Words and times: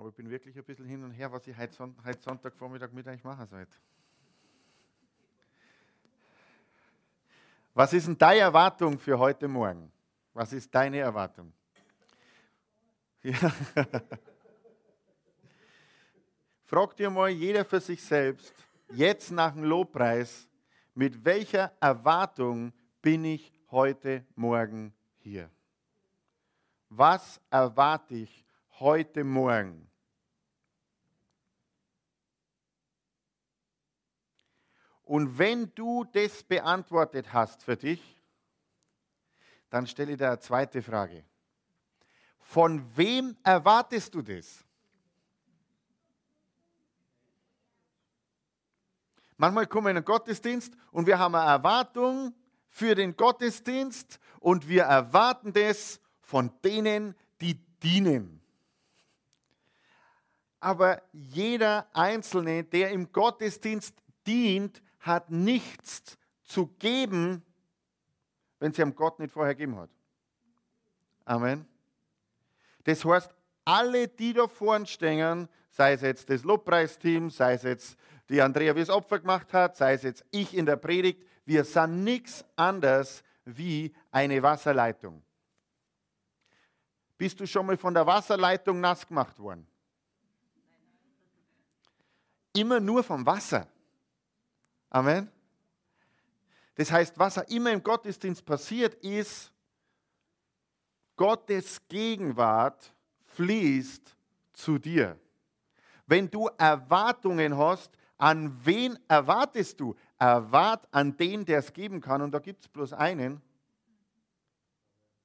Aber 0.00 0.08
ich 0.08 0.14
bin 0.14 0.30
wirklich 0.30 0.56
ein 0.56 0.64
bisschen 0.64 0.86
hin 0.86 1.04
und 1.04 1.10
her, 1.10 1.30
was 1.30 1.46
ich 1.46 1.54
heute, 1.54 1.74
Son 1.74 1.94
heute 2.02 2.22
Sonntagvormittag 2.22 2.90
mit 2.90 3.06
euch 3.06 3.22
machen 3.22 3.46
sollte. 3.46 3.76
Was 7.74 7.92
ist 7.92 8.06
denn 8.06 8.16
deine 8.16 8.40
Erwartung 8.40 8.98
für 8.98 9.18
heute 9.18 9.46
Morgen? 9.46 9.92
Was 10.32 10.54
ist 10.54 10.74
deine 10.74 11.00
Erwartung? 11.00 11.52
Ja. 13.22 13.52
Frag 16.64 16.96
dir 16.96 17.10
mal 17.10 17.28
jeder 17.28 17.66
für 17.66 17.80
sich 17.80 18.02
selbst, 18.02 18.54
jetzt 18.94 19.30
nach 19.30 19.52
dem 19.52 19.64
Lobpreis, 19.64 20.48
mit 20.94 21.22
welcher 21.22 21.72
Erwartung 21.78 22.72
bin 23.02 23.26
ich 23.26 23.52
heute 23.70 24.24
Morgen 24.34 24.94
hier? 25.18 25.50
Was 26.88 27.38
erwarte 27.50 28.14
ich 28.14 28.46
heute 28.78 29.24
Morgen? 29.24 29.89
Und 35.10 35.38
wenn 35.40 35.74
du 35.74 36.04
das 36.04 36.44
beantwortet 36.44 37.32
hast 37.32 37.64
für 37.64 37.76
dich, 37.76 38.00
dann 39.68 39.88
stelle 39.88 40.12
ich 40.12 40.18
dir 40.18 40.28
eine 40.28 40.38
zweite 40.38 40.80
Frage. 40.82 41.24
Von 42.38 42.96
wem 42.96 43.36
erwartest 43.42 44.14
du 44.14 44.22
das? 44.22 44.64
Manchmal 49.36 49.66
kommen 49.66 49.86
wir 49.86 49.90
in 49.90 49.96
den 49.96 50.04
Gottesdienst 50.04 50.74
und 50.92 51.08
wir 51.08 51.18
haben 51.18 51.34
eine 51.34 51.50
Erwartung 51.50 52.32
für 52.68 52.94
den 52.94 53.16
Gottesdienst 53.16 54.20
und 54.38 54.68
wir 54.68 54.84
erwarten 54.84 55.52
das 55.52 55.98
von 56.20 56.52
denen, 56.62 57.16
die 57.40 57.54
dienen. 57.82 58.40
Aber 60.60 61.02
jeder 61.10 61.88
Einzelne, 61.94 62.62
der 62.62 62.92
im 62.92 63.10
Gottesdienst 63.10 63.96
dient, 64.24 64.80
hat 65.00 65.30
nichts 65.30 66.16
zu 66.44 66.66
geben, 66.78 67.42
wenn 68.58 68.72
sie 68.72 68.82
am 68.82 68.94
Gott 68.94 69.18
nicht 69.18 69.32
vorher 69.32 69.54
gegeben 69.54 69.76
hat. 69.76 69.90
Amen. 71.24 71.66
Das 72.84 73.04
heißt, 73.04 73.30
alle, 73.64 74.08
die 74.08 74.32
da 74.32 74.48
vorne 74.48 74.86
stehen, 74.86 75.48
sei 75.70 75.92
es 75.92 76.02
jetzt 76.02 76.28
das 76.28 76.44
Lobpreisteam, 76.44 77.30
sei 77.30 77.54
es 77.54 77.62
jetzt 77.62 77.96
die 78.28 78.40
Andrea, 78.40 78.74
wie 78.74 78.80
es 78.80 78.90
Opfer 78.90 79.18
gemacht 79.18 79.52
hat, 79.52 79.76
sei 79.76 79.94
es 79.94 80.02
jetzt 80.02 80.24
ich 80.30 80.56
in 80.56 80.66
der 80.66 80.76
Predigt, 80.76 81.26
wir 81.44 81.64
sind 81.64 82.04
nichts 82.04 82.44
anderes 82.56 83.22
wie 83.44 83.94
eine 84.10 84.42
Wasserleitung. 84.42 85.22
Bist 87.16 87.38
du 87.40 87.46
schon 87.46 87.66
mal 87.66 87.76
von 87.76 87.92
der 87.92 88.06
Wasserleitung 88.06 88.80
nass 88.80 89.06
gemacht 89.06 89.38
worden? 89.38 89.66
Immer 92.54 92.80
nur 92.80 93.04
vom 93.04 93.24
Wasser. 93.26 93.66
Amen. 94.90 95.30
Das 96.74 96.90
heißt, 96.90 97.18
was 97.18 97.36
immer 97.48 97.72
im 97.72 97.82
Gottesdienst 97.82 98.44
passiert, 98.44 98.94
ist, 98.96 99.52
Gottes 101.16 101.80
Gegenwart 101.88 102.92
fließt 103.26 104.16
zu 104.52 104.78
dir. 104.78 105.18
Wenn 106.06 106.30
du 106.30 106.48
Erwartungen 106.58 107.56
hast, 107.56 107.96
an 108.16 108.58
wen 108.64 108.98
erwartest 109.08 109.80
du? 109.80 109.94
Erwart 110.18 110.86
an 110.90 111.16
den, 111.16 111.44
der 111.44 111.60
es 111.60 111.72
geben 111.72 112.00
kann. 112.00 112.20
Und 112.20 112.32
da 112.32 112.38
gibt 112.38 112.62
es 112.62 112.68
bloß 112.68 112.92
einen. 112.92 113.40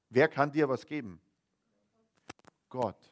Wer 0.09 0.27
kann 0.27 0.51
dir 0.51 0.69
was 0.69 0.85
geben? 0.85 1.19
Gott. 2.69 3.11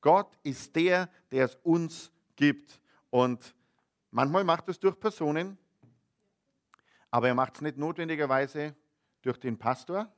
Gott 0.00 0.38
ist 0.42 0.74
der, 0.74 1.08
der 1.30 1.44
es 1.44 1.56
uns 1.62 2.10
gibt. 2.36 2.80
Und 3.10 3.54
manchmal 4.10 4.44
macht 4.44 4.68
es 4.68 4.78
durch 4.78 4.98
Personen, 4.98 5.58
aber 7.14 7.28
er 7.28 7.34
macht 7.36 7.54
es 7.54 7.60
nicht 7.60 7.78
notwendigerweise 7.78 8.74
durch 9.22 9.38
den 9.38 9.56
Pastor, 9.56 10.12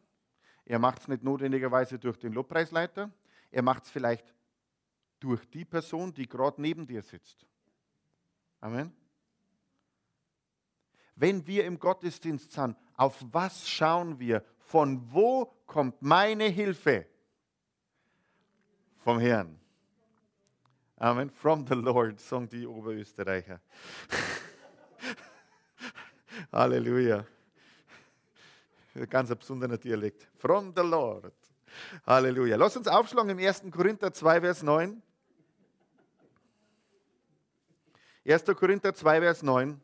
er 0.64 0.78
macht 0.78 1.00
es 1.00 1.08
nicht 1.08 1.22
notwendigerweise 1.22 1.98
durch 1.98 2.18
den 2.18 2.32
Lobpreisleiter. 2.32 3.12
Er 3.50 3.60
macht 3.60 3.84
es 3.84 3.90
vielleicht 3.90 4.32
durch 5.20 5.44
die 5.50 5.66
Person, 5.66 6.14
die 6.14 6.26
gerade 6.26 6.58
neben 6.62 6.86
dir 6.86 7.02
sitzt. 7.02 7.46
Amen. 8.62 8.96
Wenn 11.16 11.46
wir 11.46 11.66
im 11.66 11.78
Gottesdienst 11.78 12.52
sind, 12.52 12.74
auf 12.94 13.22
was 13.30 13.68
schauen 13.68 14.18
wir? 14.18 14.42
Von 14.60 15.12
wo 15.12 15.52
kommt 15.66 16.00
meine 16.00 16.44
Hilfe? 16.44 17.04
Vom 19.00 19.18
Herrn. 19.18 19.60
Amen. 20.96 21.28
From 21.28 21.66
the 21.66 21.74
Lord, 21.74 22.18
sagen 22.20 22.48
die 22.48 22.66
Oberösterreicher. 22.66 23.60
Halleluja 26.56 27.26
ganz 29.04 29.30
ein 29.30 29.36
besonderer 29.36 29.76
Dialekt. 29.76 30.26
From 30.38 30.72
the 30.74 30.82
Lord. 30.82 31.34
Halleluja. 32.06 32.56
Lass 32.56 32.76
uns 32.76 32.88
aufschlagen 32.88 33.30
im 33.30 33.38
1. 33.38 33.64
Korinther 33.70 34.10
2, 34.10 34.40
Vers 34.40 34.62
9. 34.62 35.02
1. 38.26 38.44
Korinther 38.56 38.94
2, 38.94 39.20
Vers 39.20 39.42
9. 39.42 39.80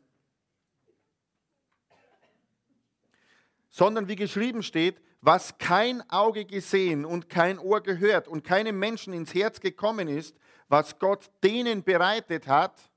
Sondern 3.69 4.07
wie 4.07 4.15
geschrieben 4.15 4.63
steht, 4.63 4.99
was 5.21 5.57
kein 5.57 6.07
Auge 6.09 6.45
gesehen 6.45 7.05
und 7.05 7.29
kein 7.29 7.59
Ohr 7.59 7.81
gehört 7.81 8.27
und 8.27 8.43
keinem 8.43 8.79
Menschen 8.79 9.13
ins 9.13 9.33
Herz 9.33 9.59
gekommen 9.59 10.07
ist, 10.07 10.35
was 10.67 10.97
Gott 10.97 11.29
denen 11.43 11.83
bereitet 11.83 12.47
hat, 12.47 12.89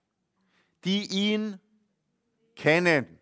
die 0.85 1.07
ihn 1.07 1.61
kennen. 2.57 3.16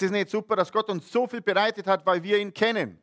Ist 0.00 0.06
das 0.06 0.12
nicht 0.12 0.30
super, 0.30 0.56
dass 0.56 0.72
Gott 0.72 0.88
uns 0.88 1.12
so 1.12 1.26
viel 1.26 1.42
bereitet 1.42 1.86
hat, 1.86 2.06
weil 2.06 2.22
wir 2.22 2.38
ihn 2.38 2.54
kennen? 2.54 2.98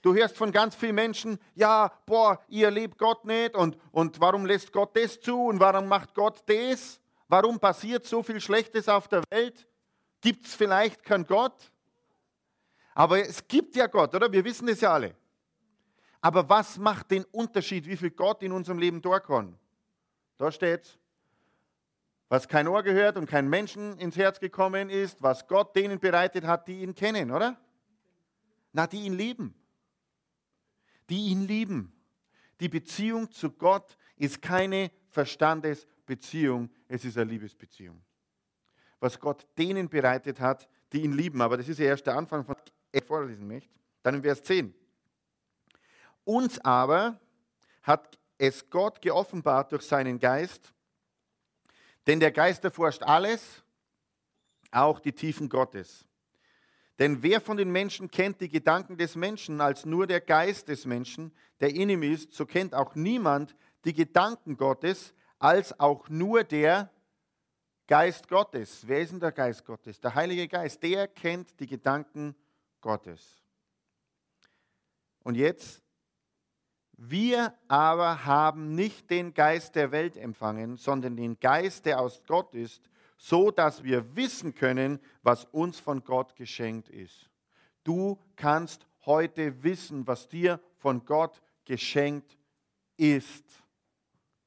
Du 0.00 0.14
hörst 0.14 0.38
von 0.38 0.50
ganz 0.50 0.74
vielen 0.74 0.94
Menschen, 0.94 1.38
ja, 1.54 1.92
boah, 2.06 2.40
ihr 2.48 2.70
liebt 2.70 2.96
Gott 2.96 3.26
nicht 3.26 3.54
und, 3.54 3.76
und 3.92 4.18
warum 4.18 4.46
lässt 4.46 4.72
Gott 4.72 4.96
das 4.96 5.20
zu 5.20 5.38
und 5.38 5.60
warum 5.60 5.86
macht 5.86 6.14
Gott 6.14 6.42
das? 6.46 6.98
Warum 7.28 7.60
passiert 7.60 8.06
so 8.06 8.22
viel 8.22 8.40
Schlechtes 8.40 8.88
auf 8.88 9.06
der 9.06 9.22
Welt? 9.28 9.68
Gibt 10.22 10.46
es 10.46 10.54
vielleicht 10.54 11.02
keinen 11.02 11.26
Gott? 11.26 11.70
Aber 12.94 13.18
es 13.18 13.46
gibt 13.46 13.76
ja 13.76 13.86
Gott, 13.86 14.14
oder? 14.14 14.32
Wir 14.32 14.42
wissen 14.42 14.66
das 14.66 14.80
ja 14.80 14.94
alle. 14.94 15.14
Aber 16.22 16.48
was 16.48 16.78
macht 16.78 17.10
den 17.10 17.24
Unterschied, 17.24 17.86
wie 17.86 17.98
viel 17.98 18.12
Gott 18.12 18.42
in 18.42 18.52
unserem 18.52 18.78
Leben 18.78 19.02
tun 19.02 19.20
kann? 19.26 19.58
Da 20.38 20.50
steht 20.50 20.98
was 22.28 22.48
kein 22.48 22.66
Ohr 22.66 22.82
gehört 22.82 23.16
und 23.16 23.26
kein 23.26 23.48
Menschen 23.48 23.98
ins 23.98 24.16
Herz 24.16 24.40
gekommen 24.40 24.90
ist, 24.90 25.22
was 25.22 25.46
Gott 25.46 25.76
denen 25.76 26.00
bereitet 26.00 26.44
hat, 26.44 26.66
die 26.66 26.82
ihn 26.82 26.94
kennen, 26.94 27.30
oder? 27.30 27.58
Na, 28.72 28.86
die 28.86 29.02
ihn 29.02 29.14
lieben. 29.14 29.54
Die 31.08 31.28
ihn 31.28 31.46
lieben. 31.46 31.92
Die 32.60 32.68
Beziehung 32.68 33.30
zu 33.30 33.50
Gott 33.50 33.96
ist 34.16 34.42
keine 34.42 34.90
Verstandesbeziehung, 35.08 36.70
es 36.88 37.04
ist 37.04 37.16
eine 37.16 37.30
Liebesbeziehung. 37.30 38.02
Was 38.98 39.20
Gott 39.20 39.46
denen 39.56 39.88
bereitet 39.88 40.40
hat, 40.40 40.68
die 40.92 41.02
ihn 41.02 41.12
lieben. 41.12 41.40
Aber 41.42 41.56
das 41.56 41.68
ist 41.68 41.78
ja 41.78 41.86
erst 41.86 42.06
der 42.06 42.16
Anfang, 42.16 42.44
von 42.44 42.56
ich 42.92 43.04
vorlesen 43.04 43.46
möchte. 43.46 43.74
Dann 44.02 44.14
in 44.16 44.22
Vers 44.22 44.42
10. 44.42 44.74
Uns 46.24 46.58
aber 46.60 47.20
hat 47.82 48.18
es 48.38 48.68
Gott 48.68 49.00
geoffenbart 49.00 49.72
durch 49.72 49.82
seinen 49.82 50.18
Geist, 50.18 50.72
denn 52.06 52.20
der 52.20 52.32
Geist 52.32 52.64
erforscht 52.64 53.02
alles, 53.02 53.62
auch 54.70 55.00
die 55.00 55.12
Tiefen 55.12 55.48
Gottes. 55.48 56.06
Denn 56.98 57.22
wer 57.22 57.40
von 57.40 57.56
den 57.56 57.70
Menschen 57.70 58.10
kennt 58.10 58.40
die 58.40 58.48
Gedanken 58.48 58.96
des 58.96 59.16
Menschen 59.16 59.60
als 59.60 59.84
nur 59.84 60.06
der 60.06 60.20
Geist 60.20 60.68
des 60.68 60.86
Menschen, 60.86 61.32
der 61.60 61.74
in 61.74 61.90
ihm 61.90 62.02
ist, 62.02 62.32
so 62.32 62.46
kennt 62.46 62.74
auch 62.74 62.94
niemand 62.94 63.54
die 63.84 63.92
Gedanken 63.92 64.56
Gottes 64.56 65.14
als 65.38 65.78
auch 65.78 66.08
nur 66.08 66.42
der 66.42 66.90
Geist 67.86 68.28
Gottes. 68.28 68.86
Wer 68.86 69.00
ist 69.00 69.12
denn 69.12 69.20
der 69.20 69.32
Geist 69.32 69.64
Gottes? 69.64 70.00
Der 70.00 70.14
Heilige 70.14 70.48
Geist, 70.48 70.82
der 70.82 71.06
kennt 71.06 71.58
die 71.60 71.66
Gedanken 71.66 72.34
Gottes. 72.80 73.42
Und 75.22 75.34
jetzt 75.34 75.82
wir 76.96 77.54
aber 77.68 78.24
haben 78.24 78.74
nicht 78.74 79.10
den 79.10 79.34
Geist 79.34 79.74
der 79.74 79.92
Welt 79.92 80.16
empfangen, 80.16 80.76
sondern 80.76 81.16
den 81.16 81.38
Geist, 81.38 81.84
der 81.84 82.00
aus 82.00 82.22
Gott 82.26 82.54
ist, 82.54 82.88
so 83.18 83.50
dass 83.50 83.82
wir 83.82 84.16
wissen 84.16 84.54
können, 84.54 84.98
was 85.22 85.44
uns 85.46 85.78
von 85.78 86.02
Gott 86.04 86.36
geschenkt 86.36 86.88
ist. 86.88 87.30
Du 87.84 88.18
kannst 88.34 88.86
heute 89.04 89.62
wissen, 89.62 90.06
was 90.06 90.28
dir 90.28 90.60
von 90.78 91.04
Gott 91.04 91.40
geschenkt 91.64 92.36
ist. 92.96 93.44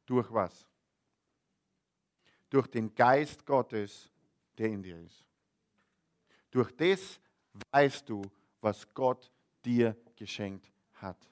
Durch 0.06 0.32
was? 0.34 0.68
Durch 2.50 2.68
den 2.68 2.94
Geist 2.96 3.46
Gottes, 3.46 4.10
der 4.58 4.70
in 4.70 4.82
dir 4.82 5.00
ist. 5.00 5.26
Durch 6.50 6.72
das 6.76 7.20
weißt 7.72 8.10
du, 8.10 8.24
was 8.60 8.92
Gott 8.94 9.32
dir 9.64 9.96
geschenkt 10.16 10.72
hat. 10.94 11.29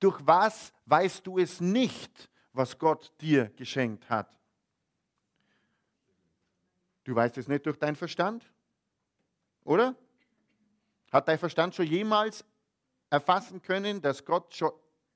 Durch 0.00 0.18
was 0.26 0.72
weißt 0.86 1.26
du 1.26 1.38
es 1.38 1.60
nicht, 1.60 2.30
was 2.52 2.78
Gott 2.78 3.12
dir 3.20 3.50
geschenkt 3.50 4.08
hat? 4.08 4.36
Du 7.04 7.14
weißt 7.14 7.38
es 7.38 7.48
nicht 7.48 7.66
durch 7.66 7.78
deinen 7.78 7.96
Verstand, 7.96 8.44
oder? 9.64 9.94
Hat 11.12 11.28
dein 11.28 11.38
Verstand 11.38 11.74
schon 11.74 11.86
jemals 11.86 12.44
erfassen 13.10 13.60
können, 13.60 14.00
dass 14.00 14.24
Gott 14.24 14.54
schon 14.54 14.72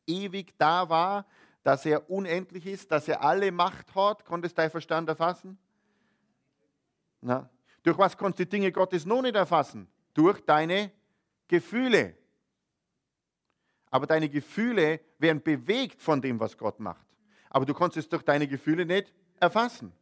ewig 0.06 0.56
da 0.58 0.88
war, 0.88 1.26
dass 1.62 1.86
er 1.86 2.10
unendlich 2.10 2.66
ist, 2.66 2.90
dass 2.90 3.08
er 3.08 3.22
alle 3.22 3.50
Macht 3.50 3.94
hat? 3.94 4.24
Konntest 4.24 4.58
dein 4.58 4.70
Verstand 4.70 5.08
erfassen? 5.08 5.58
Na? 7.20 7.48
Durch 7.82 7.96
was 7.96 8.16
konntest 8.16 8.40
du 8.40 8.44
die 8.44 8.50
Dinge 8.50 8.72
Gottes 8.72 9.06
noch 9.06 9.22
nicht 9.22 9.34
erfassen? 9.34 9.88
Durch 10.12 10.40
deine 10.40 10.90
Gefühle. 11.48 12.16
Aber 13.94 14.08
deine 14.08 14.28
Gefühle 14.28 14.98
werden 15.20 15.40
bewegt 15.40 16.02
von 16.02 16.20
dem, 16.20 16.40
was 16.40 16.58
Gott 16.58 16.80
macht. 16.80 17.06
Aber 17.48 17.64
du 17.64 17.72
konntest 17.72 18.06
es 18.06 18.08
durch 18.08 18.24
deine 18.24 18.48
Gefühle 18.48 18.84
nicht 18.84 19.14
erfassen. 19.38 19.92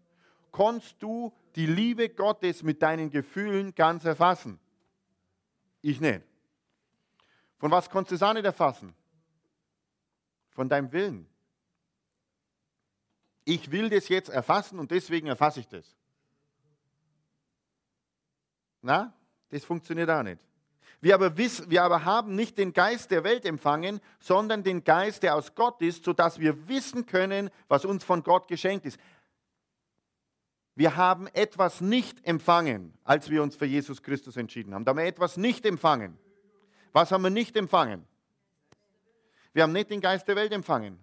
Konntest 0.51 0.97
du 1.03 1.31
die 1.57 1.67
Liebe 1.67 2.09
Gottes 2.09 2.63
mit 2.63 2.81
deinen 2.81 3.11
Gefühlen 3.11 3.75
ganz 3.75 4.07
erfassen? 4.07 4.59
Ich 5.83 6.01
nicht. 6.01 6.23
Von 7.59 7.71
was 7.71 7.91
konntest 7.91 8.13
du 8.13 8.15
es 8.15 8.23
auch 8.23 8.33
nicht 8.33 8.47
erfassen? 8.47 8.95
Von 10.53 10.71
deinem 10.71 10.91
Willen. 10.91 11.29
Ich 13.45 13.71
will 13.71 13.91
das 13.91 14.09
jetzt 14.09 14.31
erfassen 14.31 14.79
und 14.79 14.91
deswegen 14.91 15.27
erfasse 15.27 15.61
ich 15.61 15.69
das. 15.69 15.95
Na, 18.81 19.13
das 19.51 19.67
funktioniert 19.67 20.09
auch 20.09 20.23
nicht. 20.23 20.41
Wir 21.03 21.17
aber, 21.17 21.37
wissen, 21.37 21.69
wir 21.69 21.83
aber 21.83 22.05
haben 22.05 22.37
nicht 22.37 22.57
den 22.57 22.73
Geist 22.73 23.11
der 23.11 23.25
Welt 23.25 23.45
empfangen, 23.45 24.01
sondern 24.21 24.63
den 24.63 24.85
Geist, 24.85 25.25
der 25.25 25.35
aus 25.35 25.53
Gott 25.57 25.83
ist, 25.83 26.05
sodass 26.05 26.39
wir 26.39 26.69
wissen 26.69 27.07
können, 27.07 27.51
was 27.67 27.85
uns 27.85 28.05
von 28.05 28.23
Gott 28.23 28.47
geschenkt 28.47 28.87
ist. 28.87 29.01
Wir 30.77 30.95
haben 30.95 31.27
etwas 31.27 31.81
nicht 31.81 32.25
empfangen, 32.25 32.97
als 33.03 33.29
wir 33.29 33.43
uns 33.43 33.57
für 33.57 33.67
Jesus 33.67 34.01
Christus 34.01 34.37
entschieden 34.37 34.75
haben. 34.75 34.85
Da 34.85 34.91
haben 34.91 34.99
wir 34.99 35.05
etwas 35.05 35.37
nicht 35.37 35.67
empfangen. 35.67 36.17
Was 36.93 37.11
haben 37.11 37.23
wir 37.23 37.31
nicht 37.31 37.57
empfangen? 37.57 38.07
Wir 39.53 39.65
haben 39.65 39.73
nicht 39.73 39.91
den 39.91 40.01
Geist 40.01 40.29
der 40.29 40.37
Welt 40.37 40.53
empfangen. 40.53 41.01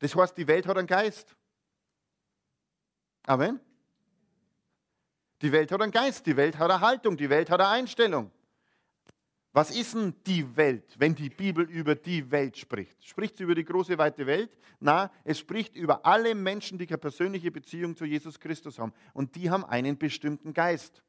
Das 0.00 0.16
heißt, 0.16 0.36
die 0.36 0.48
Welt 0.48 0.66
hat 0.66 0.76
einen 0.76 0.88
Geist. 0.88 1.36
Amen. 3.24 3.60
Die 5.42 5.52
Welt 5.52 5.70
hat 5.70 5.80
einen 5.80 5.92
Geist, 5.92 6.26
die 6.26 6.36
Welt 6.36 6.58
hat 6.58 6.72
eine 6.72 6.80
Haltung, 6.80 7.16
die 7.16 7.30
Welt 7.30 7.50
hat 7.50 7.60
eine 7.60 7.68
Einstellung. 7.68 8.32
Was 9.52 9.70
ist 9.70 9.94
denn 9.94 10.14
die 10.26 10.56
Welt, 10.56 10.94
wenn 10.98 11.14
die 11.14 11.30
Bibel 11.30 11.68
über 11.68 11.94
die 11.94 12.30
Welt 12.30 12.56
spricht? 12.56 13.02
Spricht 13.04 13.36
sie 13.36 13.44
über 13.44 13.54
die 13.54 13.64
große, 13.64 13.96
weite 13.96 14.26
Welt? 14.26 14.56
Na, 14.78 15.10
es 15.24 15.38
spricht 15.38 15.74
über 15.74 16.04
alle 16.04 16.34
Menschen, 16.34 16.78
die 16.78 16.86
keine 16.86 16.98
persönliche 16.98 17.50
Beziehung 17.50 17.96
zu 17.96 18.04
Jesus 18.04 18.38
Christus 18.38 18.78
haben. 18.78 18.92
Und 19.14 19.34
die 19.34 19.50
haben 19.50 19.64
einen 19.64 19.96
bestimmten 19.96 20.52
Geist. 20.52 21.02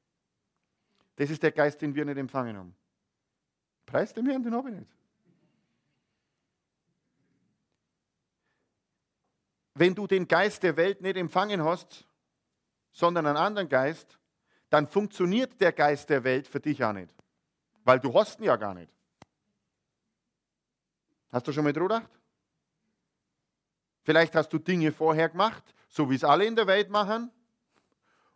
Das 1.17 1.29
ist 1.29 1.43
der 1.43 1.51
Geist, 1.51 1.81
den 1.81 1.93
wir 1.93 2.05
nicht 2.05 2.17
empfangen 2.17 2.57
haben. 2.57 2.75
Preis 3.85 4.13
dem 4.13 4.25
Herrn, 4.27 4.41
den 4.41 4.55
habe 4.55 4.69
ich 4.69 4.75
nicht. 4.77 4.91
Wenn 9.73 9.95
du 9.95 10.07
den 10.07 10.27
Geist 10.27 10.63
der 10.63 10.77
Welt 10.77 11.01
nicht 11.01 11.17
empfangen 11.17 11.63
hast, 11.63 12.07
sondern 12.91 13.25
einen 13.27 13.37
anderen 13.37 13.69
Geist, 13.69 14.17
dann 14.69 14.87
funktioniert 14.87 15.59
der 15.59 15.71
Geist 15.71 16.09
der 16.09 16.23
Welt 16.23 16.47
für 16.47 16.59
dich 16.59 16.83
auch 16.83 16.93
nicht. 16.93 17.13
Weil 17.89 17.99
du 17.99 18.13
hast 18.13 18.39
ihn 18.39 18.43
ja 18.43 18.55
gar 18.55 18.75
nicht. 18.75 18.93
Hast 21.31 21.47
du 21.47 21.51
schon 21.51 21.63
mal 21.63 21.73
drüber 21.73 22.01
gedacht? 22.01 22.11
Vielleicht 24.03 24.35
hast 24.35 24.49
du 24.49 24.59
Dinge 24.59 24.91
vorher 24.91 25.27
gemacht, 25.27 25.63
so 25.87 26.07
wie 26.07 26.13
es 26.13 26.23
alle 26.23 26.45
in 26.45 26.55
der 26.55 26.67
Welt 26.67 26.91
machen. 26.91 27.31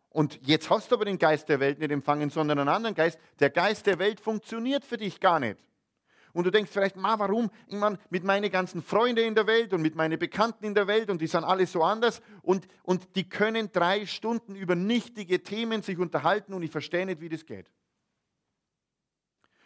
Und 0.09 0.39
jetzt 0.41 0.71
hast 0.71 0.89
du 0.89 0.95
aber 0.95 1.05
den 1.05 1.19
Geist 1.19 1.50
der 1.50 1.59
Welt 1.59 1.77
nicht 1.77 1.91
empfangen, 1.91 2.31
sondern 2.31 2.57
einen 2.57 2.69
anderen 2.69 2.95
Geist. 2.95 3.19
Der 3.39 3.51
Geist 3.51 3.85
der 3.85 4.00
Welt 4.00 4.19
funktioniert 4.19 4.83
für 4.83 4.97
dich 4.97 5.19
gar 5.19 5.39
nicht. 5.39 5.63
Und 6.31 6.45
du 6.45 6.50
denkst 6.50 6.71
vielleicht, 6.73 6.95
ma, 6.95 7.19
warum? 7.19 7.51
Ich 7.67 7.75
meine, 7.75 8.00
mit 8.09 8.23
meinen 8.23 8.50
ganzen 8.50 8.81
Freunden 8.81 9.23
in 9.23 9.35
der 9.35 9.45
Welt 9.45 9.71
und 9.71 9.83
mit 9.83 9.94
meinen 9.94 10.17
Bekannten 10.17 10.65
in 10.65 10.73
der 10.73 10.88
Welt 10.88 11.11
und 11.11 11.21
die 11.21 11.27
sind 11.27 11.44
alle 11.44 11.67
so 11.67 11.83
anders 11.83 12.23
und, 12.41 12.67
und 12.81 13.15
die 13.15 13.29
können 13.29 13.71
drei 13.71 14.07
Stunden 14.07 14.55
über 14.55 14.73
nichtige 14.73 15.44
Themen 15.44 15.83
sich 15.83 16.00
unterhalten 16.00 16.55
und 16.55 16.63
ich 16.63 16.71
verstehe 16.71 17.05
nicht, 17.05 17.21
wie 17.21 17.29
das 17.29 17.45
geht. 17.45 17.69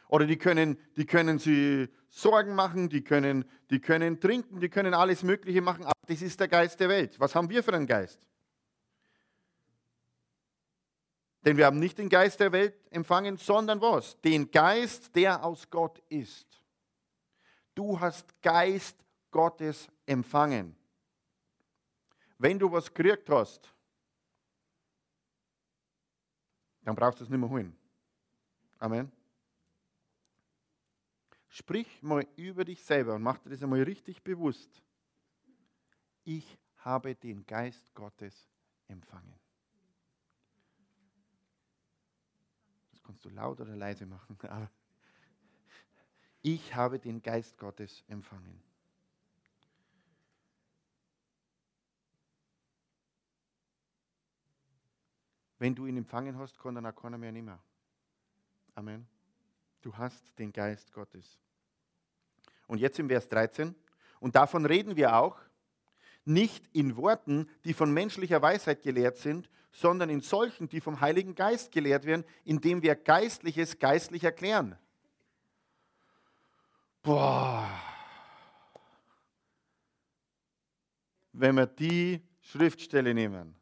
Oder 0.09 0.25
die 0.25 0.38
können, 0.38 0.77
die 0.95 1.06
können 1.06 1.39
sie 1.39 1.89
Sorgen 2.09 2.56
machen, 2.56 2.89
die 2.89 3.04
können, 3.04 3.45
die 3.69 3.80
können 3.80 4.19
trinken, 4.19 4.59
die 4.59 4.69
können 4.69 4.94
alles 4.94 5.24
Mögliche 5.24 5.62
machen, 5.62 5.83
aber 5.83 5.94
das 6.07 6.21
ist 6.21 6.39
der 6.39 6.48
Geist 6.48 6.80
der 6.80 6.89
Welt. 6.89 7.19
Was 7.19 7.36
haben 7.36 7.50
wir 7.50 7.63
für 7.63 7.74
einen 7.74 7.88
Geist? 7.88 8.21
Denn 11.44 11.57
wir 11.57 11.65
haben 11.65 11.80
nicht 11.80 11.98
den 11.98 12.09
Geist 12.09 12.39
der 12.39 12.51
Welt 12.51 12.75
empfangen, 12.89 13.38
sondern 13.38 13.80
was? 13.81 14.19
Den 14.21 14.51
Geist, 14.51 15.15
der 15.15 15.44
aus 15.44 15.69
Gott 15.69 16.01
ist. 16.09 16.45
Du 17.75 18.00
hast 18.00 18.42
Geist 18.42 18.98
Gottes 19.31 19.88
empfangen. 20.06 20.75
Wenn 22.38 22.59
du 22.59 22.71
was 22.71 22.94
gekriegt 22.94 23.30
hast, 23.30 23.74
dann 26.83 26.95
brauchst 26.95 27.19
du 27.19 27.24
es 27.24 27.30
nicht 27.30 27.39
mehr 27.39 27.50
holen. 27.50 27.75
Amen. 28.80 29.12
Sprich 31.57 32.04
mal 32.04 32.24
über 32.36 32.63
dich 32.63 32.83
selber 32.83 33.15
und 33.15 33.24
mach 33.24 33.39
dir 33.39 33.50
das 33.50 33.63
einmal 33.63 33.81
richtig 33.81 34.21
bewusst. 34.21 34.83
Ich 36.24 36.59
habe 36.77 37.15
den 37.15 37.48
Geist 37.48 37.95
Gottes 37.95 38.48
empfangen. 38.88 39.33
Das 42.92 43.01
kannst 43.01 43.25
du 43.25 43.30
laut 43.30 43.59
oder 43.59 43.75
leise 43.75 44.06
machen, 44.06 44.38
aber 44.44 44.69
ich 46.44 46.75
habe 46.75 47.00
den 47.00 47.24
Geist 47.24 47.57
Gottes 47.57 48.04
empfangen. 48.07 48.62
Wenn 55.57 55.74
du 55.74 55.88
ihn 55.88 55.98
empfangen 55.98 56.38
hast, 56.38 56.59
kann 56.59 56.75
dann 56.75 56.86
auch 56.86 56.95
keiner 56.95 57.18
mehr 57.18 57.31
nehmen. 57.31 57.57
Amen. 58.75 59.07
Du 59.81 59.98
hast 59.98 60.38
den 60.38 60.54
Geist 60.54 60.92
Gottes. 60.92 61.46
Und 62.68 62.80
jetzt 62.80 63.00
im 63.00 63.07
Vers 63.07 63.28
13. 63.30 63.76
Und 64.19 64.36
davon 64.36 64.66
reden 64.66 64.95
wir 64.95 65.16
auch, 65.16 65.38
nicht 66.26 66.68
in 66.74 66.97
Worten, 66.97 67.50
die 67.64 67.74
von 67.74 67.92
menschlicher 67.94 68.42
Weisheit 68.42 68.81
gelehrt 68.81 69.18
sind, 69.18 69.50
sondern 69.71 70.09
in 70.09 70.21
solchen, 70.21 70.68
die 70.68 70.81
vom 70.81 71.00
Heiligen 71.00 71.36
Geist 71.36 71.71
gelehrt 71.71 72.06
werden, 72.06 72.26
indem 72.44 72.81
wir 72.81 72.95
Geistliches 72.95 73.80
geistlich 73.80 74.24
erklären. 74.24 74.78
Boah. 77.02 77.69
Wenn 81.31 81.56
wir 81.56 81.68
die 81.68 82.21
Schriftstelle 82.42 83.14
nehmen. 83.14 83.56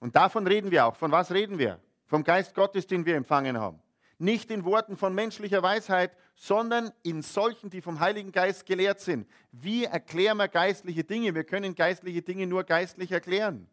Und 0.00 0.16
davon 0.16 0.46
reden 0.46 0.70
wir 0.70 0.86
auch. 0.86 0.96
Von 0.96 1.12
was 1.12 1.30
reden 1.30 1.58
wir? 1.58 1.80
Vom 2.06 2.24
Geist 2.24 2.54
Gottes, 2.54 2.86
den 2.86 3.06
wir 3.06 3.16
empfangen 3.16 3.58
haben. 3.58 3.83
Nicht 4.18 4.50
in 4.50 4.64
Worten 4.64 4.96
von 4.96 5.14
menschlicher 5.14 5.62
Weisheit, 5.62 6.16
sondern 6.36 6.92
in 7.02 7.22
solchen, 7.22 7.70
die 7.70 7.80
vom 7.80 8.00
Heiligen 8.00 8.32
Geist 8.32 8.66
gelehrt 8.66 9.00
sind. 9.00 9.28
Wie 9.52 9.84
erklären 9.84 10.36
wir 10.36 10.48
geistliche 10.48 11.04
Dinge? 11.04 11.34
Wir 11.34 11.44
können 11.44 11.74
geistliche 11.74 12.22
Dinge 12.22 12.46
nur 12.46 12.64
geistlich 12.64 13.12
erklären. 13.12 13.68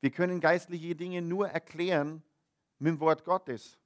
Wir 0.00 0.10
können 0.10 0.40
geistliche 0.40 0.94
Dinge 0.94 1.22
nur 1.22 1.48
erklären 1.48 2.22
mit 2.78 2.90
dem 2.90 3.00
Wort 3.00 3.24
Gottes, 3.24 3.78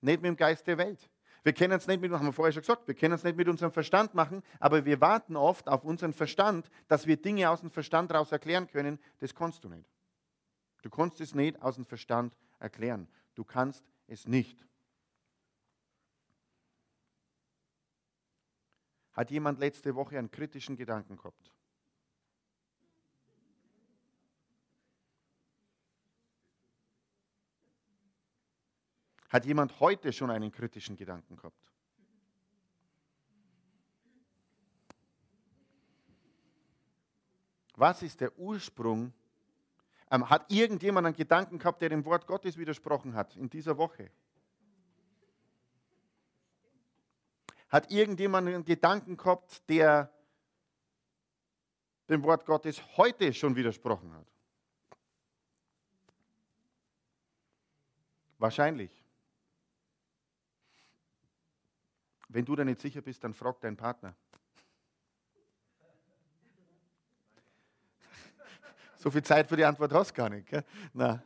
nicht 0.00 0.22
mit 0.22 0.28
dem 0.28 0.36
Geist 0.36 0.66
der 0.66 0.78
Welt. 0.78 0.98
Wir 1.44 1.52
können 1.52 1.74
es 1.74 1.86
nicht 1.86 2.00
mit, 2.00 2.10
haben 2.10 2.26
wir 2.26 2.32
vorher 2.32 2.52
schon 2.52 2.62
gesagt, 2.62 2.88
wir 2.88 2.94
können 2.94 3.14
es 3.14 3.24
nicht 3.24 3.36
mit 3.36 3.48
unserem 3.48 3.72
Verstand 3.72 4.14
machen, 4.14 4.42
aber 4.58 4.84
wir 4.84 5.00
warten 5.00 5.36
oft 5.36 5.68
auf 5.68 5.84
unseren 5.84 6.12
Verstand, 6.12 6.68
dass 6.88 7.06
wir 7.06 7.16
Dinge 7.16 7.48
aus 7.48 7.60
dem 7.60 7.70
Verstand 7.70 8.12
raus 8.12 8.32
erklären 8.32 8.66
können. 8.66 8.98
Das 9.20 9.34
kannst 9.34 9.64
du 9.64 9.68
nicht. 9.68 9.88
Du 10.82 10.90
kannst 10.90 11.20
es 11.20 11.34
nicht 11.34 11.60
aus 11.62 11.76
dem 11.76 11.84
Verstand 11.84 12.36
erklären. 12.58 13.08
Du 13.34 13.44
kannst 13.44 13.84
es 14.08 14.26
nicht. 14.26 14.66
Hat 19.12 19.30
jemand 19.30 19.58
letzte 19.58 19.94
Woche 19.94 20.18
einen 20.18 20.30
kritischen 20.30 20.76
Gedanken 20.76 21.16
gehabt? 21.16 21.52
Hat 29.28 29.44
jemand 29.44 29.78
heute 29.80 30.12
schon 30.12 30.30
einen 30.30 30.50
kritischen 30.50 30.96
Gedanken 30.96 31.36
gehabt? 31.36 31.68
Was 37.76 38.02
ist 38.02 38.20
der 38.20 38.36
Ursprung? 38.38 39.12
Ähm, 40.10 40.28
hat 40.28 40.50
irgendjemand 40.50 41.06
einen 41.06 41.16
Gedanken 41.16 41.58
gehabt, 41.58 41.82
der 41.82 41.90
dem 41.90 42.04
Wort 42.04 42.26
Gottes 42.26 42.56
widersprochen 42.56 43.14
hat 43.14 43.36
in 43.36 43.50
dieser 43.50 43.76
Woche? 43.76 44.10
Hat 47.68 47.90
irgendjemand 47.90 48.48
einen 48.48 48.64
Gedanken 48.64 49.16
gehabt, 49.16 49.68
der 49.68 50.10
dem 52.08 52.22
Wort 52.22 52.46
Gottes 52.46 52.80
heute 52.96 53.34
schon 53.34 53.54
widersprochen 53.54 54.12
hat? 54.14 54.26
Wahrscheinlich. 58.38 58.90
Wenn 62.28 62.44
du 62.44 62.56
da 62.56 62.64
nicht 62.64 62.80
sicher 62.80 63.02
bist, 63.02 63.24
dann 63.24 63.34
frag 63.34 63.60
deinen 63.60 63.76
Partner. 63.76 64.14
So 68.98 69.12
viel 69.12 69.22
Zeit 69.22 69.48
für 69.48 69.56
die 69.56 69.64
Antwort 69.64 69.92
hast 69.92 70.10
du 70.10 70.14
gar 70.14 70.28
nicht. 70.28 70.48
Gell? 70.48 70.64
Na. 70.92 71.22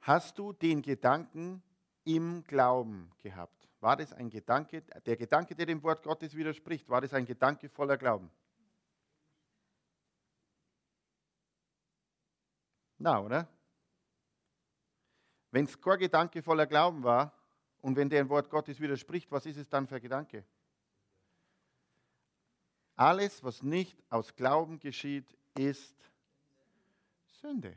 Hast 0.00 0.38
du 0.38 0.54
den 0.54 0.80
Gedanken 0.80 1.62
im 2.04 2.42
Glauben 2.44 3.12
gehabt? 3.18 3.68
War 3.80 3.96
das 3.96 4.14
ein 4.14 4.30
Gedanke, 4.30 4.80
der 4.80 5.16
Gedanke, 5.16 5.54
der 5.54 5.66
dem 5.66 5.82
Wort 5.82 6.02
Gottes 6.02 6.34
widerspricht, 6.34 6.88
war 6.88 7.02
das 7.02 7.12
ein 7.12 7.26
Gedanke 7.26 7.68
voller 7.68 7.98
Glauben? 7.98 8.30
Na, 12.96 13.20
oder? 13.20 13.48
Wenn 15.50 15.66
es 15.66 15.78
kein 15.78 15.98
Gedanke 15.98 16.42
voller 16.42 16.66
Glauben 16.66 17.02
war 17.02 17.34
und 17.82 17.96
wenn 17.96 18.08
der 18.08 18.26
Wort 18.30 18.48
Gottes 18.48 18.80
widerspricht, 18.80 19.30
was 19.30 19.44
ist 19.44 19.58
es 19.58 19.68
dann 19.68 19.86
für 19.86 19.96
ein 19.96 20.02
Gedanke? 20.02 20.44
Alles, 23.00 23.42
was 23.42 23.62
nicht 23.62 23.96
aus 24.10 24.36
Glauben 24.36 24.78
geschieht, 24.78 25.24
ist 25.56 25.96
Sünde. 27.40 27.74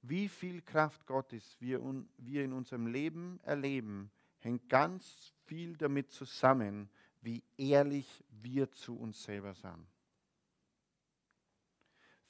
Wie 0.00 0.28
viel 0.28 0.62
Kraft 0.62 1.06
Gottes 1.06 1.56
wir, 1.60 1.80
wir 2.16 2.44
in 2.44 2.52
unserem 2.52 2.88
Leben 2.88 3.38
erleben, 3.44 4.10
hängt 4.40 4.68
ganz 4.68 5.32
viel 5.44 5.76
damit 5.76 6.10
zusammen, 6.10 6.90
wie 7.20 7.44
ehrlich 7.56 8.24
wir 8.28 8.72
zu 8.72 8.98
uns 8.98 9.22
selber 9.22 9.54
sind. 9.54 9.86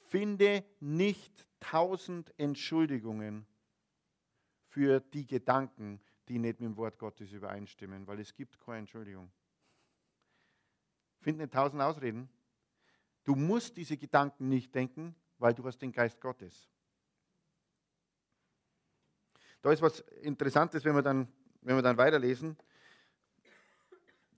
Finde 0.01 0.63
nicht 0.79 1.47
tausend 1.59 2.31
Entschuldigungen 2.37 3.47
für 4.67 4.99
die 4.99 5.25
Gedanken, 5.25 5.99
die 6.27 6.39
nicht 6.39 6.59
mit 6.59 6.69
dem 6.69 6.77
Wort 6.77 6.97
Gottes 6.97 7.31
übereinstimmen, 7.31 8.07
weil 8.07 8.19
es 8.19 8.33
gibt 8.33 8.59
keine 8.59 8.79
Entschuldigung. 8.79 9.31
Finde 11.21 11.43
nicht 11.43 11.53
tausend 11.53 11.81
Ausreden. 11.81 12.29
Du 13.23 13.35
musst 13.35 13.77
diese 13.77 13.97
Gedanken 13.97 14.49
nicht 14.49 14.73
denken, 14.75 15.15
weil 15.37 15.53
du 15.53 15.63
hast 15.65 15.79
den 15.79 15.91
Geist 15.91 16.19
Gottes. 16.19 16.69
Da 19.61 19.71
ist 19.71 19.81
was 19.81 19.99
Interessantes, 20.21 20.83
wenn 20.83 20.95
wir 20.95 21.01
dann, 21.01 21.27
wenn 21.61 21.77
wir 21.77 21.81
dann 21.81 21.97
weiterlesen. 21.97 22.57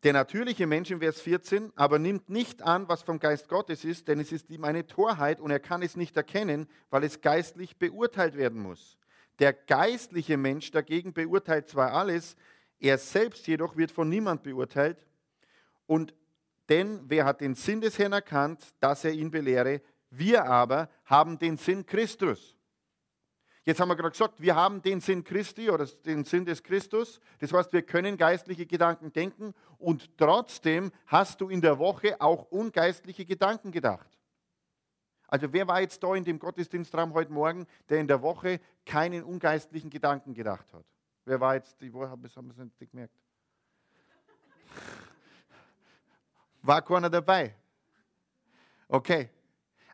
Der 0.04 0.14
natürliche 0.14 0.68
Mensch 0.68 0.92
im 0.92 1.00
Vers 1.00 1.20
14 1.20 1.74
aber 1.76 1.98
nimmt 1.98 2.30
nicht 2.30 2.62
an, 2.62 2.88
was 2.88 3.02
vom 3.02 3.18
Geist 3.18 3.48
Gottes 3.48 3.84
ist, 3.84 4.08
denn 4.08 4.20
es 4.20 4.32
ist 4.32 4.52
ihm 4.52 4.64
eine 4.64 4.86
Torheit 4.86 5.40
und 5.40 5.50
er 5.50 5.60
kann 5.60 5.82
es 5.82 5.96
nicht 5.96 6.16
erkennen, 6.16 6.70
weil 6.92 7.04
es 7.04 7.22
geistlich 7.22 7.78
beurteilt 7.78 8.38
werden 8.38 8.62
muss. 8.62 9.00
Der 9.40 9.54
geistliche 9.54 10.38
Mensch 10.38 10.72
dagegen 10.72 11.14
beurteilt 11.14 11.68
zwar 11.68 11.94
alles, 11.94 12.36
er 12.80 12.98
selbst 12.98 13.48
jedoch 13.48 13.76
wird 13.76 13.92
von 13.92 14.10
niemand 14.10 14.44
beurteilt. 14.44 15.06
Und 15.88 16.14
denn 16.70 17.02
wer 17.06 17.26
hat 17.26 17.42
den 17.42 17.56
Sinn 17.56 17.82
des 17.82 18.00
Herrn 18.00 18.14
erkannt, 18.14 18.62
dass 18.80 19.04
er 19.06 19.12
ihn 19.12 19.32
belehre? 19.32 19.82
Wir 20.10 20.46
aber 20.46 20.90
haben 21.06 21.38
den 21.38 21.58
Sinn 21.58 21.86
Christus. 21.86 22.56
Jetzt 23.66 23.80
haben 23.80 23.90
wir 23.90 23.96
gerade 23.96 24.12
gesagt, 24.12 24.40
wir 24.40 24.56
haben 24.56 24.82
den 24.82 25.02
Sinn 25.02 25.24
Christi 25.24 25.72
oder 25.72 25.88
den 26.06 26.24
Sinn 26.24 26.46
des 26.46 26.62
Christus. 26.62 27.20
Das 27.40 27.52
heißt, 27.52 27.74
wir 27.74 27.82
können 27.82 28.16
geistliche 28.16 28.68
Gedanken 28.68 29.12
denken 29.12 29.56
und 29.80 30.16
trotzdem 30.18 30.92
hast 31.08 31.42
du 31.42 31.50
in 31.50 31.62
der 31.62 31.80
Woche 31.80 32.22
auch 32.22 32.44
ungeistliche 32.52 33.26
Gedanken 33.26 33.72
gedacht. 33.72 34.15
Also 35.28 35.52
wer 35.52 35.68
war 35.68 35.82
jetzt 35.82 36.02
da 36.04 36.14
in 36.16 36.24
dem 36.24 36.40
Gottesdienstraum 36.40 37.14
heute 37.14 37.32
Morgen, 37.32 37.66
der 37.90 38.00
in 38.00 38.08
der 38.08 38.22
Woche 38.22 38.60
keinen 38.86 39.24
ungeistlichen 39.24 39.90
Gedanken 39.90 40.34
gedacht 40.34 40.72
hat? 40.74 40.86
Wer 41.26 41.40
war 41.40 41.56
jetzt 41.56 41.80
die 41.82 41.92
haben 41.92 42.22
wir 42.22 42.30
es 42.30 42.58
nicht 42.80 42.92
gemerkt? 42.92 43.14
War 46.62 46.82
keiner 46.82 47.10
dabei? 47.10 47.56
Okay. 48.88 49.30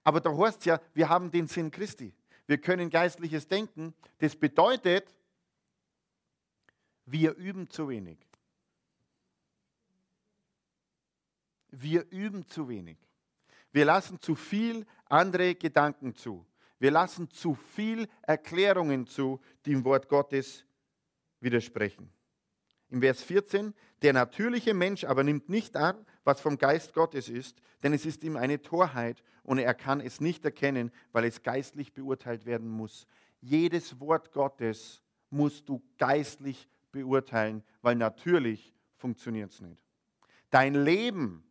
Aber 0.04 0.20
da 0.20 0.36
heißt 0.36 0.60
es 0.60 0.66
ja, 0.66 0.80
wir 0.94 1.08
haben 1.08 1.30
den 1.30 1.48
Sinn 1.48 1.70
Christi 1.70 2.14
wir 2.52 2.60
können 2.60 2.90
geistliches 2.90 3.48
denken. 3.48 3.94
Das 4.18 4.36
bedeutet, 4.36 5.16
wir 7.06 7.34
üben 7.36 7.70
zu 7.70 7.88
wenig. 7.88 8.18
Wir 11.70 12.06
üben 12.12 12.46
zu 12.46 12.68
wenig. 12.68 12.98
Wir 13.72 13.86
lassen 13.86 14.20
zu 14.20 14.36
viel 14.36 14.86
andere 15.12 15.56
Gedanken 15.56 16.16
zu. 16.16 16.46
Wir 16.80 16.92
lassen 16.92 17.30
zu 17.30 17.54
viel 17.54 18.08
Erklärungen 18.24 19.06
zu, 19.06 19.40
die 19.66 19.72
im 19.72 19.86
Wort 19.86 20.10
Gottes 20.10 20.66
widersprechen. 21.40 22.12
Im 22.90 23.02
Vers 23.02 23.24
14, 23.24 23.74
der 24.02 24.14
natürliche 24.14 24.74
Mensch 24.74 25.04
aber 25.04 25.24
nimmt 25.24 25.48
nicht 25.48 25.78
an, 25.78 26.06
was 26.24 26.42
vom 26.42 26.58
Geist 26.58 26.94
Gottes 26.94 27.30
ist, 27.30 27.62
denn 27.84 27.94
es 27.94 28.06
ist 28.06 28.24
ihm 28.24 28.36
eine 28.36 28.62
Torheit 28.62 29.24
und 29.44 29.60
er 29.60 29.74
kann 29.74 30.02
es 30.02 30.20
nicht 30.20 30.44
erkennen, 30.44 30.92
weil 31.12 31.26
es 31.26 31.42
geistlich 31.42 31.94
beurteilt 31.94 32.46
werden 32.46 32.70
muss. 32.70 33.08
Jedes 33.40 34.00
Wort 34.00 34.32
Gottes 34.34 35.02
musst 35.30 35.70
du 35.70 35.82
geistlich 35.98 36.68
beurteilen, 36.92 37.64
weil 37.82 37.96
natürlich 37.96 38.74
funktioniert 38.98 39.52
es 39.52 39.62
nicht. 39.62 39.84
Dein 40.50 40.76
Leben 40.76 41.44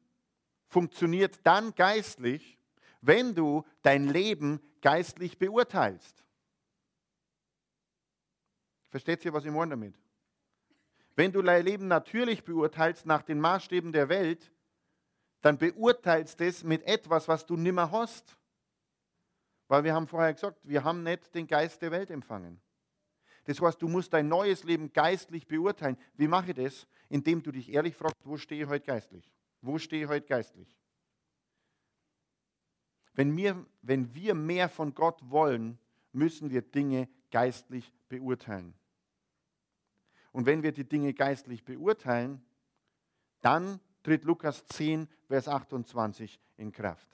funktioniert 0.69 1.41
dann 1.45 1.75
geistlich, 1.75 2.60
wenn 3.01 3.35
du 3.35 3.65
dein 3.83 4.09
Leben 4.09 4.61
geistlich 4.81 5.39
beurteilst. 5.39 6.25
Versteht 8.89 9.25
ihr, 9.25 9.33
was 9.33 9.45
ich 9.45 9.51
meine 9.51 9.71
damit? 9.71 9.95
Wenn 11.15 11.33
du 11.33 11.43
dein 11.43 11.65
Leben 11.65 11.87
natürlich 11.89 12.45
beurteilst 12.45 13.07
nach 13.07 13.23
den 13.23 13.41
Maßstäben 13.41 13.93
der 13.93 14.09
Welt, 14.09 14.51
dann 15.43 15.59
beurteilst 15.59 16.41
du 16.41 16.47
es 16.47 16.65
mit 16.65 16.83
etwas, 16.85 17.29
was 17.29 17.47
du 17.47 17.57
nimmer 17.57 17.91
hast. 17.91 18.37
Weil 19.69 19.85
wir 19.85 19.95
haben 19.95 20.09
vorher 20.09 20.35
gesagt, 20.35 20.59
wir 20.65 20.83
haben 20.83 21.03
nicht 21.03 21.35
den 21.35 21.47
Geist 21.47 21.81
der 21.83 21.91
Welt 21.91 22.11
empfangen. 22.11 22.61
Das 23.45 23.61
heißt, 23.61 23.81
du 23.81 23.89
musst 23.89 24.13
dein 24.13 24.29
neues 24.29 24.65
Leben 24.65 24.93
geistlich 24.93 25.47
beurteilen. 25.47 25.97
Wie 26.17 26.29
mache 26.29 26.51
ich 26.51 26.57
das? 26.57 26.87
Indem 27.09 27.43
du 27.43 27.53
dich 27.53 27.73
ehrlich 27.73 27.97
fragst, 27.97 28.17
wo 28.25 28.37
stehe 28.37 28.65
ich 28.65 28.69
heute 28.69 28.87
geistlich? 28.87 29.33
Wo 29.61 29.79
stehe 29.79 30.05
ich 30.05 30.09
heute 30.09 30.27
geistlich? 30.27 30.80
Wenn 33.15 33.37
wir, 33.37 33.65
wenn 33.83 34.15
wir 34.15 34.35
mehr 34.35 34.69
von 34.69 34.95
Gott 34.95 35.19
wollen, 35.29 35.79
müssen 36.13 36.51
wir 36.51 36.63
Dinge 36.63 37.09
geistlich 37.31 37.93
beurteilen. 38.09 38.75
Und 40.33 40.47
wenn 40.47 40.63
wir 40.63 40.73
die 40.73 40.89
Dinge 40.89 41.13
geistlich 41.13 41.65
beurteilen, 41.65 42.43
dann 43.41 43.81
tritt 44.03 44.25
Lukas 44.25 44.65
10, 44.67 45.09
Vers 45.27 45.49
28 45.49 46.41
in 46.57 46.73
Kraft. 46.73 47.09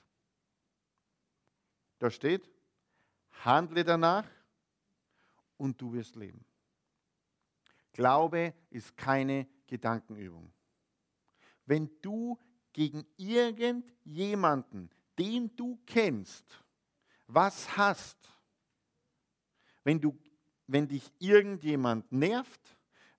Da 1.99 2.11
steht, 2.11 2.49
handle 3.43 3.83
danach 3.83 4.25
und 5.57 5.81
du 5.81 5.93
wirst 5.93 6.15
leben. 6.15 6.45
Glaube 7.93 8.53
ist 8.69 8.95
keine 8.95 9.47
Gedankenübung. 9.65 10.51
Wenn 11.65 11.89
du 12.01 12.37
gegen 12.71 13.05
irgendjemanden, 13.17 14.91
den 15.17 15.55
du 15.55 15.79
kennst, 15.85 16.45
was 17.27 17.75
hast, 17.77 18.17
wenn, 19.83 19.99
du, 19.99 20.17
wenn 20.67 20.87
dich 20.87 21.11
irgendjemand 21.19 22.11
nervt, 22.11 22.61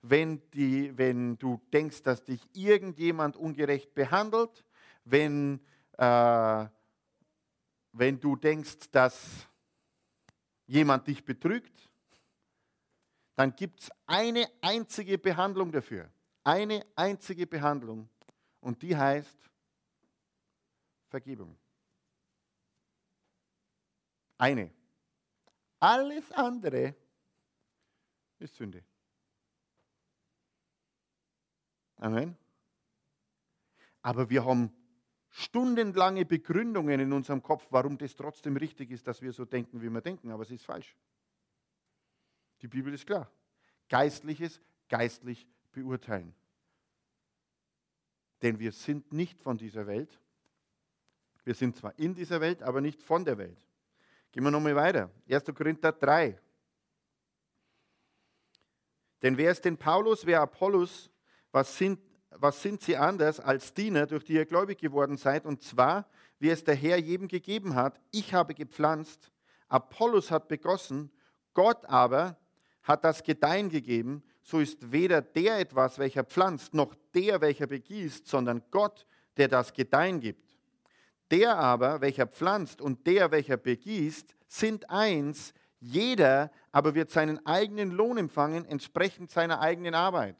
wenn, 0.02 0.42
die, 0.50 0.96
wenn 0.96 1.36
du 1.38 1.60
denkst, 1.72 2.02
dass 2.02 2.24
dich 2.24 2.40
irgendjemand 2.52 3.36
ungerecht 3.36 3.94
behandelt, 3.94 4.64
wenn, 5.04 5.60
äh, 5.96 6.66
wenn 7.92 8.20
du 8.20 8.36
denkst, 8.36 8.90
dass 8.92 9.46
jemand 10.66 11.06
dich 11.06 11.24
betrügt, 11.24 11.88
dann 13.34 13.54
gibt 13.54 13.80
es 13.80 13.90
eine 14.06 14.48
einzige 14.60 15.16
Behandlung 15.16 15.72
dafür. 15.72 16.10
Eine 16.44 16.84
einzige 16.96 17.46
Behandlung. 17.46 18.08
Und 18.60 18.82
die 18.82 18.96
heißt 18.96 19.38
Vergebung. 21.08 21.56
Eine. 24.38 24.70
Alles 25.80 26.32
andere 26.32 26.94
ist 28.38 28.54
Sünde. 28.54 28.82
Amen. 31.96 32.36
Aber 34.02 34.30
wir 34.30 34.44
haben 34.44 34.72
stundenlange 35.30 36.24
Begründungen 36.24 37.00
in 37.00 37.12
unserem 37.12 37.42
Kopf, 37.42 37.66
warum 37.70 37.98
das 37.98 38.14
trotzdem 38.14 38.56
richtig 38.56 38.90
ist, 38.90 39.06
dass 39.06 39.20
wir 39.20 39.32
so 39.32 39.44
denken, 39.44 39.82
wie 39.82 39.90
wir 39.90 40.00
denken, 40.00 40.30
aber 40.30 40.44
es 40.44 40.50
ist 40.50 40.64
falsch. 40.64 40.96
Die 42.62 42.68
Bibel 42.68 42.94
ist 42.94 43.06
klar. 43.06 43.30
Geistliches 43.88 44.60
geistlich 44.88 45.46
beurteilen. 45.72 46.34
Denn 48.42 48.58
wir 48.58 48.72
sind 48.72 49.12
nicht 49.12 49.40
von 49.40 49.58
dieser 49.58 49.86
Welt. 49.86 50.20
Wir 51.44 51.54
sind 51.54 51.76
zwar 51.76 51.98
in 51.98 52.14
dieser 52.14 52.40
Welt, 52.40 52.62
aber 52.62 52.80
nicht 52.80 53.02
von 53.02 53.24
der 53.24 53.38
Welt. 53.38 53.67
Gehen 54.32 54.44
wir 54.44 54.50
nochmal 54.50 54.76
weiter. 54.76 55.10
1. 55.28 55.44
Korinther 55.54 55.92
3. 55.92 56.38
Denn 59.22 59.36
wer 59.36 59.50
ist 59.50 59.64
denn 59.64 59.76
Paulus, 59.76 60.26
wer 60.26 60.40
Apollos? 60.40 61.10
Was 61.50 61.76
sind, 61.76 61.98
was 62.30 62.62
sind 62.62 62.82
sie 62.82 62.96
anders 62.96 63.40
als 63.40 63.72
Diener, 63.72 64.06
durch 64.06 64.24
die 64.24 64.34
ihr 64.34 64.46
gläubig 64.46 64.78
geworden 64.78 65.16
seid? 65.16 65.44
Und 65.46 65.62
zwar, 65.62 66.08
wie 66.38 66.50
es 66.50 66.62
der 66.62 66.74
Herr 66.74 66.98
jedem 66.98 67.26
gegeben 67.26 67.74
hat. 67.74 68.00
Ich 68.10 68.34
habe 68.34 68.54
gepflanzt, 68.54 69.30
Apollos 69.68 70.30
hat 70.30 70.48
begossen, 70.48 71.10
Gott 71.54 71.84
aber 71.86 72.38
hat 72.82 73.04
das 73.04 73.22
Gedeihen 73.22 73.68
gegeben. 73.68 74.22
So 74.42 74.60
ist 74.60 74.92
weder 74.92 75.20
der 75.20 75.58
etwas, 75.58 75.98
welcher 75.98 76.24
pflanzt, 76.24 76.74
noch 76.74 76.94
der, 77.14 77.40
welcher 77.40 77.66
begießt, 77.66 78.26
sondern 78.26 78.62
Gott, 78.70 79.06
der 79.36 79.48
das 79.48 79.72
Gedeihen 79.72 80.20
gibt. 80.20 80.47
Der 81.30 81.58
aber, 81.58 82.00
welcher 82.00 82.26
pflanzt 82.26 82.80
und 82.80 83.06
der, 83.06 83.30
welcher 83.30 83.56
begießt, 83.56 84.34
sind 84.46 84.88
eins, 84.88 85.52
jeder 85.80 86.50
aber 86.72 86.94
wird 86.94 87.10
seinen 87.10 87.44
eigenen 87.46 87.90
Lohn 87.90 88.18
empfangen, 88.18 88.64
entsprechend 88.64 89.30
seiner 89.30 89.60
eigenen 89.60 89.94
Arbeit. 89.94 90.36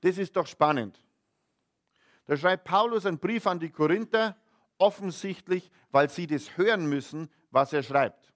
Das 0.00 0.18
ist 0.18 0.36
doch 0.36 0.46
spannend. 0.46 1.02
Da 2.26 2.36
schreibt 2.36 2.64
Paulus 2.64 3.06
einen 3.06 3.18
Brief 3.18 3.46
an 3.46 3.58
die 3.58 3.70
Korinther, 3.70 4.36
offensichtlich, 4.78 5.70
weil 5.90 6.10
sie 6.10 6.26
das 6.26 6.56
hören 6.56 6.86
müssen, 6.86 7.30
was 7.50 7.72
er 7.72 7.82
schreibt. 7.82 8.32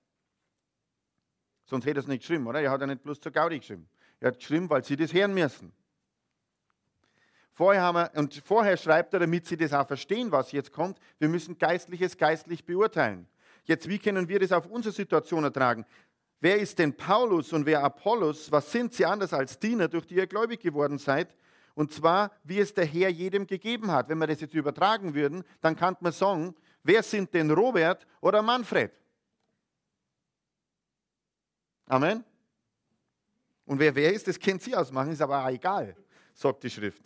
Sonst 1.64 1.84
hätte 1.84 1.98
er 1.98 2.02
es 2.02 2.08
nicht 2.08 2.20
geschrieben, 2.20 2.46
oder? 2.46 2.60
Er 2.60 2.70
hat 2.70 2.80
ja 2.80 2.86
nicht 2.86 3.02
bloß 3.02 3.20
zur 3.20 3.32
Gaudi 3.32 3.58
geschrieben. 3.58 3.88
Er 4.18 4.28
hat 4.28 4.38
geschrieben, 4.38 4.68
weil 4.70 4.84
sie 4.84 4.96
das 4.96 5.12
hören 5.12 5.34
müssen. 5.34 5.72
Vorher 7.52 7.82
haben 7.82 7.96
wir, 7.96 8.10
und 8.14 8.42
vorher 8.44 8.76
schreibt 8.76 9.12
er, 9.12 9.20
damit 9.20 9.46
sie 9.46 9.56
das 9.56 9.72
auch 9.72 9.86
verstehen, 9.86 10.32
was 10.32 10.52
jetzt 10.52 10.72
kommt, 10.72 10.98
wir 11.18 11.28
müssen 11.28 11.58
Geistliches 11.58 12.16
geistlich 12.16 12.64
beurteilen. 12.64 13.28
Jetzt, 13.64 13.88
wie 13.88 13.98
können 13.98 14.28
wir 14.28 14.38
das 14.38 14.52
auf 14.52 14.66
unsere 14.66 14.94
Situation 14.94 15.44
ertragen? 15.44 15.84
Wer 16.40 16.58
ist 16.58 16.78
denn 16.78 16.96
Paulus 16.96 17.52
und 17.52 17.66
wer 17.66 17.84
Apollos? 17.84 18.50
Was 18.50 18.72
sind 18.72 18.94
sie 18.94 19.04
anders 19.04 19.32
als 19.32 19.58
Diener, 19.58 19.88
durch 19.88 20.06
die 20.06 20.14
ihr 20.14 20.26
gläubig 20.26 20.60
geworden 20.60 20.98
seid? 20.98 21.36
Und 21.74 21.92
zwar, 21.92 22.32
wie 22.44 22.58
es 22.58 22.72
der 22.72 22.86
Herr 22.86 23.10
jedem 23.10 23.46
gegeben 23.46 23.90
hat. 23.90 24.08
Wenn 24.08 24.18
wir 24.18 24.26
das 24.26 24.40
jetzt 24.40 24.54
übertragen 24.54 25.14
würden, 25.14 25.44
dann 25.60 25.76
kann 25.76 25.96
man 26.00 26.12
sagen, 26.12 26.54
wer 26.82 27.02
sind 27.02 27.32
denn 27.34 27.50
Robert 27.50 28.06
oder 28.20 28.42
Manfred? 28.42 28.92
Amen. 31.86 32.24
Und 33.66 33.78
wer 33.78 33.94
wer 33.94 34.12
ist, 34.12 34.26
das 34.26 34.38
kennt 34.38 34.62
sie 34.62 34.74
ausmachen, 34.74 35.12
ist 35.12 35.22
aber 35.22 35.44
auch 35.44 35.48
egal, 35.48 35.94
sagt 36.34 36.62
die 36.64 36.70
Schrift. 36.70 37.02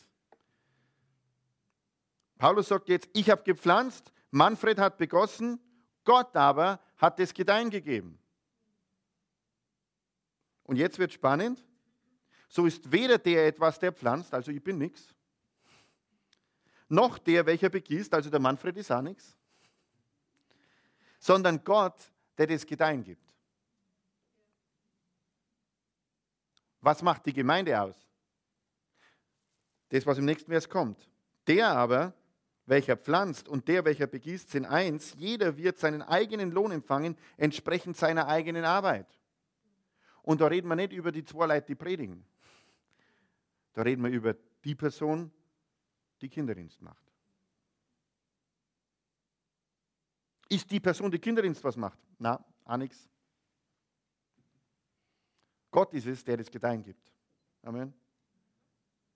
Paulus 2.45 2.69
sagt 2.69 2.91
jetzt, 2.91 3.09
ich 3.15 3.31
habe 3.31 3.43
gepflanzt, 3.43 4.13
Manfred 4.31 4.79
hat 4.79 4.99
begossen, 4.99 5.59
Gott 6.05 6.37
aber 6.37 6.79
hat 6.99 7.19
das 7.19 7.33
Gedeihen 7.33 7.71
gegeben. 7.71 8.19
Und 10.65 10.77
jetzt 10.77 10.99
wird 10.99 11.15
spannend. 11.15 11.65
So 12.51 12.67
ist 12.67 12.93
weder 12.93 13.17
der 13.17 13.47
etwas, 13.47 13.79
der 13.79 13.95
pflanzt, 13.95 14.35
also 14.35 14.51
ich 14.51 14.63
bin 14.63 14.77
nichts, 14.77 15.15
noch 16.87 17.17
der, 17.17 17.47
welcher 17.47 17.71
begießt, 17.71 18.13
also 18.13 18.29
der 18.29 18.41
Manfred 18.41 18.77
ist 18.77 18.93
auch 18.93 19.01
nichts, 19.01 19.35
sondern 21.19 21.65
Gott, 21.65 22.13
der 22.37 22.49
das 22.49 22.67
Gedeihen 22.67 23.03
gibt. 23.03 23.33
Was 26.83 27.01
macht 27.01 27.25
die 27.25 27.33
Gemeinde 27.33 27.81
aus? 27.81 27.97
Das, 29.89 30.05
was 30.05 30.19
im 30.19 30.27
nächsten 30.27 30.51
Vers 30.51 30.69
kommt. 30.69 31.09
Der 31.47 31.71
aber, 31.71 32.13
welcher 32.67 32.97
pflanzt 32.97 33.49
und 33.49 33.69
der, 33.69 33.85
welcher 33.85 34.07
begießt, 34.07 34.51
sind 34.51 34.65
eins. 34.65 35.15
Jeder 35.19 35.57
wird 35.57 35.79
seinen 35.79 36.03
eigenen 36.03 36.51
Lohn 36.51 36.73
empfangen, 36.73 37.17
entsprechend 37.37 37.97
seiner 37.97 38.27
eigenen 38.29 38.65
Arbeit. 38.65 39.07
Und 40.23 40.41
da 40.41 40.47
reden 40.47 40.69
wir 40.69 40.77
nicht 40.77 40.93
über 40.93 41.13
die 41.13 41.25
zwei 41.25 41.47
Leute, 41.47 41.67
die 41.67 41.75
predigen. 41.75 42.25
Da 43.75 43.83
reden 43.83 44.03
wir 44.03 44.11
über 44.11 44.35
die 44.65 44.75
Person, 44.75 45.31
die 46.21 46.29
Kinderdienst 46.29 46.81
macht. 46.81 47.05
Ist 50.49 50.71
die 50.71 50.81
Person, 50.81 51.11
die 51.11 51.19
Kinderdienst 51.19 51.63
was 51.65 51.77
macht? 51.77 51.99
Na, 52.19 52.43
auch 52.65 52.77
nichts. 52.77 53.09
Gott 55.71 55.93
ist 55.93 56.07
es, 56.07 56.25
der 56.25 56.37
das 56.37 56.51
Gedeihen 56.51 56.83
gibt. 56.83 57.13
Amen. 57.63 57.93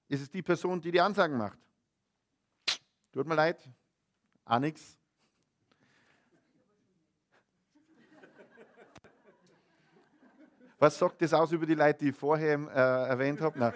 Ist 0.08 0.22
es 0.22 0.30
die 0.30 0.42
Person, 0.42 0.80
die 0.80 0.90
die 0.90 1.00
Ansagen 1.00 1.36
macht? 1.36 1.58
Tut 3.18 3.26
mir 3.26 3.34
leid, 3.34 3.58
auch 4.44 4.60
nichts. 4.60 4.96
Was 10.78 10.96
sagt 10.96 11.20
das 11.20 11.34
aus 11.34 11.50
über 11.50 11.66
die 11.66 11.74
Leute, 11.74 11.98
die 11.98 12.10
ich 12.10 12.16
vorher 12.16 12.56
äh, 12.56 13.08
erwähnt 13.08 13.40
habe? 13.40 13.58
Nein. 13.58 13.72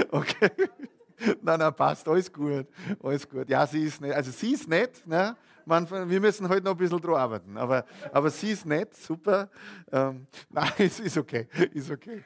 okay. 0.10 0.50
Nein, 1.42 1.58
nein, 1.58 1.74
passt, 1.74 2.08
alles 2.08 2.32
gut. 2.32 2.66
Alles 3.02 3.28
gut. 3.28 3.46
Ja, 3.50 3.66
sie 3.66 3.84
ist 3.84 4.00
nett. 4.00 4.14
Also 4.14 4.30
sie 4.30 4.54
ist 4.54 4.66
nett, 4.66 5.06
ne? 5.06 5.36
Man, 5.66 6.08
wir 6.08 6.18
müssen 6.18 6.48
heute 6.48 6.64
noch 6.64 6.70
ein 6.70 6.78
bisschen 6.78 6.98
dran 6.98 7.16
arbeiten. 7.16 7.58
Aber, 7.58 7.84
aber 8.10 8.30
sie 8.30 8.52
ist 8.52 8.64
nett, 8.64 8.96
super. 8.96 9.50
Ähm, 9.92 10.26
nein, 10.48 10.72
es 10.78 10.98
ist 10.98 11.18
okay. 11.18 11.46
Ist 11.74 11.90
okay. 11.90 12.24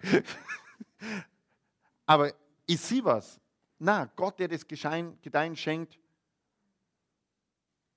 aber 2.06 2.32
ist 2.68 2.86
sie 2.86 3.04
was? 3.04 3.40
Na, 3.78 4.06
Gott, 4.16 4.38
der 4.38 4.48
das 4.48 4.66
Gedeihen 4.66 5.56
schenkt 5.56 5.98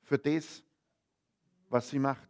für 0.04 0.18
das, 0.18 0.64
was 1.70 1.90
sie 1.90 2.00
macht. 2.00 2.28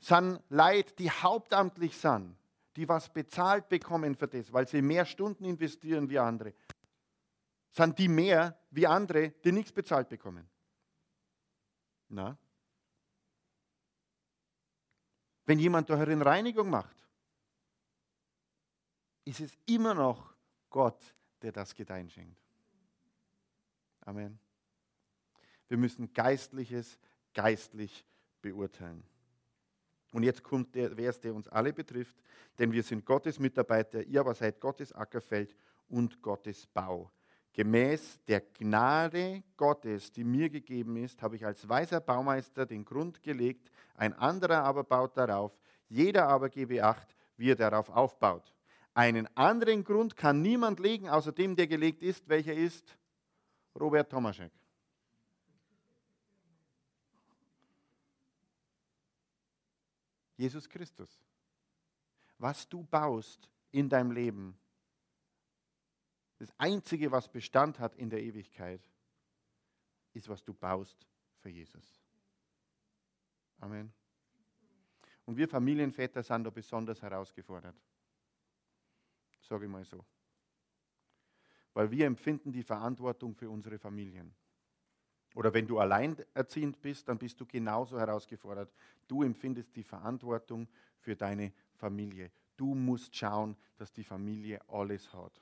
Sind 0.00 0.40
Leid, 0.48 0.98
die 0.98 1.10
hauptamtlich 1.10 1.96
sind, 1.96 2.36
die 2.76 2.88
was 2.88 3.12
bezahlt 3.12 3.68
bekommen 3.68 4.14
für 4.14 4.28
das, 4.28 4.52
weil 4.52 4.68
sie 4.68 4.82
mehr 4.82 5.04
Stunden 5.04 5.44
investieren 5.44 6.08
wie 6.08 6.18
andere. 6.18 6.54
Sind 7.70 7.98
die 7.98 8.08
mehr 8.08 8.58
wie 8.70 8.86
andere, 8.86 9.30
die 9.30 9.52
nichts 9.52 9.72
bezahlt 9.72 10.08
bekommen? 10.08 10.48
Na? 12.08 12.38
Wenn 15.46 15.58
jemand 15.58 15.90
darin 15.90 16.22
Reinigung 16.22 16.70
macht, 16.70 16.96
ist 19.24 19.40
es 19.40 19.58
immer 19.66 19.94
noch 19.94 20.34
Gott, 20.70 21.14
der 21.42 21.52
das 21.52 21.74
Gedeihen 21.74 22.08
schenkt. 22.08 22.43
Amen. 24.04 24.38
Wir 25.68 25.78
müssen 25.78 26.12
Geistliches 26.12 26.98
geistlich 27.32 28.06
beurteilen. 28.42 29.02
Und 30.12 30.22
jetzt 30.22 30.42
kommt 30.42 30.74
der 30.74 30.94
Vers, 30.94 31.20
der 31.20 31.34
uns 31.34 31.48
alle 31.48 31.72
betrifft, 31.72 32.16
denn 32.58 32.70
wir 32.70 32.82
sind 32.82 33.04
Gottes 33.04 33.40
Mitarbeiter, 33.40 34.02
ihr 34.04 34.20
aber 34.20 34.34
seid 34.34 34.60
Gottes 34.60 34.92
Ackerfeld 34.92 35.56
und 35.88 36.22
Gottes 36.22 36.66
Bau. 36.66 37.10
Gemäß 37.52 38.20
der 38.26 38.40
Gnade 38.40 39.42
Gottes, 39.56 40.12
die 40.12 40.24
mir 40.24 40.50
gegeben 40.50 40.96
ist, 40.96 41.22
habe 41.22 41.36
ich 41.36 41.44
als 41.44 41.68
weiser 41.68 42.00
Baumeister 42.00 42.66
den 42.66 42.84
Grund 42.84 43.22
gelegt, 43.22 43.70
ein 43.96 44.12
anderer 44.12 44.62
aber 44.62 44.84
baut 44.84 45.16
darauf, 45.16 45.58
jeder 45.88 46.28
aber 46.28 46.48
gebe 46.48 46.84
acht, 46.84 47.16
wie 47.36 47.50
er 47.50 47.56
darauf 47.56 47.90
aufbaut. 47.90 48.54
Einen 48.92 49.28
anderen 49.36 49.82
Grund 49.82 50.16
kann 50.16 50.42
niemand 50.42 50.78
legen, 50.78 51.08
außer 51.08 51.32
dem, 51.32 51.56
der 51.56 51.66
gelegt 51.66 52.02
ist, 52.02 52.28
welcher 52.28 52.54
ist 52.54 52.96
Robert 53.74 54.10
Tomaschek. 54.10 54.52
Jesus 60.36 60.68
Christus. 60.68 61.24
Was 62.38 62.68
du 62.68 62.82
baust 62.82 63.48
in 63.70 63.88
deinem 63.88 64.10
Leben, 64.10 64.58
das 66.38 66.52
Einzige, 66.58 67.10
was 67.10 67.28
Bestand 67.28 67.78
hat 67.78 67.94
in 67.94 68.10
der 68.10 68.22
Ewigkeit, 68.22 68.82
ist, 70.12 70.28
was 70.28 70.42
du 70.42 70.52
baust 70.52 71.06
für 71.38 71.48
Jesus. 71.48 72.00
Amen. 73.60 73.92
Und 75.24 75.36
wir 75.36 75.48
Familienväter 75.48 76.22
sind 76.22 76.44
da 76.44 76.50
besonders 76.50 77.00
herausgefordert. 77.00 77.76
Sage 79.40 79.64
ich 79.64 79.70
mal 79.70 79.84
so 79.84 80.04
weil 81.74 81.90
wir 81.90 82.06
empfinden 82.06 82.52
die 82.52 82.62
Verantwortung 82.62 83.34
für 83.34 83.50
unsere 83.50 83.78
Familien. 83.78 84.34
Oder 85.34 85.52
wenn 85.52 85.66
du 85.66 85.80
alleinerziehend 85.80 86.80
bist, 86.80 87.08
dann 87.08 87.18
bist 87.18 87.40
du 87.40 87.44
genauso 87.44 87.98
herausgefordert. 87.98 88.72
Du 89.08 89.24
empfindest 89.24 89.74
die 89.74 89.82
Verantwortung 89.82 90.68
für 91.00 91.16
deine 91.16 91.52
Familie. 91.74 92.30
Du 92.56 92.74
musst 92.74 93.14
schauen, 93.16 93.56
dass 93.76 93.92
die 93.92 94.04
Familie 94.04 94.60
alles 94.68 95.12
hat. 95.12 95.40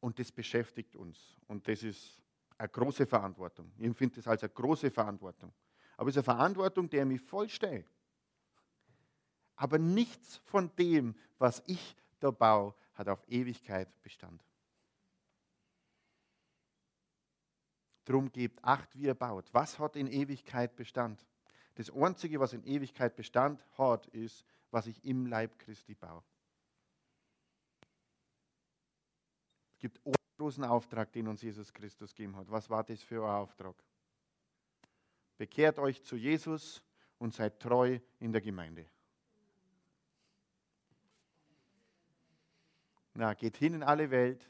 Und 0.00 0.18
das 0.18 0.30
beschäftigt 0.30 0.94
uns. 0.94 1.36
Und 1.46 1.66
das 1.66 1.82
ist 1.82 2.20
eine 2.58 2.68
große 2.68 3.06
Verantwortung. 3.06 3.72
Ich 3.78 3.86
empfinde 3.86 4.16
das 4.16 4.28
als 4.28 4.42
eine 4.42 4.52
große 4.52 4.90
Verantwortung. 4.90 5.52
Aber 5.96 6.10
es 6.10 6.16
ist 6.16 6.28
eine 6.28 6.36
Verantwortung, 6.36 6.90
der 6.90 7.06
mich 7.06 7.22
vollstehe. 7.22 7.84
Aber 9.56 9.78
nichts 9.78 10.36
von 10.44 10.70
dem, 10.76 11.16
was 11.38 11.62
ich 11.66 11.96
da 12.20 12.30
baue, 12.30 12.74
hat 12.98 13.08
auf 13.08 13.26
Ewigkeit 13.28 13.88
Bestand. 14.02 14.44
Drum 18.04 18.32
gebt 18.32 18.62
acht, 18.64 18.94
wie 18.96 19.02
ihr 19.02 19.14
baut. 19.14 19.48
Was 19.52 19.78
hat 19.78 19.94
in 19.94 20.08
Ewigkeit 20.08 20.74
Bestand? 20.74 21.24
Das 21.76 21.90
Einzige, 21.90 22.40
was 22.40 22.52
in 22.52 22.64
Ewigkeit 22.64 23.14
Bestand 23.14 23.64
hat, 23.76 24.06
ist, 24.08 24.44
was 24.70 24.86
ich 24.86 25.04
im 25.04 25.26
Leib 25.26 25.58
Christi 25.58 25.94
baue. 25.94 26.24
Es 29.74 29.78
gibt 29.78 30.04
einen 30.04 30.14
großen 30.38 30.64
Auftrag, 30.64 31.12
den 31.12 31.28
uns 31.28 31.42
Jesus 31.42 31.72
Christus 31.72 32.14
gegeben 32.14 32.34
hat. 32.36 32.50
Was 32.50 32.68
war 32.68 32.82
das 32.82 33.02
für 33.02 33.22
ein 33.22 33.30
Auftrag? 33.30 33.76
Bekehrt 35.36 35.78
euch 35.78 36.02
zu 36.02 36.16
Jesus 36.16 36.82
und 37.18 37.32
seid 37.32 37.60
treu 37.60 38.00
in 38.18 38.32
der 38.32 38.40
Gemeinde. 38.40 38.90
Na, 43.18 43.34
geht 43.34 43.56
hin 43.56 43.74
in 43.74 43.82
alle 43.82 44.12
Welt, 44.12 44.48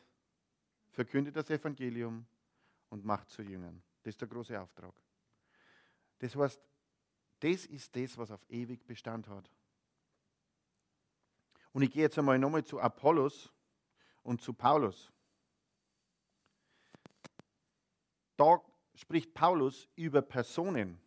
verkündet 0.90 1.34
das 1.34 1.48
Evangelium 1.48 2.26
und 2.90 3.02
macht 3.02 3.30
zu 3.30 3.40
Jüngern. 3.40 3.82
Das 4.02 4.12
ist 4.12 4.20
der 4.20 4.28
große 4.28 4.60
Auftrag. 4.60 4.92
Das 6.18 6.36
heißt, 6.36 6.60
das 7.40 7.64
ist 7.64 7.96
das, 7.96 8.18
was 8.18 8.30
auf 8.30 8.44
ewig 8.50 8.86
Bestand 8.86 9.26
hat. 9.28 9.50
Und 11.72 11.80
ich 11.80 11.90
gehe 11.90 12.02
jetzt 12.02 12.18
einmal 12.18 12.38
nochmal 12.38 12.62
zu 12.62 12.78
Apollos 12.78 13.50
und 14.22 14.42
zu 14.42 14.52
Paulus. 14.52 15.10
Da 18.36 18.60
spricht 18.94 19.32
Paulus 19.32 19.88
über 19.96 20.20
Personen. 20.20 21.00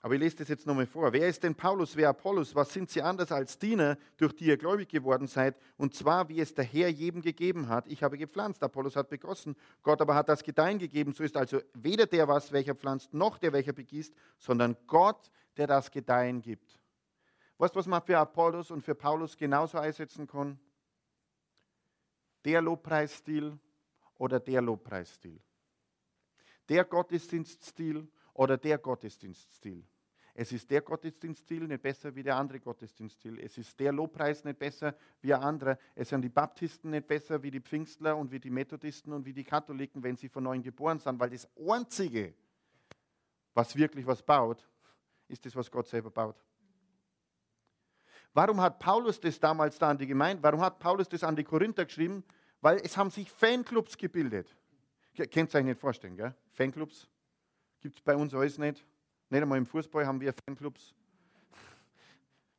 Aber 0.00 0.14
ich 0.14 0.20
lese 0.20 0.36
das 0.36 0.48
jetzt 0.48 0.66
nochmal 0.66 0.86
vor. 0.86 1.12
Wer 1.12 1.28
ist 1.28 1.42
denn 1.42 1.56
Paulus, 1.56 1.96
wer 1.96 2.10
Apollos? 2.10 2.54
Was 2.54 2.72
sind 2.72 2.88
sie 2.88 3.02
anders 3.02 3.32
als 3.32 3.58
Diener, 3.58 3.98
durch 4.16 4.32
die 4.32 4.44
ihr 4.44 4.56
gläubig 4.56 4.88
geworden 4.88 5.26
seid? 5.26 5.56
Und 5.76 5.92
zwar, 5.92 6.28
wie 6.28 6.40
es 6.40 6.54
der 6.54 6.64
Herr 6.64 6.88
jedem 6.88 7.20
gegeben 7.20 7.68
hat. 7.68 7.88
Ich 7.88 8.04
habe 8.04 8.16
gepflanzt, 8.16 8.62
Apollos 8.62 8.94
hat 8.94 9.08
begossen, 9.08 9.56
Gott 9.82 10.00
aber 10.00 10.14
hat 10.14 10.28
das 10.28 10.44
Gedeihen 10.44 10.78
gegeben. 10.78 11.12
So 11.14 11.24
ist 11.24 11.36
also 11.36 11.60
weder 11.74 12.06
der 12.06 12.28
was, 12.28 12.52
welcher 12.52 12.76
pflanzt, 12.76 13.12
noch 13.12 13.38
der, 13.38 13.52
welcher 13.52 13.72
begießt, 13.72 14.14
sondern 14.38 14.76
Gott, 14.86 15.30
der 15.56 15.66
das 15.66 15.90
Gedeihen 15.90 16.42
gibt. 16.42 16.78
Weißt 17.58 17.74
du, 17.74 17.80
was 17.80 17.86
man 17.88 18.00
für 18.00 18.18
Apollos 18.18 18.70
und 18.70 18.82
für 18.82 18.94
Paulus 18.94 19.36
genauso 19.36 19.78
einsetzen 19.78 20.28
kann? 20.28 20.60
Der 22.44 22.62
Lobpreisstil 22.62 23.58
oder 24.16 24.38
der 24.38 24.62
Lobpreisstil. 24.62 25.40
Der 26.68 26.84
Gottesdienststil 26.84 28.06
oder 28.38 28.56
der 28.56 28.78
Gottesdienststil. 28.78 29.84
Es 30.32 30.52
ist 30.52 30.70
der 30.70 30.80
Gottesdienststil 30.80 31.66
nicht 31.66 31.82
besser 31.82 32.14
wie 32.14 32.22
der 32.22 32.36
andere 32.36 32.60
Gottesdienststil. 32.60 33.40
Es 33.40 33.58
ist 33.58 33.78
der 33.80 33.90
Lobpreis 33.90 34.44
nicht 34.44 34.60
besser 34.60 34.94
wie 35.20 35.34
ein 35.34 35.42
anderer. 35.42 35.76
Es 35.96 36.10
sind 36.10 36.22
die 36.22 36.28
Baptisten 36.28 36.92
nicht 36.92 37.08
besser 37.08 37.42
wie 37.42 37.50
die 37.50 37.60
Pfingstler 37.60 38.16
und 38.16 38.30
wie 38.30 38.38
die 38.38 38.50
Methodisten 38.50 39.12
und 39.12 39.26
wie 39.26 39.32
die 39.32 39.42
Katholiken, 39.42 40.04
wenn 40.04 40.16
sie 40.16 40.28
von 40.28 40.44
neuem 40.44 40.62
geboren 40.62 41.00
sind, 41.00 41.18
weil 41.18 41.30
das 41.30 41.48
Einzige, 41.68 42.32
was 43.54 43.74
wirklich 43.74 44.06
was 44.06 44.22
baut, 44.22 44.64
ist 45.26 45.44
das, 45.44 45.56
was 45.56 45.68
Gott 45.68 45.88
selber 45.88 46.12
baut. 46.12 46.36
Warum 48.34 48.60
hat 48.60 48.78
Paulus 48.78 49.18
das 49.18 49.40
damals 49.40 49.80
da 49.80 49.90
an 49.90 49.98
die 49.98 50.06
Gemeinde, 50.06 50.40
warum 50.44 50.60
hat 50.60 50.78
Paulus 50.78 51.08
das 51.08 51.24
an 51.24 51.34
die 51.34 51.42
Korinther 51.42 51.86
geschrieben? 51.86 52.22
Weil 52.60 52.76
es 52.84 52.96
haben 52.96 53.10
sich 53.10 53.28
Fanclubs 53.28 53.98
gebildet. 53.98 54.54
Könnt 55.32 55.52
euch 55.52 55.64
nicht 55.64 55.80
vorstellen, 55.80 56.16
gell? 56.16 56.36
Fanclubs 56.52 57.08
gibt 57.80 57.98
es 57.98 58.02
bei 58.02 58.16
uns 58.16 58.34
alles 58.34 58.58
nicht. 58.58 58.84
Nicht 59.30 59.42
einmal 59.42 59.58
im 59.58 59.66
Fußball 59.66 60.06
haben 60.06 60.20
wir 60.20 60.32
Fanclubs. 60.46 60.94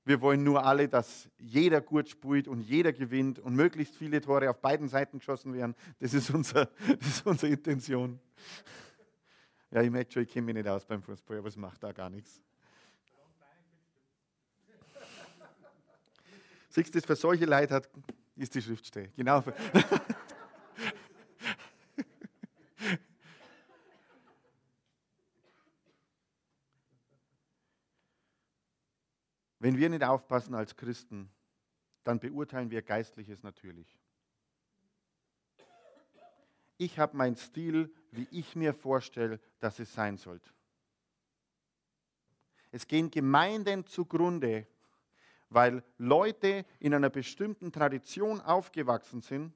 Wir 0.06 0.22
wollen 0.22 0.44
nur 0.44 0.66
alle, 0.66 0.88
dass 0.88 1.30
jeder 1.38 1.82
gut 1.82 2.10
spielt 2.10 2.48
und 2.48 2.62
jeder 2.62 2.94
gewinnt 2.94 3.38
und 3.40 3.56
möglichst 3.56 3.96
viele 3.96 4.22
Tore 4.22 4.50
auf 4.50 4.60
beiden 4.60 4.88
Seiten 4.88 5.20
geschossen 5.20 5.54
werden. 5.54 5.76
Das 6.00 6.14
ist, 6.14 6.32
unser, 6.32 6.66
das 7.00 7.08
ist 7.08 7.28
unsere 7.28 7.52
Intention. 7.52 8.20
Ja, 9.72 9.84
ich 9.84 9.92
merke 9.92 10.12
schon, 10.12 10.24
ich 10.24 10.30
kenne 10.30 10.46
mich 10.46 10.56
nicht 10.56 10.68
aus 10.68 10.84
beim 10.86 11.04
Fußball, 11.04 11.38
aber 11.38 11.48
es 11.48 11.58
macht 11.58 11.84
da 11.84 11.92
gar 11.92 12.10
nichts. 12.10 12.42
Siehst 16.70 16.96
du, 16.96 17.02
für 17.02 17.16
solche 17.16 17.46
Leute 17.46 17.76
hat, 17.76 17.90
ist 18.36 18.56
die 18.56 18.62
Schriftstelle. 18.62 19.10
Genau. 19.16 19.44
Wenn 29.60 29.78
wir 29.78 29.89
nicht 29.89 30.04
aufpassen 30.04 30.56
als 30.56 30.76
Christen, 30.76 31.30
dann 32.04 32.19
beurteilen 32.19 32.72
wir 32.72 32.82
Geistliches 32.82 33.43
natürlich. 33.43 34.00
Ich 36.78 36.98
habe 36.98 37.17
meinen 37.17 37.36
Stil, 37.36 37.93
wie 38.12 38.28
ich 38.32 38.56
mir 38.56 38.74
vorstelle, 38.74 39.39
dass 39.60 39.80
es 39.80 39.93
sein 39.93 40.17
sollte. 40.17 40.50
Es 42.72 42.88
gehen 42.88 43.12
Gemeinden 43.12 43.86
zugrunde, 43.86 44.65
weil 45.50 45.84
Leute 45.98 46.65
in 46.80 46.93
einer 46.93 47.10
bestimmten 47.10 47.72
Tradition 47.72 48.39
aufgewachsen 48.39 49.22
sind. 49.22 49.54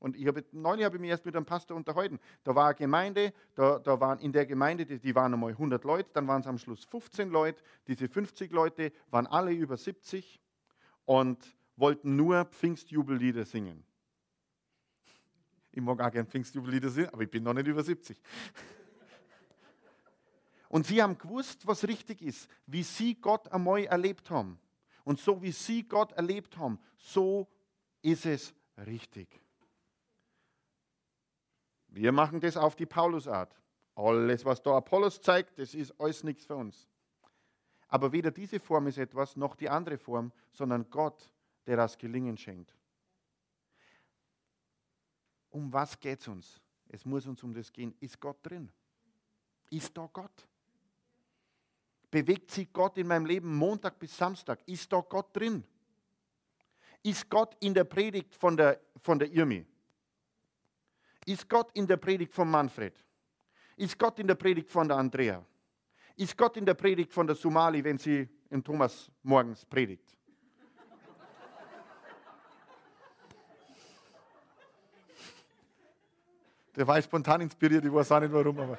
Und 0.00 0.16
ich 0.16 0.26
habe, 0.26 0.44
neulich 0.52 0.84
habe 0.86 0.96
ich 0.96 1.00
mich 1.00 1.10
erst 1.10 1.26
mit 1.26 1.36
einem 1.36 1.44
Pastor 1.44 1.76
unterhalten. 1.76 2.18
Da 2.42 2.54
war 2.54 2.66
eine 2.68 2.74
Gemeinde, 2.74 3.34
da, 3.54 3.78
da 3.78 4.00
waren 4.00 4.18
in 4.18 4.32
der 4.32 4.46
Gemeinde, 4.46 4.86
die, 4.86 4.98
die 4.98 5.14
waren 5.14 5.32
einmal 5.34 5.52
100 5.52 5.84
Leute, 5.84 6.08
dann 6.14 6.26
waren 6.26 6.40
es 6.40 6.46
am 6.46 6.56
Schluss 6.56 6.84
15 6.86 7.28
Leute. 7.28 7.62
Diese 7.86 8.08
50 8.08 8.50
Leute 8.50 8.92
waren 9.10 9.26
alle 9.26 9.52
über 9.52 9.76
70 9.76 10.40
und 11.04 11.38
wollten 11.76 12.16
nur 12.16 12.46
Pfingstjubellieder 12.46 13.44
singen. 13.44 13.84
Ich 15.70 15.82
mag 15.82 16.00
auch 16.00 16.10
gerne 16.10 16.28
Pfingstjubellieder 16.28 16.88
singen, 16.88 17.10
aber 17.12 17.22
ich 17.22 17.30
bin 17.30 17.42
noch 17.42 17.54
nicht 17.54 17.68
über 17.68 17.82
70. 17.82 18.20
Und 20.70 20.86
sie 20.86 21.02
haben 21.02 21.18
gewusst, 21.18 21.66
was 21.66 21.86
richtig 21.86 22.22
ist, 22.22 22.48
wie 22.66 22.84
sie 22.84 23.16
Gott 23.16 23.52
einmal 23.52 23.84
erlebt 23.84 24.30
haben. 24.30 24.58
Und 25.04 25.20
so 25.20 25.42
wie 25.42 25.52
sie 25.52 25.82
Gott 25.82 26.12
erlebt 26.12 26.56
haben, 26.56 26.78
so 26.96 27.48
ist 28.02 28.24
es 28.24 28.54
richtig. 28.86 29.28
Wir 31.90 32.12
machen 32.12 32.40
das 32.40 32.56
auf 32.56 32.76
die 32.76 32.86
Paulusart. 32.86 33.56
Alles, 33.94 34.44
was 34.44 34.62
da 34.62 34.76
Apollos 34.76 35.20
zeigt, 35.20 35.58
das 35.58 35.74
ist 35.74 35.92
alles 36.00 36.22
nichts 36.22 36.44
für 36.44 36.56
uns. 36.56 36.88
Aber 37.88 38.12
weder 38.12 38.30
diese 38.30 38.60
Form 38.60 38.86
ist 38.86 38.98
etwas, 38.98 39.36
noch 39.36 39.56
die 39.56 39.68
andere 39.68 39.98
Form, 39.98 40.32
sondern 40.52 40.88
Gott, 40.88 41.28
der 41.66 41.76
das 41.76 41.98
Gelingen 41.98 42.36
schenkt. 42.36 42.74
Um 45.50 45.72
was 45.72 45.98
geht 45.98 46.20
es 46.20 46.28
uns? 46.28 46.60
Es 46.88 47.04
muss 47.04 47.26
uns 47.26 47.42
um 47.42 47.52
das 47.52 47.72
gehen. 47.72 47.94
Ist 47.98 48.20
Gott 48.20 48.38
drin? 48.42 48.70
Ist 49.70 49.96
da 49.96 50.08
Gott? 50.12 50.46
Bewegt 52.10 52.50
sich 52.52 52.72
Gott 52.72 52.96
in 52.98 53.08
meinem 53.08 53.26
Leben 53.26 53.54
Montag 53.54 53.98
bis 53.98 54.16
Samstag? 54.16 54.60
Ist 54.66 54.92
da 54.92 55.00
Gott 55.00 55.36
drin? 55.36 55.64
Ist 57.02 57.28
Gott 57.28 57.56
in 57.60 57.74
der 57.74 57.84
Predigt 57.84 58.34
von 58.34 58.56
der, 58.56 58.80
von 59.02 59.18
der 59.18 59.30
Irmi? 59.32 59.66
Ist 61.30 61.48
Gott 61.48 61.70
in 61.74 61.86
der 61.86 61.96
Predigt 61.96 62.34
von 62.34 62.50
Manfred? 62.50 62.92
Ist 63.76 63.96
Gott 63.96 64.18
in 64.18 64.26
der 64.26 64.34
Predigt 64.34 64.68
von 64.68 64.88
der 64.88 64.96
Andrea? 64.96 65.44
Ist 66.16 66.36
Gott 66.36 66.56
in 66.56 66.66
der 66.66 66.74
Predigt 66.74 67.12
von 67.12 67.24
der 67.24 67.36
Somali, 67.36 67.84
wenn 67.84 67.98
sie 67.98 68.28
in 68.50 68.64
Thomas 68.64 69.08
morgens 69.22 69.64
predigt? 69.64 70.16
Der 76.74 76.84
war 76.84 77.00
spontan 77.00 77.42
inspiriert, 77.42 77.84
ich 77.84 77.92
weiß 77.92 78.10
auch 78.10 78.20
nicht 78.20 78.32
warum, 78.32 78.58
aber. 78.58 78.78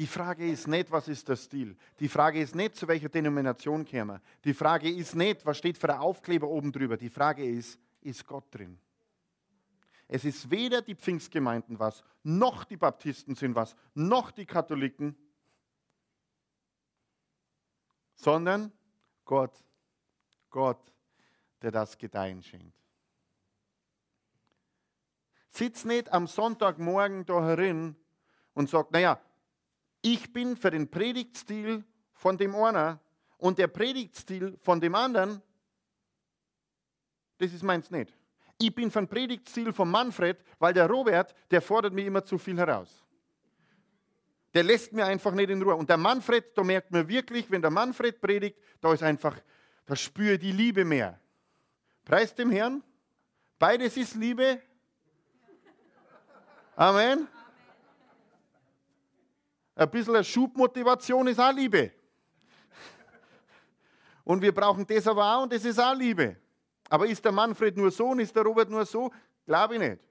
Die 0.00 0.06
Frage 0.06 0.50
ist 0.50 0.66
nicht, 0.66 0.90
was 0.90 1.08
ist 1.08 1.28
der 1.28 1.36
Stil. 1.36 1.76
Die 1.98 2.08
Frage 2.08 2.40
ist 2.40 2.54
nicht, 2.54 2.74
zu 2.74 2.88
welcher 2.88 3.10
Denomination 3.10 3.84
kämen 3.84 4.16
wir. 4.16 4.22
Die 4.46 4.54
Frage 4.54 4.90
ist 4.90 5.14
nicht, 5.14 5.44
was 5.44 5.58
steht 5.58 5.76
für 5.76 5.88
der 5.88 6.00
Aufkleber 6.00 6.48
oben 6.48 6.72
drüber. 6.72 6.96
Die 6.96 7.10
Frage 7.10 7.44
ist, 7.44 7.78
ist 8.00 8.26
Gott 8.26 8.44
drin? 8.50 8.78
Es 10.08 10.24
ist 10.24 10.50
weder 10.50 10.80
die 10.80 10.94
Pfingstgemeinden 10.94 11.78
was, 11.78 12.02
noch 12.22 12.64
die 12.64 12.78
Baptisten 12.78 13.34
sind 13.34 13.54
was, 13.54 13.76
noch 13.92 14.30
die 14.30 14.46
Katholiken, 14.46 15.14
sondern 18.14 18.72
Gott, 19.26 19.52
Gott, 20.48 20.94
der 21.60 21.72
das 21.72 21.98
Gedeihen 21.98 22.42
schenkt. 22.42 22.72
Sitz 25.50 25.84
nicht 25.84 26.10
am 26.10 26.26
Sonntagmorgen 26.26 27.26
da 27.26 27.44
herin 27.44 27.96
und 28.54 28.70
sagt, 28.70 28.92
naja, 28.92 29.20
Ich 30.02 30.32
bin 30.32 30.56
für 30.56 30.70
den 30.70 30.90
Predigtstil 30.90 31.84
von 32.12 32.36
dem 32.36 32.54
einer 32.54 33.00
und 33.38 33.58
der 33.58 33.68
Predigtstil 33.68 34.56
von 34.62 34.80
dem 34.80 34.94
anderen, 34.94 35.42
das 37.38 37.52
ist 37.52 37.62
meins 37.62 37.90
nicht. 37.90 38.12
Ich 38.58 38.74
bin 38.74 38.90
für 38.90 39.00
den 39.00 39.08
Predigtstil 39.08 39.72
von 39.72 39.90
Manfred, 39.90 40.38
weil 40.58 40.74
der 40.74 40.86
Robert, 40.86 41.34
der 41.50 41.62
fordert 41.62 41.94
mir 41.94 42.04
immer 42.04 42.24
zu 42.24 42.36
viel 42.36 42.58
heraus. 42.58 43.02
Der 44.52 44.64
lässt 44.64 44.92
mir 44.92 45.06
einfach 45.06 45.32
nicht 45.32 45.48
in 45.48 45.62
Ruhe. 45.62 45.74
Und 45.74 45.88
der 45.88 45.96
Manfred, 45.96 46.56
da 46.56 46.62
merkt 46.62 46.90
man 46.90 47.08
wirklich, 47.08 47.50
wenn 47.50 47.62
der 47.62 47.70
Manfred 47.70 48.20
predigt, 48.20 48.58
da 48.80 48.92
ist 48.92 49.02
einfach, 49.02 49.36
da 49.86 49.96
spüre 49.96 50.38
die 50.38 50.52
Liebe 50.52 50.84
mehr. 50.84 51.18
Preis 52.04 52.34
dem 52.34 52.50
Herrn. 52.50 52.82
Beides 53.58 53.96
ist 53.96 54.14
Liebe. 54.14 54.60
Amen. 56.76 57.28
Ein 59.80 59.90
bisschen 59.90 60.22
Schubmotivation 60.22 61.26
ist 61.28 61.40
auch 61.40 61.54
Liebe. 61.54 61.90
Und 64.24 64.42
wir 64.42 64.54
brauchen 64.54 64.86
das 64.86 65.06
aber 65.06 65.34
auch 65.34 65.44
und 65.44 65.52
das 65.54 65.64
ist 65.64 65.78
auch 65.78 65.94
Liebe. 65.94 66.36
Aber 66.90 67.06
ist 67.06 67.24
der 67.24 67.32
Manfred 67.32 67.74
nur 67.78 67.90
so 67.90 68.08
und 68.08 68.20
ist 68.20 68.36
der 68.36 68.42
Robert 68.42 68.68
nur 68.68 68.84
so? 68.84 69.10
Glaube 69.46 69.76
ich 69.76 69.80
nicht. 69.80 70.06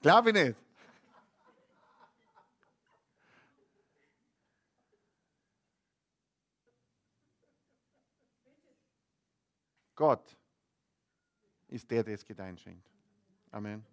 Glaube 0.00 0.30
ich 0.30 0.34
nicht. 0.34 0.56
Gott 9.94 10.39
ist 11.70 11.90
der, 11.90 12.04
der 12.04 12.14
es 12.14 12.24
Gedeihen 12.24 12.58
schenkt. 12.58 12.90
Amen. 13.50 13.84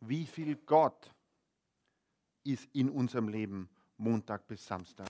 Wie 0.00 0.26
viel 0.26 0.56
Gott 0.56 1.12
ist 2.44 2.68
in 2.72 2.90
unserem 2.90 3.28
Leben 3.28 3.68
Montag 3.96 4.46
bis 4.46 4.66
Samstag? 4.66 5.08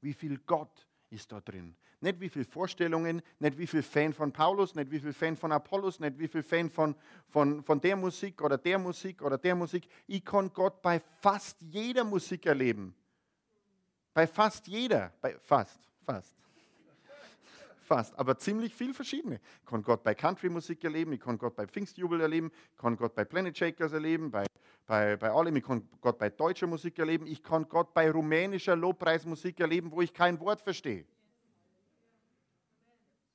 Wie 0.00 0.12
viel 0.12 0.38
Gott 0.38 0.86
ist 1.10 1.30
da 1.30 1.40
drin? 1.40 1.76
Nicht 2.00 2.18
wie 2.20 2.28
viele 2.28 2.44
Vorstellungen, 2.44 3.22
nicht 3.38 3.56
wie 3.56 3.66
viel 3.66 3.82
Fan 3.82 4.12
von 4.12 4.32
Paulus, 4.32 4.74
nicht 4.74 4.90
wie 4.90 4.98
viel 4.98 5.12
Fan 5.12 5.36
von 5.36 5.52
Apollos, 5.52 6.00
nicht 6.00 6.18
wie 6.18 6.26
viel 6.26 6.42
Fan 6.42 6.68
von, 6.68 6.96
von, 7.28 7.62
von 7.62 7.80
der 7.80 7.94
Musik 7.94 8.42
oder 8.42 8.58
der 8.58 8.78
Musik 8.78 9.22
oder 9.22 9.38
der 9.38 9.54
Musik. 9.54 9.86
Ich 10.08 10.24
kann 10.24 10.52
Gott 10.52 10.82
bei 10.82 10.98
fast 10.98 11.62
jeder 11.62 12.02
Musik 12.02 12.46
erleben. 12.46 12.92
Bei 14.12 14.26
fast 14.26 14.66
jeder, 14.66 15.12
bei 15.20 15.38
fast, 15.38 15.88
fast 16.04 16.36
fast, 17.82 18.18
aber 18.18 18.38
ziemlich 18.38 18.74
viel 18.74 18.94
verschiedene. 18.94 19.40
Ich 19.60 19.66
kann 19.66 19.82
Gott 19.82 20.02
bei 20.02 20.14
Country-Musik 20.14 20.82
erleben, 20.84 21.12
ich 21.12 21.20
kann 21.20 21.38
Gott 21.38 21.56
bei 21.56 21.66
Pfingstjubel 21.66 22.20
erleben, 22.20 22.50
ich 22.72 22.78
kann 22.78 22.96
Gott 22.96 23.14
bei 23.14 23.24
Planet 23.24 23.56
Shakers 23.56 23.92
erleben, 23.92 24.30
bei, 24.30 24.46
bei, 24.86 25.16
bei 25.16 25.30
allem, 25.30 25.56
ich 25.56 25.64
kann 25.64 25.88
Gott 26.00 26.18
bei 26.18 26.30
deutscher 26.30 26.66
Musik 26.66 26.98
erleben, 26.98 27.26
ich 27.26 27.42
kann 27.42 27.68
Gott 27.68 27.92
bei 27.92 28.10
rumänischer 28.10 28.76
Lobpreismusik 28.76 29.60
erleben, 29.60 29.90
wo 29.90 30.00
ich 30.02 30.12
kein 30.12 30.38
Wort 30.40 30.60
verstehe. 30.60 31.04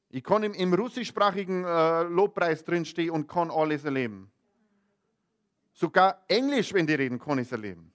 Ich 0.09 0.23
kann 0.23 0.43
im, 0.43 0.53
im 0.53 0.73
russischsprachigen 0.73 1.65
äh, 1.65 2.03
Lobpreis 2.03 2.63
drinstehen 2.63 3.11
und 3.11 3.27
kann 3.27 3.51
alles 3.51 3.83
erleben. 3.83 4.31
Sogar 5.73 6.23
Englisch, 6.27 6.73
wenn 6.73 6.87
die 6.87 6.95
reden, 6.95 7.19
kann 7.19 7.37
ich 7.39 7.47
es 7.47 7.51
erleben. 7.51 7.91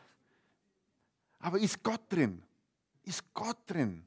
Aber 1.40 1.58
ist 1.58 1.82
Gott 1.82 2.02
drin? 2.08 2.42
Ist 3.02 3.22
Gott 3.34 3.58
drin? 3.66 4.06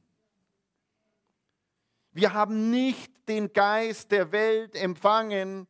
Wir 2.12 2.32
haben 2.32 2.70
nicht 2.70 3.12
den 3.28 3.52
Geist 3.52 4.10
der 4.10 4.32
Welt 4.32 4.74
empfangen, 4.74 5.68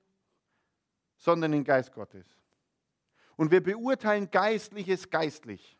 sondern 1.17 1.53
den 1.53 1.65
Geist 1.65 1.93
Gottes. 1.93 2.27
Und 3.37 3.51
wir 3.51 3.63
beurteilen 3.63 4.31
Geistliches 4.31 5.09
geistlich. 5.09 5.79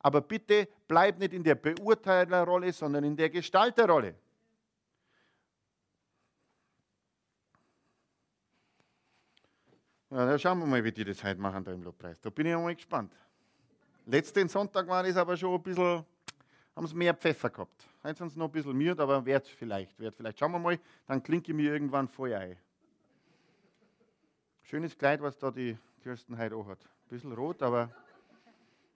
Aber 0.00 0.20
bitte 0.20 0.68
bleib 0.86 1.18
nicht 1.18 1.32
in 1.32 1.42
der 1.42 1.54
Beurteilerrolle, 1.54 2.72
sondern 2.72 3.04
in 3.04 3.16
der 3.16 3.30
Gestalterrolle. 3.30 4.14
Ja, 10.10 10.26
dann 10.26 10.38
schauen 10.38 10.58
wir 10.60 10.66
mal, 10.66 10.84
wie 10.84 10.92
die 10.92 11.04
das 11.04 11.24
heute 11.24 11.40
machen 11.40 11.64
da 11.64 11.72
im 11.72 11.82
Lobpreis. 11.82 12.20
Da 12.20 12.30
bin 12.30 12.46
ich 12.46 12.54
einmal 12.54 12.74
gespannt. 12.74 13.12
Letzten 14.06 14.48
Sonntag 14.48 14.86
war 14.86 15.04
es 15.04 15.16
aber 15.16 15.36
schon 15.36 15.54
ein 15.54 15.62
bisschen 15.62 16.04
haben 16.76 16.86
sie 16.86 16.94
mehr 16.94 17.14
Pfeffer 17.14 17.50
gehabt. 17.50 17.88
Heute 18.06 18.18
sind 18.18 18.32
sie 18.32 18.38
noch 18.38 18.48
ein 18.48 18.52
bisschen 18.52 18.76
müde, 18.76 19.02
aber 19.02 19.24
wird 19.24 19.48
vielleicht, 19.48 19.98
wird 19.98 20.14
vielleicht. 20.14 20.38
Schauen 20.38 20.52
wir 20.52 20.58
mal, 20.58 20.78
dann 21.06 21.22
klinke 21.22 21.52
ich 21.52 21.56
mir 21.56 21.72
irgendwann 21.72 22.06
voll 22.06 22.34
ein. 22.34 22.58
Schönes 24.60 24.98
Kleid, 24.98 25.22
was 25.22 25.38
da 25.38 25.50
die 25.50 25.78
Kirsten 26.02 26.36
heute 26.36 26.54
auch 26.54 26.66
hat. 26.66 26.84
Ein 26.84 27.08
bisschen 27.08 27.32
rot, 27.32 27.62
aber 27.62 27.90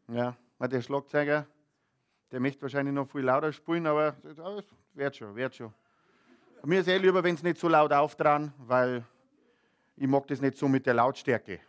ja, 0.08 0.36
der 0.60 0.82
Schlagzeuger, 0.82 1.46
der 2.30 2.40
möchte 2.40 2.60
wahrscheinlich 2.60 2.94
noch 2.94 3.08
viel 3.08 3.22
lauter 3.22 3.50
spielen, 3.50 3.86
aber 3.86 4.14
das 4.22 4.36
wird 4.92 5.16
schon, 5.16 5.34
wird 5.34 5.54
schon. 5.54 5.72
Mir 6.64 6.80
ist 6.80 6.88
eh 6.88 6.98
lieber, 6.98 7.24
wenn 7.24 7.34
es 7.34 7.42
nicht 7.42 7.58
so 7.58 7.68
laut 7.68 7.94
auftragen, 7.94 8.52
weil 8.58 9.02
ich 9.96 10.06
mag 10.06 10.26
das 10.26 10.42
nicht 10.42 10.58
so 10.58 10.68
mit 10.68 10.84
der 10.84 10.92
Lautstärke. 10.92 11.60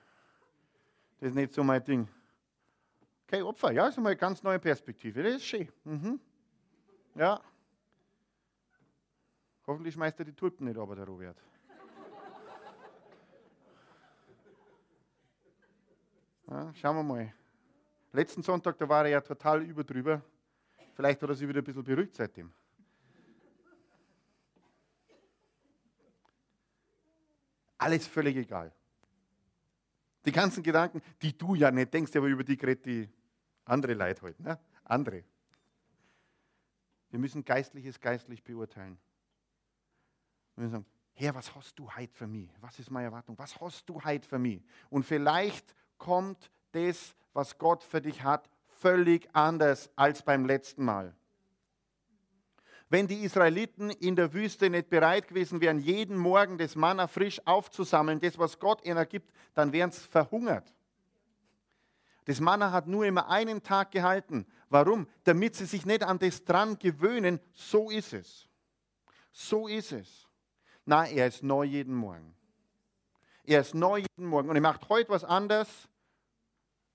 Das 1.22 1.30
ist 1.30 1.36
nicht 1.36 1.54
so 1.54 1.64
mein 1.64 1.82
Ding. 1.86 2.06
Okay, 3.28 3.42
Opfer, 3.44 3.72
ja, 3.72 3.88
ist 3.88 3.98
mal 3.98 4.10
eine 4.10 4.18
ganz 4.18 4.44
neue 4.44 4.60
Perspektive. 4.60 5.24
Das 5.24 5.36
ist 5.36 5.46
schön. 5.46 5.70
Mhm. 5.86 6.20
Ja. 7.20 7.42
Hoffentlich 9.68 9.94
schmeißt 9.94 10.20
er 10.20 10.26
die 10.26 10.34
Tulpen 10.34 10.66
nicht 10.66 10.80
aber 10.80 10.96
der 10.96 11.06
Robert. 11.06 11.38
Ja, 16.48 16.74
schauen 16.76 16.96
wir 16.96 17.04
mal. 17.04 17.34
Letzten 18.14 18.42
Sonntag, 18.42 18.78
da 18.78 18.88
war 18.88 19.04
er 19.04 19.12
ja 19.12 19.22
total 19.22 19.64
überdrüber. 19.64 20.22
Vielleicht 20.96 21.22
hat 21.22 21.30
er 21.30 21.36
sich 21.36 21.46
wieder 21.46 21.60
ein 21.60 21.66
bisschen 21.66 21.84
beruhigt 21.84 22.16
seitdem. 22.16 22.54
Alles 27.80 28.08
völlig 28.08 28.38
egal. 28.38 28.72
Die 30.24 30.32
ganzen 30.32 30.64
Gedanken, 30.64 31.02
die 31.22 31.38
du 31.38 31.54
ja 31.54 31.70
nicht 31.70 31.94
denkst, 31.94 32.16
aber 32.16 32.28
über 32.28 32.46
die 32.46 32.54
redet 32.54 32.86
die 32.86 33.10
andere 33.66 33.94
Leute 33.94 34.22
halt, 34.22 34.40
ne? 34.40 34.58
andere. 34.86 35.26
Wir 37.10 37.20
müssen 37.20 37.44
Geistliches 37.44 38.00
geistlich 38.00 38.44
beurteilen. 38.44 38.98
Wir 40.56 40.64
müssen 40.64 40.72
sagen, 40.72 40.86
Herr, 41.14 41.36
was 41.36 41.54
hast 41.54 41.78
du 41.78 41.94
heute 41.96 42.16
für 42.16 42.28
mich? 42.28 42.50
Was 42.62 42.80
ist 42.80 42.92
meine 42.92 43.08
Erwartung? 43.08 43.38
Was 43.38 43.60
hast 43.60 43.90
du 43.90 44.02
heute 44.04 44.28
für 44.28 44.40
mich? 44.40 44.64
Und 44.90 45.04
vielleicht 45.04 45.76
kommt 45.98 46.50
das, 46.72 47.16
was 47.34 47.58
Gott 47.58 47.84
für 47.84 48.02
dich 48.02 48.24
hat, 48.24 48.50
völlig 48.68 49.28
anders 49.34 49.90
als 49.96 50.24
beim 50.24 50.46
letzten 50.46 50.86
Mal. 50.86 51.14
Wenn 52.90 53.06
die 53.06 53.24
Israeliten 53.24 53.92
in 53.92 54.16
der 54.16 54.34
Wüste 54.34 54.70
nicht 54.70 54.90
bereit 54.90 55.28
gewesen 55.28 55.62
wären, 55.62 55.80
jeden 55.80 56.18
Morgen 56.18 56.58
das 56.58 56.76
Manna 56.76 57.08
frisch 57.08 57.40
aufzusammeln, 57.46 58.20
das, 58.20 58.40
was 58.40 58.58
Gott 58.58 58.84
ihnen 58.86 59.08
gibt, 59.08 59.32
dann 59.54 59.72
wären 59.74 59.92
sie 59.92 60.08
verhungert. 60.08 60.74
Das 62.30 62.40
Manna 62.40 62.72
hat 62.72 62.86
nur 62.86 63.08
immer 63.08 63.28
einen 63.28 63.64
Tag 63.64 63.90
gehalten. 63.90 64.46
Warum? 64.70 65.08
Damit 65.24 65.56
sie 65.56 65.66
sich 65.66 65.88
nicht 65.88 66.04
an 66.04 66.20
das 66.20 66.46
dran 66.46 66.78
gewöhnen. 66.78 67.40
So 67.54 67.90
ist 67.90 68.14
es. 68.14 68.48
So 69.32 69.68
ist 69.68 69.94
es. 69.94 70.28
Na, 70.86 71.08
er 71.08 71.26
ist 71.26 71.42
neu 71.42 71.64
jeden 71.64 71.96
Morgen. 71.96 72.36
Er 73.46 73.62
ist 73.62 73.74
neu 73.74 74.04
jeden 74.16 74.28
Morgen. 74.30 74.48
Und 74.48 74.56
er 74.56 74.62
macht 74.62 74.90
heute 74.90 75.10
was 75.10 75.24
anderes, 75.24 75.68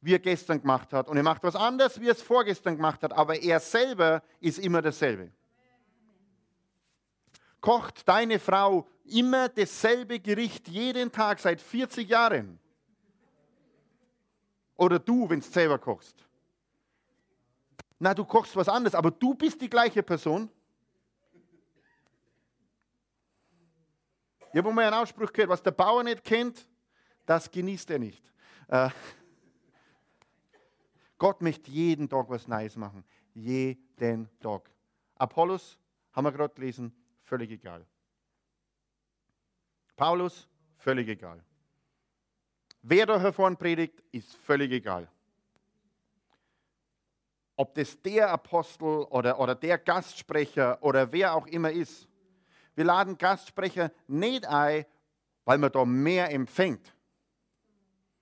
wie 0.00 0.14
er 0.14 0.20
gestern 0.20 0.60
gemacht 0.60 0.92
hat. 0.92 1.08
Und 1.08 1.16
er 1.16 1.24
macht 1.24 1.42
was 1.42 1.56
anderes, 1.56 2.00
wie 2.00 2.06
er 2.06 2.12
es 2.12 2.22
vorgestern 2.22 2.76
gemacht 2.76 3.02
hat. 3.02 3.12
Aber 3.12 3.34
er 3.34 3.58
selber 3.58 4.22
ist 4.38 4.60
immer 4.60 4.82
dasselbe. 4.82 5.32
Kocht 7.60 8.06
deine 8.06 8.38
Frau 8.38 8.86
immer 9.04 9.48
dasselbe 9.48 10.20
Gericht 10.20 10.68
jeden 10.68 11.10
Tag 11.10 11.40
seit 11.40 11.60
40 11.60 12.08
Jahren? 12.08 12.60
Oder 14.76 14.98
du, 14.98 15.28
wenn 15.28 15.40
du 15.40 15.46
selber 15.46 15.78
kochst. 15.78 16.24
Na, 17.98 18.12
du 18.12 18.24
kochst 18.24 18.56
was 18.56 18.68
anderes, 18.68 18.94
aber 18.94 19.10
du 19.10 19.34
bist 19.34 19.60
die 19.60 19.70
gleiche 19.70 20.02
Person. 20.02 20.50
Ich 24.52 24.58
habe 24.58 24.72
mal 24.72 24.84
einen 24.84 24.94
Ausspruch 24.94 25.32
gehört, 25.32 25.50
was 25.50 25.62
der 25.62 25.72
Bauer 25.72 26.04
nicht 26.04 26.22
kennt, 26.22 26.68
das 27.26 27.50
genießt 27.50 27.90
er 27.90 27.98
nicht. 27.98 28.22
Äh, 28.68 28.90
Gott 31.18 31.42
möchte 31.42 31.70
jeden 31.70 32.08
Tag 32.08 32.28
was 32.28 32.46
Neues 32.46 32.76
machen. 32.76 33.04
Jeden 33.34 34.28
Tag. 34.40 34.70
Apollos, 35.16 35.78
haben 36.12 36.24
wir 36.24 36.32
gerade 36.32 36.54
gelesen, 36.54 36.94
völlig 37.22 37.50
egal. 37.50 37.86
Paulus, 39.96 40.48
völlig 40.76 41.08
egal. 41.08 41.42
Wer 42.86 43.06
da 43.06 43.18
hervorn 43.18 43.56
predigt, 43.56 44.02
ist 44.12 44.36
völlig 44.36 44.70
egal. 44.70 45.08
Ob 47.56 47.74
das 47.74 47.98
der 48.02 48.28
Apostel 48.28 49.06
oder, 49.08 49.40
oder 49.40 49.54
der 49.54 49.78
Gastsprecher 49.78 50.76
oder 50.82 51.10
wer 51.10 51.34
auch 51.34 51.46
immer 51.46 51.70
ist. 51.70 52.06
wir 52.74 52.84
laden 52.84 53.16
Gastsprecher 53.16 53.90
nicht 54.06 54.46
ein, 54.46 54.84
weil 55.46 55.56
man 55.56 55.72
da 55.72 55.86
mehr 55.86 56.30
empfängt. 56.30 56.94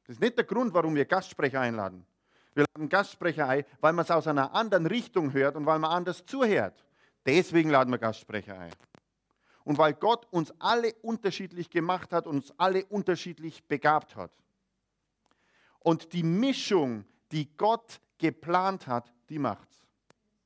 Das 0.07 0.15
ist 0.15 0.21
nicht 0.21 0.37
der 0.37 0.45
Grund, 0.45 0.73
warum 0.73 0.95
wir 0.95 1.07
Gastsprecher 1.07 1.61
einladen. 1.61 2.07
Wir 2.55 2.65
laden 2.73 2.89
Gastsprecher 2.89 3.49
ein, 3.49 3.65
weil 3.81 3.93
man 3.93 4.05
es 4.05 4.13
aus 4.13 4.29
einer 4.29 4.55
anderen 4.55 4.87
Richtung 4.87 5.33
hört 5.33 5.57
und 5.57 5.67
weil 5.67 5.81
man 5.81 5.91
anders 5.91 6.25
zuhört. 6.25 6.87
Deswegen 7.27 7.71
laden 7.71 7.91
wir 7.91 7.99
Gastsprecher 7.99 8.57
ein. 8.57 8.73
Und 9.65 9.77
weil 9.79 9.95
Gott 9.95 10.29
uns 10.31 10.53
alle 10.61 10.95
unterschiedlich 11.03 11.69
gemacht 11.69 12.13
hat 12.13 12.29
und 12.29 12.37
uns 12.37 12.55
alle 12.59 12.85
unterschiedlich 12.85 13.65
begabt 13.67 14.15
hat. 14.15 14.31
Und 15.83 16.13
die 16.13 16.23
Mischung, 16.23 17.05
die 17.31 17.57
Gott 17.57 18.01
geplant 18.19 18.87
hat, 18.87 19.13
die 19.29 19.39
macht's. 19.39 19.87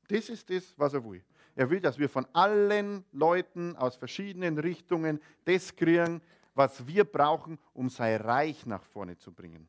Das 0.08 0.28
ist 0.28 0.48
das, 0.48 0.74
was 0.78 0.94
er 0.94 1.04
will. 1.04 1.22
Er 1.54 1.68
will, 1.70 1.80
dass 1.80 1.98
wir 1.98 2.08
von 2.08 2.26
allen 2.32 3.04
Leuten 3.12 3.74
aus 3.76 3.96
verschiedenen 3.96 4.58
Richtungen 4.58 5.20
das 5.44 5.74
kriegen, 5.74 6.20
was 6.54 6.86
wir 6.86 7.04
brauchen, 7.04 7.58
um 7.74 7.88
sein 7.88 8.20
Reich 8.20 8.64
nach 8.66 8.82
vorne 8.82 9.16
zu 9.16 9.32
bringen. 9.32 9.68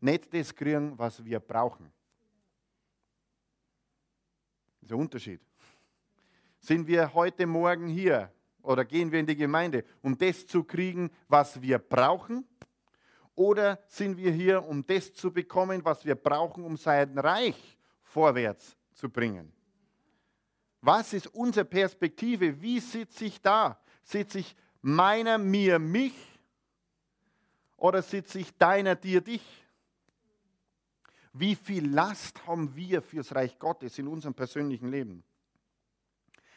Nicht 0.00 0.32
das 0.34 0.54
kriegen, 0.54 0.98
was 0.98 1.24
wir 1.24 1.40
brauchen. 1.40 1.90
Das 4.80 4.90
ist 4.90 4.92
ein 4.92 5.00
Unterschied. 5.00 5.40
Sind 6.60 6.86
wir 6.86 7.12
heute 7.14 7.46
Morgen 7.46 7.88
hier 7.88 8.30
oder 8.62 8.84
gehen 8.84 9.10
wir 9.10 9.20
in 9.20 9.26
die 9.26 9.36
Gemeinde, 9.36 9.84
um 10.02 10.16
das 10.16 10.46
zu 10.46 10.64
kriegen, 10.64 11.10
was 11.28 11.60
wir 11.60 11.78
brauchen? 11.78 12.46
Oder 13.34 13.82
sind 13.88 14.16
wir 14.16 14.30
hier, 14.30 14.64
um 14.64 14.86
das 14.86 15.12
zu 15.12 15.32
bekommen, 15.32 15.84
was 15.84 16.04
wir 16.04 16.14
brauchen, 16.14 16.64
um 16.64 16.76
sein 16.76 17.18
Reich 17.18 17.76
vorwärts 18.02 18.76
zu 18.92 19.08
bringen? 19.08 19.52
Was 20.80 21.12
ist 21.12 21.28
unsere 21.28 21.64
Perspektive? 21.64 22.60
Wie 22.60 22.78
sitze 22.78 23.24
ich 23.24 23.40
da? 23.40 23.80
Sitze 24.02 24.40
ich 24.40 24.54
meiner, 24.82 25.38
mir, 25.38 25.78
mich? 25.78 26.14
Oder 27.76 28.02
sitze 28.02 28.38
ich 28.38 28.56
deiner, 28.56 28.94
dir, 28.94 29.20
dich? 29.20 29.42
Wie 31.32 31.56
viel 31.56 31.90
Last 31.90 32.46
haben 32.46 32.76
wir 32.76 33.02
fürs 33.02 33.34
Reich 33.34 33.58
Gottes 33.58 33.98
in 33.98 34.06
unserem 34.06 34.34
persönlichen 34.34 34.88
Leben? 34.88 35.24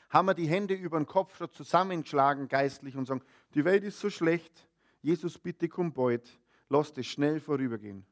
Haben 0.10 0.28
wir 0.28 0.36
die 0.36 0.48
Hände 0.48 0.76
über 0.76 1.00
den 1.00 1.08
Kopf 1.08 1.36
schon 1.36 1.52
zusammenschlagen 1.52 2.48
geistlich 2.48 2.96
und 2.96 3.08
sagen, 3.08 3.24
die 3.56 3.66
Welt 3.66 3.84
ist 3.84 4.00
so 4.00 4.10
schlecht, 4.10 4.68
Jesus 5.02 5.40
bitte 5.40 5.68
komm 5.68 5.92
bald, 5.92 6.30
lass 6.70 6.92
es 6.98 7.08
schnell 7.08 7.40
vorübergehen. 7.40 8.06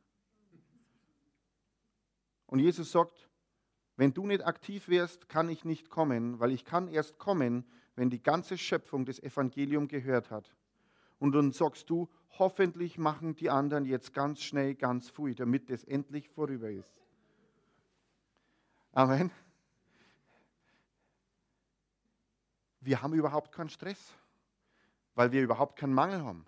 Und 2.48 2.60
Jesus 2.60 2.92
sagt, 2.92 3.30
wenn 3.98 4.14
du 4.14 4.28
nicht 4.28 4.46
aktiv 4.46 4.88
wärst, 4.88 5.30
kann 5.30 5.50
ich 5.50 5.66
nicht 5.66 5.90
kommen, 5.90 6.40
weil 6.40 6.52
ich 6.52 6.66
kann 6.66 6.88
erst 6.88 7.18
kommen, 7.18 7.66
wenn 7.96 8.10
die 8.10 8.22
ganze 8.22 8.58
Schöpfung 8.58 9.06
das 9.06 9.20
Evangelium 9.20 9.88
gehört 9.88 10.30
hat. 10.32 10.54
Und 11.18 11.32
dann 11.32 11.52
sagst 11.54 11.90
du, 11.90 12.10
hoffentlich 12.38 12.98
machen 12.98 13.36
die 13.36 13.50
anderen 13.50 13.86
jetzt 13.86 14.14
ganz 14.14 14.42
schnell, 14.42 14.76
ganz 14.76 15.10
früh, 15.10 15.34
damit 15.34 15.70
es 15.70 15.84
endlich 15.86 16.30
vorüber 16.30 16.70
ist. 16.70 17.02
Amen. 18.92 19.32
Wir 22.82 23.02
haben 23.02 23.14
überhaupt 23.14 23.52
keinen 23.52 23.70
Stress, 23.70 24.14
weil 25.16 25.32
wir 25.32 25.42
überhaupt 25.42 25.78
keinen 25.78 25.94
Mangel 25.94 26.24
haben 26.24 26.46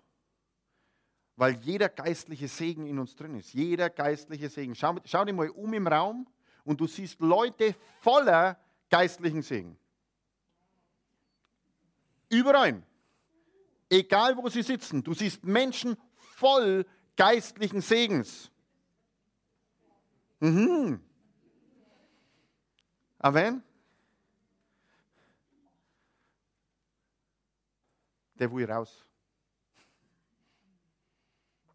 weil 1.38 1.54
jeder 1.60 1.88
geistliche 1.88 2.48
Segen 2.48 2.88
in 2.88 2.98
uns 2.98 3.14
drin 3.14 3.36
ist. 3.36 3.54
Jeder 3.54 3.90
geistliche 3.90 4.48
Segen. 4.48 4.74
Schau, 4.74 4.96
schau 5.04 5.24
dir 5.24 5.32
mal 5.32 5.48
um 5.50 5.72
im 5.72 5.86
Raum 5.86 6.26
und 6.64 6.80
du 6.80 6.88
siehst 6.88 7.20
Leute 7.20 7.76
voller 8.00 8.58
geistlichen 8.90 9.42
Segen. 9.42 9.78
Überall. 12.28 12.82
Egal 13.88 14.36
wo 14.36 14.48
sie 14.48 14.62
sitzen, 14.62 15.04
du 15.04 15.14
siehst 15.14 15.44
Menschen 15.44 15.96
voll 16.16 16.84
geistlichen 17.14 17.82
Segens. 17.82 18.50
Mhm. 20.40 21.00
Amen. 23.20 23.62
Der 28.34 28.52
will 28.52 28.68
raus 28.68 29.07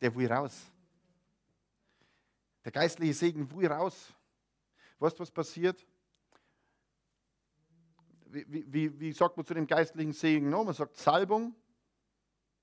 der 0.04 0.14
will 0.14 0.32
raus. 0.32 0.70
Der 2.66 2.74
geistliche 2.74 3.14
Segen 3.14 3.50
will 3.56 3.68
raus. 3.68 4.14
Weißt 5.00 5.18
du, 5.18 5.22
was 5.22 5.32
passiert? 5.32 5.86
Wie, 8.26 8.66
wie, 8.74 9.00
wie, 9.00 9.14
sagt 9.14 9.38
man 9.38 9.46
zu 9.46 9.54
dem 9.54 9.66
geistlichen 9.66 10.12
Segen? 10.12 10.50
No, 10.50 10.64
man 10.64 10.74
sagt 10.74 10.98
Salbung, 10.98 11.56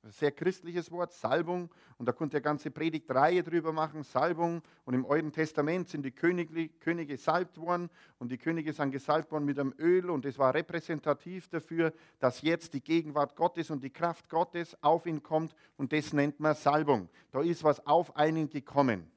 sehr 0.05 0.33
christliches 0.33 0.91
Wort, 0.91 1.13
Salbung. 1.13 1.71
Und 1.99 2.07
da 2.07 2.13
konnte 2.13 2.39
ihr 2.39 2.41
ganze 2.41 2.71
Predigtreihe 2.71 3.43
drüber 3.43 3.73
machen, 3.73 4.03
Salbung. 4.03 4.63
Und 4.85 4.95
im 4.95 5.05
Alten 5.05 5.33
Testament 5.33 5.89
sind 5.89 6.03
die 6.05 6.11
Könige, 6.11 6.69
Könige 6.69 7.17
gesalbt 7.17 7.59
worden 7.59 7.91
und 8.19 8.31
die 8.31 8.39
Könige 8.39 8.73
sind 8.73 8.93
gesalbt 8.93 9.31
worden 9.31 9.45
mit 9.45 9.59
einem 9.59 9.75
Öl. 9.79 10.09
Und 10.09 10.25
es 10.25 10.39
war 10.39 10.55
repräsentativ 10.55 11.49
dafür, 11.49 11.93
dass 12.19 12.41
jetzt 12.41 12.73
die 12.73 12.83
Gegenwart 12.83 13.37
Gottes 13.37 13.71
und 13.71 13.85
die 13.85 13.91
Kraft 13.91 14.29
Gottes 14.29 14.77
auf 14.83 15.05
ihn 15.05 15.23
kommt. 15.23 15.55
Und 15.77 15.93
das 15.93 16.13
nennt 16.13 16.41
man 16.41 16.55
Salbung. 16.55 17.09
Da 17.31 17.43
ist 17.43 17.63
was 17.63 17.87
auf 17.87 18.17
einen 18.17 18.49
gekommen. 18.49 19.11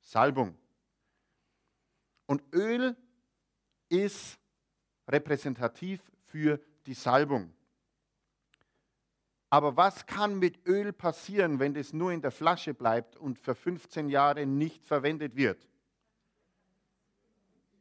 Salbung. 0.00 0.56
Und 2.26 2.42
Öl 2.54 2.96
ist 3.88 4.38
repräsentativ 5.08 6.00
für 6.24 6.60
die 6.86 6.94
Salbung. 6.94 7.52
Aber 9.52 9.76
was 9.76 10.06
kann 10.06 10.38
mit 10.38 10.66
Öl 10.66 10.94
passieren, 10.94 11.58
wenn 11.58 11.76
es 11.76 11.92
nur 11.92 12.10
in 12.10 12.22
der 12.22 12.30
Flasche 12.30 12.72
bleibt 12.72 13.18
und 13.18 13.38
für 13.38 13.54
15 13.54 14.08
Jahre 14.08 14.46
nicht 14.46 14.82
verwendet 14.82 15.36
wird? 15.36 15.68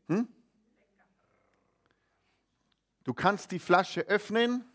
Hm? 0.10 0.28
Du 3.06 3.14
kannst 3.14 3.52
die 3.52 3.60
Flasche 3.60 4.02
öffnen 4.02 4.66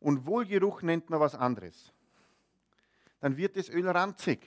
und 0.00 0.24
Wohlgeruch 0.24 0.80
nennt 0.80 1.10
man 1.10 1.20
was 1.20 1.34
anderes. 1.34 1.92
Dann 3.20 3.36
wird 3.36 3.58
das 3.58 3.68
Öl 3.68 3.86
ranzig. 3.86 4.40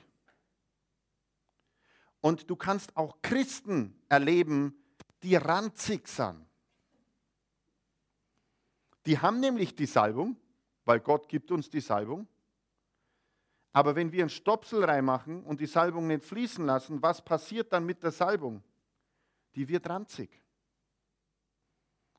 Und 2.20 2.50
du 2.50 2.56
kannst 2.56 2.98
auch 2.98 3.22
Christen 3.22 3.96
erleben, 4.10 4.76
die 5.22 5.36
ranzig 5.36 6.08
sind. 6.08 6.48
Die 9.06 9.20
haben 9.20 9.40
nämlich 9.40 9.76
die 9.76 9.86
Salbung, 9.86 10.36
weil 10.90 11.02
Gott 11.02 11.30
gibt 11.30 11.52
uns 11.52 11.70
die 11.70 11.82
Salbung. 11.82 12.28
Aber 13.74 13.96
wenn 13.96 14.12
wir 14.12 14.24
einen 14.24 14.32
Stopsel 14.32 14.84
reinmachen 14.84 15.44
und 15.44 15.60
die 15.60 15.68
Salbung 15.68 16.08
nicht 16.08 16.26
fließen 16.26 16.66
lassen, 16.66 17.00
was 17.00 17.24
passiert 17.24 17.72
dann 17.72 17.86
mit 17.86 18.02
der 18.02 18.10
Salbung? 18.10 18.64
Die 19.54 19.68
wird 19.68 19.88
ranzig. 19.88 20.32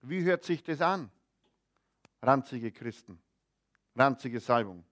Wie 0.02 0.22
hört 0.22 0.44
sich 0.44 0.62
das 0.62 0.80
an? 0.80 1.10
Ranzige 2.22 2.70
Christen, 2.70 3.20
ranzige 3.96 4.38
Salbung. 4.38 4.84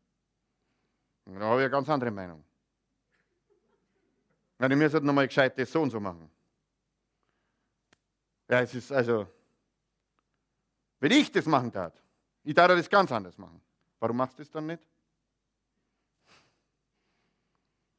Da 1.25 1.39
habe 1.39 1.61
ich 1.61 1.67
eine 1.67 1.71
ganz 1.71 1.89
andere 1.89 2.11
Meinung. 2.11 2.43
Ja, 4.59 4.69
die 4.69 4.75
müssen 4.75 5.07
nochmal 5.07 5.29
gescheit 5.29 5.57
das 5.57 5.71
so 5.71 5.83
und 5.83 5.91
so 5.91 6.01
machen. 6.01 6.29
Ja, 8.49 8.61
es 8.61 8.75
ist 8.75 8.91
also, 8.91 9.29
wenn 10.99 11.13
ich 11.13 11.31
das 11.31 11.47
machen 11.47 11.71
darf, 11.71 11.93
ich 12.43 12.55
darf 12.55 12.69
das 12.69 12.91
ganz 12.91 13.13
anders 13.13 13.39
machen. 13.39 13.61
Warum 14.01 14.17
machst 14.17 14.39
du 14.39 14.43
es 14.43 14.51
dann 14.51 14.67
nicht? 14.67 14.83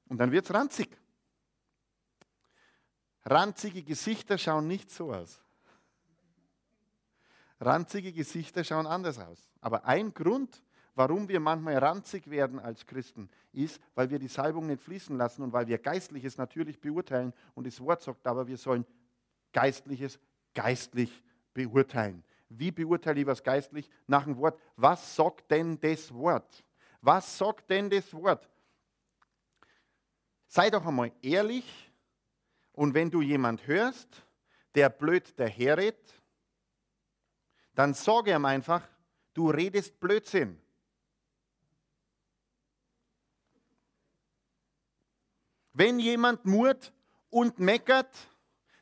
Und 0.08 0.18
dann 0.18 0.32
wird 0.32 0.46
es 0.46 0.54
ranzig. 0.54 0.90
Ranzige 3.26 3.84
Gesichter 3.84 4.38
schauen 4.38 4.68
nicht 4.68 4.90
so 4.90 5.14
aus. 5.14 5.42
Ranzige 7.60 8.12
Gesichter 8.14 8.64
schauen 8.64 8.88
anders 8.88 9.20
aus. 9.20 9.50
Aber 9.62 9.86
ein 9.86 10.14
Grund, 10.14 10.64
warum 10.96 11.28
wir 11.28 11.40
manchmal 11.40 11.78
ranzig 11.78 12.30
werden 12.30 12.60
als 12.60 12.86
Christen, 12.86 13.30
ist, 13.52 13.82
weil 13.94 14.10
wir 14.10 14.20
die 14.20 14.28
Salbung 14.28 14.68
nicht 14.68 14.82
fließen 14.82 15.18
lassen 15.18 15.44
und 15.44 15.54
weil 15.54 15.68
wir 15.68 15.78
Geistliches 15.78 16.38
natürlich 16.38 16.80
beurteilen. 16.80 17.34
Und 17.54 17.68
das 17.68 17.80
Wort 17.82 18.02
sagt 18.02 18.26
aber, 18.26 18.48
wir 18.48 18.58
sollen 18.58 18.86
Geistliches 19.52 20.20
geistlich 20.54 21.24
beurteilen. 21.54 22.24
Wie 22.50 22.72
beurteile 22.72 23.22
ich 23.22 23.28
was 23.28 23.44
geistlich? 23.44 23.90
Nach 24.08 24.24
dem 24.24 24.36
Wort. 24.38 24.60
Was 24.76 25.16
sagt 25.16 25.50
denn 25.52 25.80
das 25.80 26.14
Wort? 26.14 26.64
Was 27.02 27.38
sagt 27.38 27.70
denn 27.70 27.90
das 27.90 28.12
Wort? 28.14 28.50
Sei 30.48 30.70
doch 30.72 30.86
einmal 30.86 31.12
ehrlich 31.22 31.92
und 32.74 32.94
wenn 32.96 33.12
du 33.12 33.22
jemand 33.22 33.68
hörst, 33.68 34.26
der 34.74 34.90
blöd 34.90 35.40
daherredet, 35.40 36.14
dann 37.76 37.94
sage 37.94 38.32
ihm 38.32 38.46
einfach, 38.46 38.86
du 39.34 39.52
redest 39.52 40.00
Blödsinn. 40.00 40.60
Wenn 45.74 46.00
jemand 46.00 46.46
murrt 46.46 46.92
und 47.30 47.60
meckert, 47.60 48.14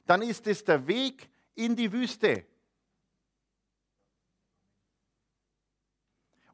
dann 0.06 0.22
ist 0.22 0.48
es 0.48 0.64
der 0.64 0.88
Weg 0.88 1.30
in 1.54 1.76
die 1.76 1.92
Wüste. 1.92 2.46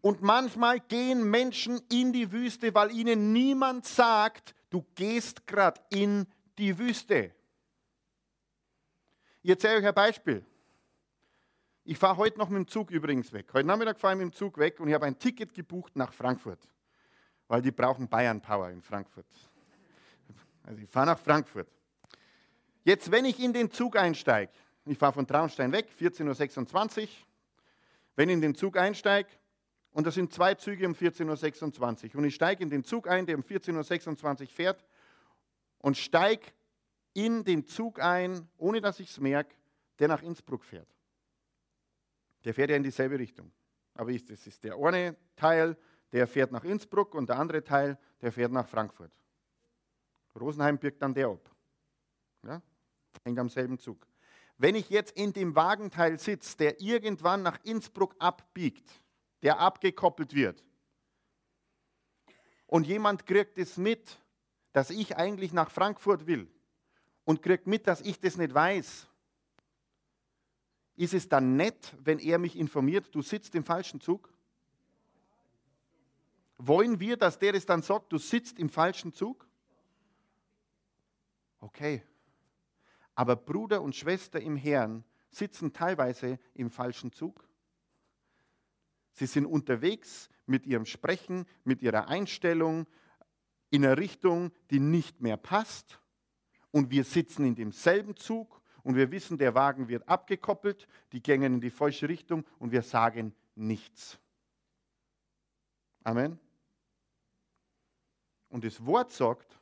Und 0.03 0.21
manchmal 0.21 0.81
gehen 0.81 1.23
Menschen 1.29 1.81
in 1.89 2.11
die 2.11 2.29
Wüste, 2.29 2.75
weil 2.75 2.91
ihnen 2.91 3.31
niemand 3.31 3.85
sagt, 3.85 4.53
du 4.69 4.85
gehst 4.95 5.47
gerade 5.47 5.79
in 5.91 6.27
die 6.57 6.77
Wüste. 6.77 7.31
Ich 9.43 9.49
erzähle 9.49 9.77
euch 9.77 9.87
ein 9.87 9.93
Beispiel. 9.93 10.45
Ich 11.85 11.97
fahre 11.97 12.17
heute 12.17 12.37
noch 12.37 12.49
mit 12.49 12.57
dem 12.57 12.67
Zug 12.67 12.91
übrigens 12.91 13.31
weg. 13.31 13.47
Heute 13.53 13.65
Nachmittag 13.65 13.97
fahre 13.97 14.15
ich 14.15 14.17
mit 14.17 14.33
dem 14.33 14.35
Zug 14.35 14.57
weg 14.57 14.77
und 14.81 14.89
ich 14.89 14.93
habe 14.93 15.05
ein 15.05 15.17
Ticket 15.17 15.53
gebucht 15.53 15.95
nach 15.95 16.11
Frankfurt, 16.11 16.59
weil 17.47 17.61
die 17.61 17.71
brauchen 17.71 18.09
Bayern 18.09 18.41
Power 18.41 18.71
in 18.71 18.81
Frankfurt. 18.81 19.25
Also 20.65 20.81
ich 20.81 20.89
fahre 20.89 21.05
nach 21.05 21.19
Frankfurt. 21.19 21.69
Jetzt, 22.83 23.09
wenn 23.09 23.23
ich 23.23 23.39
in 23.39 23.53
den 23.53 23.71
Zug 23.71 23.95
einsteige, 23.95 24.51
ich 24.85 24.97
fahre 24.97 25.13
von 25.13 25.25
Traunstein 25.25 25.71
weg, 25.71 25.87
14.26 25.97 27.03
Uhr, 27.03 27.07
wenn 28.17 28.27
ich 28.27 28.33
in 28.33 28.41
den 28.41 28.53
Zug 28.53 28.75
einsteige, 28.75 29.29
und 29.93 30.07
das 30.07 30.15
sind 30.15 30.33
zwei 30.33 30.55
Züge 30.55 30.85
um 30.87 30.93
14.26 30.93 32.09
Uhr, 32.09 32.19
und 32.19 32.25
ich 32.25 32.35
steige 32.35 32.63
in 32.63 32.69
den 32.69 32.83
Zug 32.83 33.07
ein, 33.07 33.25
der 33.25 33.35
um 33.35 33.43
14.26 33.43 34.41
Uhr 34.41 34.47
fährt, 34.47 34.85
und 35.79 35.97
steige 35.97 36.47
in 37.13 37.43
den 37.43 37.65
Zug 37.65 38.01
ein, 38.01 38.49
ohne 38.57 38.81
dass 38.81 38.99
ich 38.99 39.09
es 39.09 39.19
merke, 39.19 39.55
der 39.99 40.07
nach 40.07 40.23
Innsbruck 40.23 40.63
fährt. 40.63 40.87
Der 42.43 42.53
fährt 42.53 42.71
ja 42.71 42.75
in 42.75 42.83
dieselbe 42.83 43.19
Richtung. 43.19 43.51
Aber 43.93 44.11
das 44.11 44.47
ist 44.47 44.63
der 44.63 44.75
eine 44.75 45.15
Teil, 45.35 45.77
der 46.11 46.27
fährt 46.27 46.51
nach 46.51 46.63
Innsbruck 46.63 47.13
und 47.13 47.29
der 47.29 47.37
andere 47.37 47.63
Teil, 47.63 47.97
der 48.21 48.31
fährt 48.31 48.51
nach 48.51 48.67
Frankfurt. 48.67 49.11
Rosenheim 50.39 50.79
birgt 50.79 51.01
dann 51.01 51.13
der 51.13 51.27
ab. 51.27 51.51
Ja? 52.43 52.61
Hängt 53.23 53.37
am 53.37 53.49
selben 53.49 53.77
Zug. 53.77 54.07
Wenn 54.57 54.75
ich 54.75 54.89
jetzt 54.89 55.15
in 55.15 55.33
dem 55.33 55.55
Wagenteil 55.55 56.17
sitze, 56.19 56.57
der 56.57 56.81
irgendwann 56.81 57.43
nach 57.43 57.59
Innsbruck 57.63 58.15
abbiegt, 58.17 59.02
der 59.43 59.59
abgekoppelt 59.59 60.33
wird, 60.33 60.63
und 62.73 62.87
jemand 62.87 63.27
kriegt 63.27 63.59
es 63.59 63.77
mit, 63.77 64.19
dass 64.71 64.89
ich 64.89 65.15
eigentlich 65.15 65.53
nach 65.53 65.69
Frankfurt 65.69 66.25
will 66.25 66.51
und 67.23 67.43
kriegt 67.43 67.67
mit, 67.67 67.85
dass 67.85 68.01
ich 68.01 68.19
das 68.19 68.35
nicht 68.35 68.51
weiß, 68.51 69.07
ist 70.95 71.13
es 71.13 71.29
dann 71.29 71.55
nett, 71.55 71.95
wenn 71.99 72.17
er 72.17 72.39
mich 72.39 72.57
informiert, 72.57 73.13
du 73.13 73.21
sitzt 73.21 73.53
im 73.53 73.63
falschen 73.63 74.01
Zug? 74.01 74.33
Wollen 76.57 76.99
wir, 76.99 77.15
dass 77.15 77.37
der 77.37 77.53
es 77.53 77.67
dann 77.67 77.83
sagt, 77.83 78.11
du 78.11 78.17
sitzt 78.17 78.57
im 78.57 78.69
falschen 78.69 79.13
Zug? 79.13 79.47
Okay. 81.59 82.01
Aber 83.13 83.35
Bruder 83.35 83.83
und 83.83 83.95
Schwester 83.95 84.41
im 84.41 84.55
Herrn 84.55 85.03
sitzen 85.29 85.73
teilweise 85.73 86.39
im 86.55 86.71
falschen 86.71 87.11
Zug. 87.11 87.47
Sie 89.13 89.25
sind 89.25 89.45
unterwegs 89.45 90.29
mit 90.45 90.65
ihrem 90.65 90.85
Sprechen, 90.85 91.45
mit 91.63 91.81
ihrer 91.81 92.07
Einstellung 92.07 92.87
in 93.69 93.85
eine 93.85 93.97
Richtung, 93.97 94.51
die 94.69 94.79
nicht 94.79 95.21
mehr 95.21 95.37
passt. 95.37 95.99
Und 96.71 96.91
wir 96.91 97.03
sitzen 97.03 97.45
in 97.45 97.55
demselben 97.55 98.15
Zug 98.15 98.61
und 98.83 98.95
wir 98.95 99.11
wissen, 99.11 99.37
der 99.37 99.55
Wagen 99.55 99.87
wird 99.87 100.07
abgekoppelt, 100.07 100.87
die 101.11 101.21
gängen 101.21 101.55
in 101.55 101.61
die 101.61 101.69
falsche 101.69 102.09
Richtung 102.09 102.45
und 102.59 102.71
wir 102.71 102.81
sagen 102.81 103.33
nichts. 103.55 104.19
Amen. 106.03 106.39
Und 108.49 108.63
das 108.63 108.85
Wort 108.85 109.11
sagt, 109.11 109.59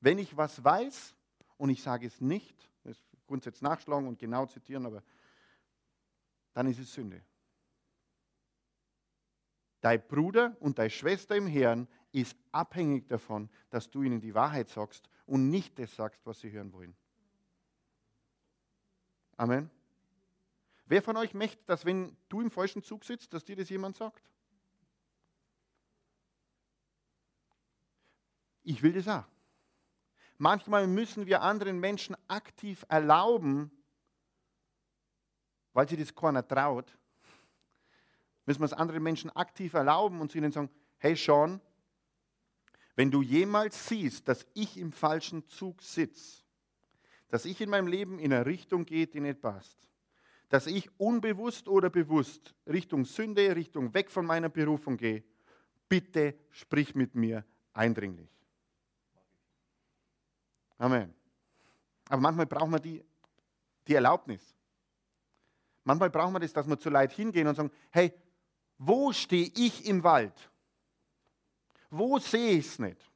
wenn 0.00 0.18
ich 0.18 0.36
was 0.36 0.62
weiß, 0.62 1.16
und 1.56 1.70
ich 1.70 1.82
sage 1.82 2.06
es 2.06 2.20
nicht, 2.20 2.70
das 2.84 2.96
grundsätzlich 3.26 3.62
nachschlagen 3.62 4.06
und 4.06 4.18
genau 4.18 4.46
zitieren, 4.46 4.86
aber 4.86 5.02
dann 6.52 6.66
ist 6.66 6.78
es 6.78 6.92
Sünde. 6.92 7.22
Dein 9.82 10.00
Bruder 10.06 10.56
und 10.60 10.78
deine 10.78 10.90
Schwester 10.90 11.36
im 11.36 11.48
Herrn 11.48 11.88
ist 12.12 12.36
abhängig 12.52 13.08
davon, 13.08 13.50
dass 13.68 13.90
du 13.90 14.04
ihnen 14.04 14.20
die 14.20 14.32
Wahrheit 14.32 14.68
sagst 14.68 15.10
und 15.26 15.50
nicht 15.50 15.76
das 15.78 15.94
sagst, 15.94 16.24
was 16.24 16.38
sie 16.38 16.52
hören 16.52 16.72
wollen. 16.72 16.94
Amen. 19.36 19.70
Wer 20.86 21.02
von 21.02 21.16
euch 21.16 21.34
möchte, 21.34 21.64
dass 21.66 21.84
wenn 21.84 22.16
du 22.28 22.40
im 22.40 22.50
falschen 22.50 22.84
Zug 22.84 23.04
sitzt, 23.04 23.34
dass 23.34 23.44
dir 23.44 23.56
das 23.56 23.70
jemand 23.70 23.96
sagt? 23.96 24.22
Ich 28.62 28.84
will 28.84 28.92
das 28.92 29.08
auch. 29.08 29.24
Manchmal 30.38 30.86
müssen 30.86 31.26
wir 31.26 31.42
anderen 31.42 31.80
Menschen 31.80 32.16
aktiv 32.28 32.84
erlauben, 32.88 33.72
weil 35.72 35.88
sie 35.88 35.96
das 35.96 36.14
keiner 36.14 36.46
traut, 36.46 36.96
müssen 38.46 38.60
wir 38.60 38.66
es 38.66 38.72
anderen 38.72 39.02
Menschen 39.02 39.30
aktiv 39.30 39.74
erlauben 39.74 40.20
und 40.20 40.32
zu 40.32 40.38
ihnen 40.38 40.52
sagen, 40.52 40.70
hey 40.98 41.16
Sean, 41.16 41.60
wenn 42.94 43.10
du 43.10 43.22
jemals 43.22 43.88
siehst, 43.88 44.28
dass 44.28 44.46
ich 44.54 44.76
im 44.76 44.92
falschen 44.92 45.48
Zug 45.48 45.82
sitze, 45.82 46.42
dass 47.28 47.44
ich 47.44 47.60
in 47.60 47.70
meinem 47.70 47.86
Leben 47.86 48.18
in 48.18 48.32
eine 48.32 48.44
Richtung 48.44 48.84
gehe, 48.84 49.06
die 49.06 49.20
nicht 49.20 49.40
passt, 49.40 49.78
dass 50.48 50.66
ich 50.66 50.90
unbewusst 50.98 51.68
oder 51.68 51.88
bewusst 51.88 52.54
Richtung 52.66 53.06
Sünde, 53.06 53.56
Richtung 53.56 53.94
weg 53.94 54.10
von 54.10 54.26
meiner 54.26 54.50
Berufung 54.50 54.98
gehe, 54.98 55.24
bitte 55.88 56.34
sprich 56.50 56.94
mit 56.94 57.14
mir 57.14 57.44
eindringlich. 57.72 58.28
Amen. 60.76 61.14
Aber 62.08 62.20
manchmal 62.20 62.46
brauchen 62.46 62.72
wir 62.72 62.80
die, 62.80 63.02
die 63.86 63.94
Erlaubnis. 63.94 64.54
Manchmal 65.84 66.10
brauchen 66.10 66.34
wir 66.34 66.40
das, 66.40 66.52
dass 66.52 66.66
wir 66.66 66.78
zu 66.78 66.90
Leid 66.90 67.12
hingehen 67.12 67.46
und 67.46 67.54
sagen, 67.54 67.70
hey, 67.90 68.12
wo 68.84 69.12
stehe 69.12 69.48
ich 69.54 69.86
im 69.86 70.02
Wald? 70.02 70.34
Wo 71.88 72.18
sehe 72.18 72.58
ich 72.58 72.66
es 72.66 72.78
nicht? 72.80 73.10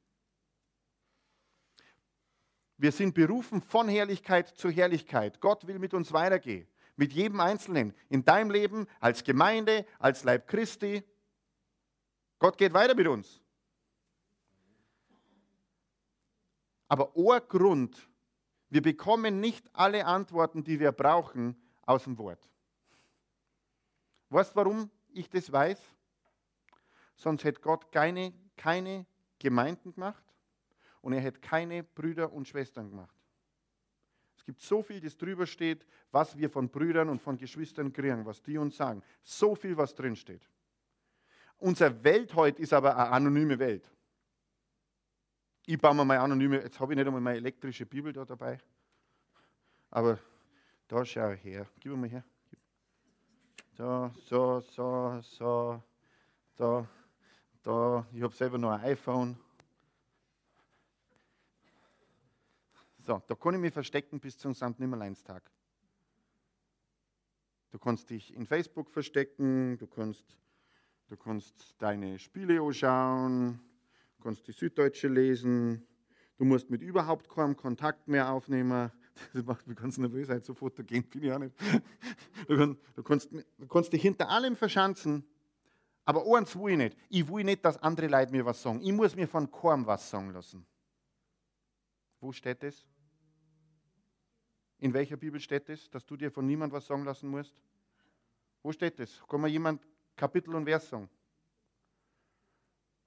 Wir 2.76 2.92
sind 2.92 3.14
berufen 3.14 3.60
von 3.60 3.88
Herrlichkeit 3.88 4.48
zu 4.48 4.70
Herrlichkeit. 4.70 5.40
Gott 5.40 5.66
will 5.66 5.80
mit 5.80 5.92
uns 5.92 6.12
weitergehen. 6.12 6.68
Mit 6.94 7.12
jedem 7.12 7.40
Einzelnen. 7.40 7.94
In 8.08 8.24
deinem 8.24 8.50
Leben, 8.50 8.86
als 9.00 9.24
Gemeinde, 9.24 9.84
als 9.98 10.22
Leib 10.22 10.46
Christi. 10.46 11.02
Gott 12.38 12.56
geht 12.56 12.72
weiter 12.72 12.94
mit 12.94 13.08
uns. 13.08 13.40
Aber 16.86 17.12
Grund, 17.48 18.08
wir 18.68 18.82
bekommen 18.82 19.40
nicht 19.40 19.68
alle 19.72 20.06
Antworten, 20.06 20.62
die 20.62 20.78
wir 20.78 20.92
brauchen, 20.92 21.60
aus 21.82 22.04
dem 22.04 22.16
Wort. 22.18 22.48
Weißt 24.28 24.52
du, 24.52 24.56
warum 24.56 24.90
ich 25.16 25.28
das 25.28 25.50
weiß? 25.50 25.80
Sonst 27.16 27.44
hätte 27.44 27.60
Gott 27.60 27.90
keine, 27.90 28.34
keine 28.56 29.06
Gemeinden 29.38 29.94
gemacht 29.94 30.22
und 31.00 31.12
er 31.12 31.20
hätte 31.20 31.40
keine 31.40 31.82
Brüder 31.82 32.32
und 32.32 32.46
Schwestern 32.46 32.90
gemacht. 32.90 33.14
Es 34.36 34.44
gibt 34.44 34.60
so 34.60 34.82
viel, 34.82 35.00
das 35.00 35.16
drüber 35.16 35.46
steht, 35.46 35.86
was 36.10 36.36
wir 36.36 36.50
von 36.50 36.68
Brüdern 36.68 37.08
und 37.08 37.20
von 37.20 37.36
Geschwistern 37.36 37.92
kriegen, 37.92 38.24
was 38.24 38.42
die 38.42 38.58
uns 38.58 38.76
sagen. 38.76 39.02
So 39.22 39.54
viel, 39.54 39.76
was 39.76 39.94
drin 39.94 40.14
steht. 40.14 40.48
Unsere 41.58 42.04
Welt 42.04 42.34
heute 42.34 42.60
ist 42.60 42.72
aber 42.72 42.96
eine 42.96 43.10
anonyme 43.10 43.58
Welt. 43.58 43.90
Ich 45.64 45.78
baue 45.78 45.94
mir 45.94 46.04
mal 46.04 46.18
anonyme, 46.18 46.62
jetzt 46.62 46.78
habe 46.78 46.92
ich 46.92 46.96
nicht 46.96 47.06
einmal 47.06 47.20
meine 47.20 47.38
elektrische 47.38 47.86
Bibel 47.86 48.12
da 48.12 48.24
dabei. 48.24 48.58
Aber 49.90 50.18
da 50.86 51.04
schau 51.04 51.30
her. 51.30 51.66
Gib 51.80 51.92
mir 51.92 51.98
mal 51.98 52.08
her. 52.08 52.24
So, 53.76 54.10
so, 54.24 54.60
so, 54.60 55.20
so, 55.20 55.82
da, 56.56 56.88
da. 57.62 58.06
Ich 58.10 58.22
habe 58.22 58.34
selber 58.34 58.56
noch 58.56 58.70
ein 58.70 58.80
iPhone. 58.80 59.36
So, 63.00 63.22
da 63.26 63.34
kann 63.34 63.52
ich 63.52 63.60
mich 63.60 63.74
verstecken 63.74 64.18
bis 64.18 64.38
zum 64.38 64.54
St. 64.54 64.80
Nimmerleinstag. 64.80 65.42
Du 67.70 67.78
kannst 67.78 68.08
dich 68.08 68.32
in 68.32 68.46
Facebook 68.46 68.88
verstecken, 68.88 69.76
du 69.76 69.86
kannst, 69.86 70.38
du 71.08 71.18
kannst 71.18 71.74
deine 71.76 72.18
Spiele 72.18 72.62
anschauen, 72.62 73.60
kannst 74.22 74.48
die 74.48 74.52
Süddeutsche 74.52 75.08
lesen, 75.08 75.86
du 76.38 76.46
musst 76.46 76.70
mit 76.70 76.80
überhaupt 76.80 77.28
keinem 77.28 77.58
Kontakt 77.58 78.08
mehr 78.08 78.32
aufnehmen. 78.32 78.90
Das 79.32 79.44
macht 79.44 79.66
mich 79.66 79.76
ganz 79.76 79.98
nervös, 79.98 80.28
halt 80.28 80.44
so 80.44 80.54
fotogen 80.54 81.02
bin 81.04 81.24
ich 81.24 81.32
auch 81.32 81.38
nicht. 81.38 81.54
Du, 82.46 83.02
kannst, 83.02 83.30
du, 83.32 83.66
kannst, 83.66 83.92
dich 83.92 84.02
hinter 84.02 84.28
allem 84.28 84.56
verschanzen, 84.56 85.24
aber 86.04 86.24
eins 86.36 86.54
will 86.54 86.72
ich 86.72 86.78
nicht. 86.78 86.96
Ich 87.08 87.28
will 87.28 87.44
nicht, 87.44 87.64
dass 87.64 87.82
andere 87.82 88.06
Leute 88.06 88.32
mir 88.32 88.44
was 88.44 88.62
sagen. 88.62 88.80
Ich 88.80 88.92
muss 88.92 89.16
mir 89.16 89.26
von 89.26 89.50
keinem 89.50 89.86
was 89.86 90.08
sagen 90.08 90.32
lassen. 90.32 90.64
Wo 92.20 92.32
steht 92.32 92.62
das? 92.62 92.86
In 94.78 94.92
welcher 94.92 95.16
Bibel 95.16 95.40
steht 95.40 95.68
das, 95.68 95.88
dass 95.90 96.04
du 96.04 96.16
dir 96.16 96.30
von 96.30 96.46
niemandem 96.46 96.76
was 96.76 96.86
sagen 96.86 97.04
lassen 97.04 97.28
musst? 97.28 97.54
Wo 98.62 98.72
steht 98.72 98.98
das? 98.98 99.22
Kann 99.26 99.40
mir 99.40 99.48
jemand 99.48 99.82
Kapitel 100.14 100.54
und 100.54 100.64
Vers 100.64 100.88
sagen? 100.88 101.08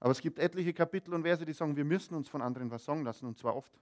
Aber 0.00 0.12
es 0.12 0.20
gibt 0.20 0.38
etliche 0.38 0.72
Kapitel 0.72 1.12
und 1.12 1.22
Verse, 1.22 1.44
die 1.44 1.52
sagen, 1.52 1.76
wir 1.76 1.84
müssen 1.84 2.14
uns 2.14 2.28
von 2.28 2.40
anderen 2.40 2.70
was 2.70 2.84
sagen 2.84 3.04
lassen, 3.04 3.26
und 3.26 3.38
zwar 3.38 3.54
oft. 3.54 3.78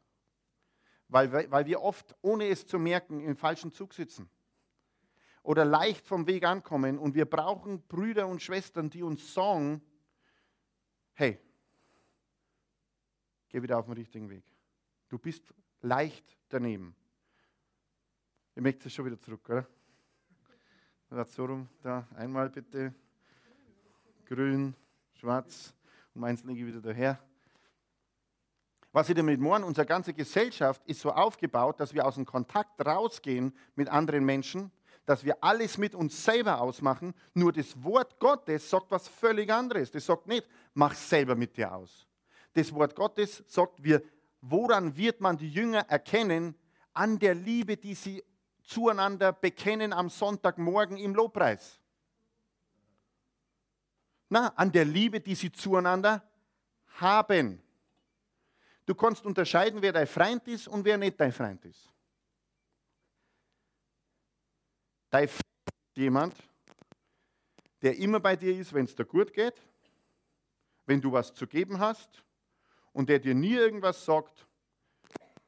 Weil, 1.08 1.50
weil 1.50 1.66
wir 1.66 1.80
oft, 1.80 2.14
ohne 2.22 2.48
es 2.48 2.66
zu 2.66 2.78
merken, 2.78 3.20
im 3.20 3.36
falschen 3.36 3.72
Zug 3.72 3.94
sitzen. 3.94 4.28
oder 5.48 5.64
leicht 5.64 6.06
vom 6.06 6.26
Weg 6.26 6.44
ankommen 6.44 6.98
und 6.98 7.14
wir 7.14 7.24
brauchen 7.24 7.80
Brüder 7.88 8.26
und 8.26 8.42
Schwestern, 8.42 8.90
die 8.90 9.02
uns 9.02 9.32
sagen, 9.32 9.80
hey, 11.14 11.40
geh 13.48 13.62
wieder 13.62 13.78
auf 13.78 13.86
den 13.86 13.94
richtigen 13.94 14.28
Weg. 14.28 14.44
Du 15.08 15.18
bist 15.18 15.54
leicht 15.80 16.36
daneben. 16.50 16.94
Ihr 18.56 18.62
möchtet 18.62 18.86
es 18.86 18.92
schon 18.92 19.06
wieder 19.06 19.18
zurück, 19.18 19.48
oder? 19.48 19.66
So 21.24 21.46
rum, 21.46 21.66
da 21.80 22.06
einmal 22.14 22.50
bitte. 22.50 22.92
Grün, 24.26 24.74
schwarz 25.14 25.72
und 26.12 26.20
meins 26.20 26.44
lege 26.44 26.60
ich 26.60 26.66
wieder 26.66 26.82
daher. 26.82 27.18
Was 28.92 29.08
ich 29.08 29.14
damit 29.14 29.40
meine, 29.40 29.66
unsere 29.66 29.86
ganze 29.86 30.14
Gesellschaft 30.14 30.82
ist 30.86 31.00
so 31.00 31.12
aufgebaut, 31.12 31.78
dass 31.78 31.92
wir 31.92 32.06
aus 32.06 32.14
dem 32.14 32.24
Kontakt 32.24 32.84
rausgehen 32.84 33.54
mit 33.74 33.88
anderen 33.88 34.24
Menschen, 34.24 34.70
dass 35.04 35.24
wir 35.24 35.42
alles 35.42 35.78
mit 35.78 35.94
uns 35.94 36.24
selber 36.24 36.60
ausmachen. 36.60 37.14
Nur 37.34 37.52
das 37.52 37.82
Wort 37.82 38.18
Gottes 38.18 38.68
sagt 38.68 38.90
was 38.90 39.06
völlig 39.08 39.52
anderes. 39.52 39.90
Das 39.90 40.06
sagt 40.06 40.26
nicht, 40.26 40.48
mach 40.74 40.94
selber 40.94 41.34
mit 41.34 41.56
dir 41.56 41.74
aus. 41.74 42.06
Das 42.54 42.72
Wort 42.74 42.94
Gottes 42.94 43.44
sagt, 43.46 43.82
wir, 43.82 44.02
woran 44.40 44.96
wird 44.96 45.20
man 45.20 45.36
die 45.36 45.50
Jünger 45.50 45.80
erkennen? 45.88 46.54
An 46.92 47.18
der 47.18 47.34
Liebe, 47.34 47.76
die 47.76 47.94
sie 47.94 48.24
zueinander 48.62 49.32
bekennen 49.32 49.92
am 49.92 50.10
Sonntagmorgen 50.10 50.96
im 50.96 51.14
Lobpreis. 51.14 51.80
Na, 54.28 54.48
an 54.56 54.72
der 54.72 54.84
Liebe, 54.84 55.20
die 55.20 55.34
sie 55.34 55.52
zueinander 55.52 56.22
haben. 57.00 57.62
Du 58.88 58.94
kannst 58.94 59.26
unterscheiden, 59.26 59.82
wer 59.82 59.92
dein 59.92 60.06
Freund 60.06 60.48
ist 60.48 60.66
und 60.66 60.82
wer 60.82 60.96
nicht 60.96 61.20
dein 61.20 61.30
Freund 61.30 61.62
ist. 61.66 61.92
Dein 65.10 65.28
Freund 65.28 65.42
ist 65.66 65.96
jemand, 65.96 66.34
der 67.82 67.98
immer 67.98 68.18
bei 68.18 68.34
dir 68.34 68.58
ist, 68.58 68.72
wenn 68.72 68.86
es 68.86 68.96
dir 68.96 69.04
gut 69.04 69.30
geht, 69.30 69.60
wenn 70.86 71.02
du 71.02 71.12
was 71.12 71.34
zu 71.34 71.46
geben 71.46 71.78
hast 71.78 72.24
und 72.94 73.10
der 73.10 73.18
dir 73.18 73.34
nie 73.34 73.56
irgendwas 73.56 74.02
sagt, 74.02 74.46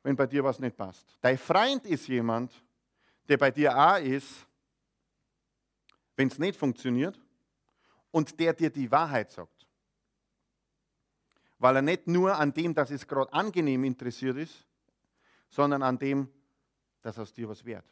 wenn 0.03 0.15
bei 0.15 0.27
dir 0.27 0.45
was 0.45 0.59
nicht 0.59 0.77
passt. 0.77 1.17
Dein 1.23 1.39
Freund 1.39 1.87
ist 1.87 2.09
jemand, 2.09 2.53
der 3.27 3.39
bei 3.39 3.51
dir 3.51 3.75
auch 3.75 4.03
ist, 4.03 4.47
wenn 6.15 6.29
es 6.29 6.39
nicht 6.39 6.59
funktioniert 6.59 7.19
und 8.11 8.39
der 8.39 8.53
dir 8.53 8.69
die 8.69 8.91
Wahrheit 8.91 9.31
sagt 9.31 9.60
weil 11.61 11.77
er 11.77 11.83
nicht 11.83 12.09
nur 12.09 12.35
an 12.35 12.53
dem, 12.53 12.75
dass 12.75 12.91
es 12.91 13.07
gerade 13.07 13.33
angenehm 13.33 13.85
interessiert 13.85 14.39
ist, 14.39 14.67
sondern 15.51 15.83
an 15.83 15.99
dem, 15.99 16.29
dass 17.03 17.19
aus 17.19 17.33
dir 17.33 17.49
was 17.49 17.65
wert. 17.65 17.85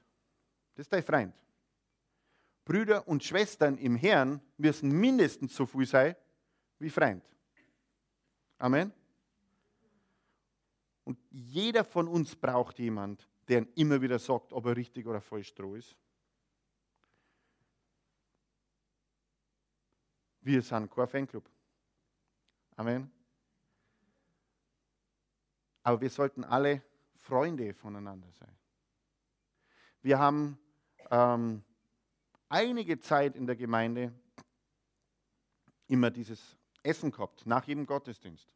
Das 0.74 0.86
ist 0.86 0.92
dein 0.92 1.02
Freund. 1.02 1.34
Brüder 2.64 3.06
und 3.06 3.22
Schwestern 3.22 3.76
im 3.76 3.94
Herrn 3.94 4.40
müssen 4.56 4.90
mindestens 4.90 5.54
so 5.54 5.66
viel 5.66 5.86
sein 5.86 6.16
wie 6.78 6.90
Freund. 6.90 7.22
Amen. 8.58 8.92
Und 11.04 11.18
jeder 11.30 11.84
von 11.84 12.08
uns 12.08 12.34
braucht 12.34 12.78
jemand, 12.78 13.28
der 13.48 13.66
immer 13.76 14.00
wieder 14.00 14.18
sagt, 14.18 14.52
ob 14.52 14.66
er 14.66 14.76
richtig 14.76 15.06
oder 15.06 15.20
falsch 15.20 15.54
droh 15.54 15.74
ist. 15.74 15.94
Wir 20.40 20.62
sind 20.62 20.90
kein 20.90 21.08
Fanclub. 21.08 21.48
Amen. 22.76 23.17
Aber 25.89 26.03
wir 26.03 26.11
sollten 26.11 26.45
alle 26.45 26.82
Freunde 27.14 27.72
voneinander 27.72 28.30
sein. 28.39 28.55
Wir 30.03 30.18
haben 30.18 30.59
ähm, 31.11 31.64
einige 32.51 33.01
Zeit 33.01 33.34
in 33.36 33.47
der 33.47 33.57
Gemeinde 33.57 34.12
immer 35.86 36.11
dieses 36.11 36.59
Essen 36.82 37.11
gehabt, 37.11 37.47
nach 37.47 37.64
jedem 37.64 37.86
Gottesdienst. 37.86 38.53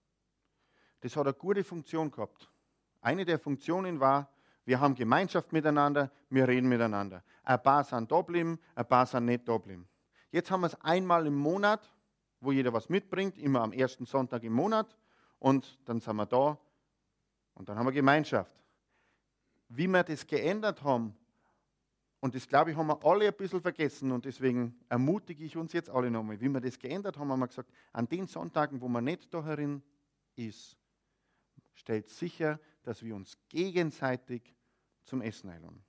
Das 1.01 1.17
hat 1.17 1.25
eine 1.25 1.33
gute 1.33 1.65
Funktion 1.65 2.11
gehabt. 2.11 2.51
Eine 3.01 3.25
der 3.25 3.39
Funktionen 3.39 3.99
war, 3.99 4.29
wir 4.67 4.79
haben 4.79 4.95
Gemeinschaft 4.95 5.55
miteinander, 5.55 6.13
wir 6.29 6.47
reden 6.47 6.69
miteinander. 6.69 7.25
Ein 7.45 7.63
paar 7.63 7.83
sind 7.83 8.13
da 8.13 8.19
geblieben, 8.21 8.61
ein 8.75 8.87
paar 8.87 9.07
sind 9.07 9.25
nicht 9.25 9.49
da 9.49 9.57
geblieben. 9.57 9.89
Jetzt 10.33 10.51
haben 10.51 10.61
wir 10.61 10.67
es 10.67 10.79
einmal 10.83 11.27
im 11.27 11.37
Monat, 11.37 11.95
wo 12.41 12.53
jeder 12.53 12.75
was 12.75 12.91
mitbringt, 12.91 13.39
immer 13.39 13.63
am 13.63 13.73
ersten 13.73 14.05
Sonntag 14.05 14.43
im 14.43 14.53
Monat. 14.53 14.99
Und 15.39 15.79
dann 15.87 15.99
sind 15.99 16.17
wir 16.17 16.27
da 16.27 16.59
und 17.55 17.69
dann 17.69 17.79
haben 17.79 17.87
wir 17.87 17.93
Gemeinschaft. 17.93 18.53
Wie 19.69 19.87
wir 19.87 20.03
das 20.03 20.27
geändert 20.27 20.83
haben, 20.83 21.17
und 22.21 22.37
das 22.37 22.47
glaube 22.47 22.71
ich, 22.71 22.77
haben 22.77 22.87
wir 22.87 23.05
alle 23.05 23.27
ein 23.27 23.35
bisschen 23.35 23.61
vergessen 23.61 24.13
und 24.13 24.25
deswegen 24.25 24.79
ermutige 24.89 25.43
ich 25.45 25.57
uns 25.57 25.73
jetzt 25.73 25.91
alle 25.91 26.09
nochmal. 26.09 26.41
Wie 26.41 26.49
wir 26.49 26.61
das 26.61 26.79
geändert 26.79 27.19
haben, 27.19 27.33
haben 27.33 27.41
wir 27.41 27.49
gesagt, 27.49 27.73
an 27.93 28.09
den 28.09 28.29
Sonntagen, 28.29 28.81
wo 28.81 28.87
man 28.87 29.03
nicht 29.03 29.35
da 29.35 29.45
herin 29.45 29.83
ist, 30.37 30.79
stellt 31.75 32.09
sicher, 32.09 32.61
dass 32.85 33.03
wir 33.03 33.17
uns 33.17 33.37
gegenseitig 33.49 34.55
zum 35.03 35.21
Essen 35.21 35.51
einladen. 35.51 35.83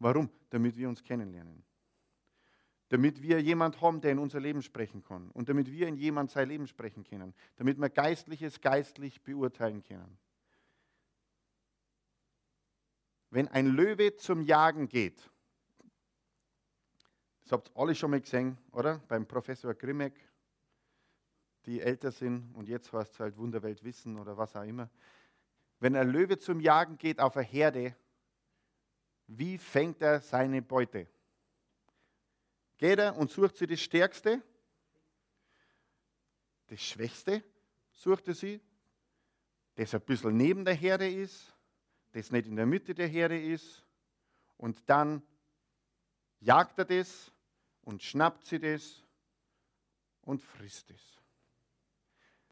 Warum? 0.00 0.28
Damit 0.50 0.76
wir 0.76 0.88
uns 0.88 1.00
kennenlernen. 1.02 1.62
Damit 2.92 3.22
wir 3.22 3.40
jemand 3.40 3.80
haben, 3.80 4.02
der 4.02 4.12
in 4.12 4.18
unser 4.18 4.38
Leben 4.38 4.60
sprechen 4.60 5.02
kann. 5.02 5.30
Und 5.30 5.48
damit 5.48 5.72
wir 5.72 5.88
in 5.88 5.96
jemand 5.96 6.30
sein 6.30 6.46
Leben 6.46 6.66
sprechen 6.66 7.04
können. 7.04 7.32
Damit 7.56 7.78
wir 7.78 7.88
Geistliches 7.88 8.60
geistlich 8.60 9.22
beurteilen 9.22 9.82
können. 9.82 10.18
Wenn 13.30 13.48
ein 13.48 13.68
Löwe 13.68 14.16
zum 14.16 14.42
Jagen 14.42 14.88
geht, 14.88 15.30
das 17.44 17.52
habt 17.52 17.70
ihr 17.70 17.80
alle 17.80 17.94
schon 17.94 18.10
mal 18.10 18.20
gesehen, 18.20 18.58
oder? 18.72 18.98
Beim 19.08 19.26
Professor 19.26 19.72
Grimmeck, 19.72 20.28
die 21.64 21.80
älter 21.80 22.12
sind 22.12 22.54
und 22.54 22.68
jetzt 22.68 22.92
heißt 22.92 23.14
es 23.14 23.20
halt 23.20 23.38
Wunderwelt 23.38 23.82
Wissen 23.84 24.18
oder 24.18 24.36
was 24.36 24.54
auch 24.54 24.64
immer. 24.64 24.90
Wenn 25.80 25.96
ein 25.96 26.10
Löwe 26.10 26.36
zum 26.36 26.60
Jagen 26.60 26.98
geht 26.98 27.20
auf 27.20 27.38
eine 27.38 27.46
Herde, 27.46 27.96
wie 29.28 29.56
fängt 29.56 30.02
er 30.02 30.20
seine 30.20 30.60
Beute? 30.60 31.06
Geht 32.82 32.98
er 32.98 33.16
und 33.16 33.30
sucht 33.30 33.56
sich 33.56 33.68
das 33.68 33.80
Stärkste, 33.80 34.42
das 36.66 36.82
Schwächste 36.82 37.44
sucht 37.92 38.26
er 38.26 38.34
sie, 38.34 38.60
das 39.76 39.94
ein 39.94 40.00
bisschen 40.00 40.36
neben 40.36 40.64
der 40.64 40.74
Herde 40.74 41.08
ist, 41.08 41.54
das 42.10 42.32
nicht 42.32 42.48
in 42.48 42.56
der 42.56 42.66
Mitte 42.66 42.92
der 42.92 43.06
Herde 43.06 43.40
ist. 43.40 43.86
Und 44.56 44.90
dann 44.90 45.22
jagt 46.40 46.76
er 46.76 46.84
das 46.84 47.30
und 47.82 48.02
schnappt 48.02 48.46
sie 48.46 48.58
das 48.58 49.04
und 50.22 50.42
frisst 50.42 50.90
es. 50.90 51.20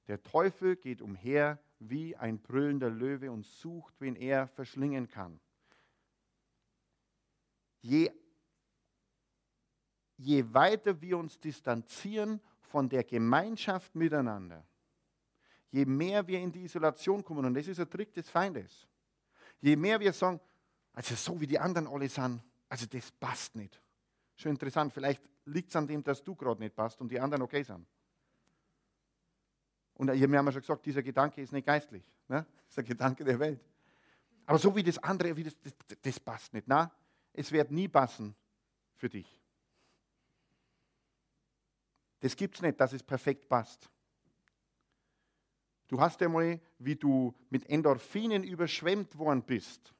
Der 0.06 0.22
Teufel 0.22 0.76
geht 0.76 1.02
umher 1.02 1.58
wie 1.80 2.14
ein 2.14 2.38
brüllender 2.38 2.90
Löwe 2.90 3.32
und 3.32 3.46
sucht, 3.46 4.00
wen 4.00 4.14
er 4.14 4.46
verschlingen 4.46 5.08
kann. 5.08 5.40
Je, 7.80 8.12
je 10.20 10.44
weiter 10.52 11.00
wir 11.00 11.16
uns 11.16 11.38
distanzieren 11.38 12.40
von 12.60 12.88
der 12.88 13.04
Gemeinschaft 13.04 13.94
miteinander, 13.94 14.64
je 15.70 15.84
mehr 15.84 16.26
wir 16.26 16.38
in 16.38 16.52
die 16.52 16.64
Isolation 16.64 17.24
kommen, 17.24 17.44
und 17.44 17.54
das 17.54 17.66
ist 17.66 17.80
ein 17.80 17.88
Trick 17.88 18.12
des 18.12 18.28
Feindes, 18.28 18.86
je 19.60 19.76
mehr 19.76 19.98
wir 19.98 20.12
sagen, 20.12 20.40
also 20.92 21.14
so 21.14 21.40
wie 21.40 21.46
die 21.46 21.58
anderen 21.58 21.86
alle 21.86 22.08
sind, 22.08 22.42
also 22.68 22.86
das 22.86 23.10
passt 23.12 23.56
nicht. 23.56 23.80
Schon 24.36 24.52
interessant, 24.52 24.92
vielleicht 24.92 25.22
liegt 25.46 25.70
es 25.70 25.76
an 25.76 25.86
dem, 25.86 26.02
dass 26.02 26.22
du 26.22 26.34
gerade 26.34 26.60
nicht 26.60 26.74
passt 26.74 27.00
und 27.00 27.10
die 27.10 27.18
anderen 27.18 27.42
okay 27.42 27.62
sind. 27.62 27.86
Und 29.94 30.08
wir 30.12 30.38
haben 30.38 30.46
ja 30.46 30.52
schon 30.52 30.62
gesagt, 30.62 30.86
dieser 30.86 31.02
Gedanke 31.02 31.42
ist 31.42 31.52
nicht 31.52 31.66
geistlich. 31.66 32.02
Ne? 32.28 32.46
Das 32.56 32.68
ist 32.68 32.76
der 32.76 32.84
Gedanke 32.84 33.24
der 33.24 33.38
Welt. 33.38 33.60
Aber 34.46 34.58
so 34.58 34.74
wie 34.74 34.82
das 34.82 34.98
andere, 34.98 35.36
wie 35.36 35.44
das, 35.44 35.54
das, 35.60 35.74
das 36.00 36.20
passt 36.20 36.54
nicht. 36.54 36.66
Na, 36.66 36.90
es 37.32 37.52
wird 37.52 37.70
nie 37.70 37.86
passen 37.86 38.34
für 38.96 39.08
dich. 39.08 39.39
Das 42.20 42.36
gibt 42.36 42.56
es 42.56 42.62
nicht, 42.62 42.80
dass 42.80 42.92
es 42.92 43.02
perfekt 43.02 43.48
passt. 43.48 43.90
Du 45.88 46.00
hast 46.00 46.22
einmal, 46.22 46.60
wie 46.78 46.94
du 46.94 47.34
mit 47.48 47.68
Endorphinen 47.68 48.44
überschwemmt 48.44 49.18
worden 49.18 49.42
bist. 49.42 49.92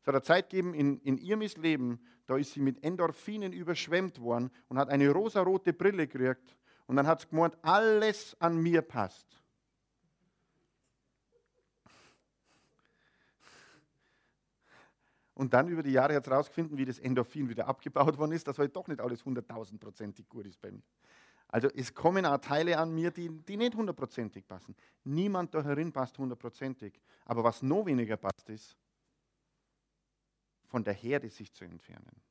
Es 0.00 0.06
hat 0.06 0.14
eine 0.14 0.22
Zeit 0.22 0.50
gegeben 0.50 0.74
in, 0.74 1.00
in 1.00 1.18
Irmis 1.18 1.56
Leben, 1.56 2.00
da 2.26 2.36
ist 2.36 2.52
sie 2.52 2.60
mit 2.60 2.84
Endorphinen 2.84 3.52
überschwemmt 3.52 4.20
worden 4.20 4.50
und 4.68 4.78
hat 4.78 4.88
eine 4.88 5.10
rosarote 5.10 5.72
Brille 5.72 6.06
gekriegt. 6.06 6.56
Und 6.86 6.96
dann 6.96 7.06
hat 7.06 7.22
sie 7.22 7.28
gemeint, 7.28 7.56
alles 7.62 8.36
an 8.40 8.62
mir 8.62 8.82
passt. 8.82 9.26
Und 15.36 15.54
dann 15.54 15.68
über 15.68 15.84
die 15.84 15.92
Jahre 15.92 16.16
hat 16.16 16.24
es 16.24 16.30
herausgefunden, 16.30 16.76
wie 16.78 16.86
das 16.86 16.98
Endorphin 16.98 17.48
wieder 17.48 17.68
abgebaut 17.68 18.18
worden 18.18 18.32
ist, 18.32 18.48
dass 18.48 18.58
halt 18.58 18.74
doch 18.74 18.88
nicht 18.88 19.00
alles 19.00 19.24
hunderttausendprozentig 19.24 20.28
gut 20.28 20.46
ist 20.46 20.60
bei 20.60 20.72
mir. 20.72 20.82
Also 21.48 21.68
es 21.68 21.94
kommen 21.94 22.26
auch 22.26 22.38
Teile 22.38 22.76
an 22.78 22.92
mir, 22.94 23.12
die, 23.12 23.28
die 23.28 23.56
nicht 23.56 23.74
hundertprozentig 23.76 24.46
passen. 24.48 24.74
Niemand 25.04 25.54
da 25.54 25.62
herin 25.62 25.92
passt 25.92 26.18
hundertprozentig. 26.18 27.00
Aber 27.26 27.44
was 27.44 27.62
noch 27.62 27.86
weniger 27.86 28.16
passt, 28.16 28.48
ist, 28.48 28.76
von 30.64 30.82
der 30.82 30.94
Herde 30.94 31.30
sich 31.30 31.52
zu 31.52 31.64
entfernen. 31.64 32.22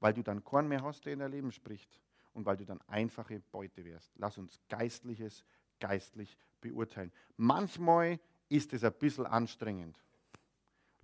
weil 0.00 0.14
du 0.14 0.22
dann 0.22 0.44
Korn 0.44 0.68
mehr 0.68 0.82
hast, 0.82 1.04
der 1.04 1.14
in 1.14 1.18
dein 1.20 1.30
Leben 1.30 1.52
spricht 1.52 2.00
und 2.32 2.44
weil 2.46 2.56
du 2.56 2.64
dann 2.64 2.80
einfache 2.86 3.40
Beute 3.50 3.84
wärst. 3.84 4.12
Lass 4.16 4.38
uns 4.38 4.60
Geistliches 4.68 5.44
geistlich 5.80 6.36
beurteilen. 6.60 7.12
Manchmal 7.36 8.20
ist 8.48 8.72
es 8.72 8.84
ein 8.84 8.92
bisschen 8.94 9.26
anstrengend, 9.26 9.98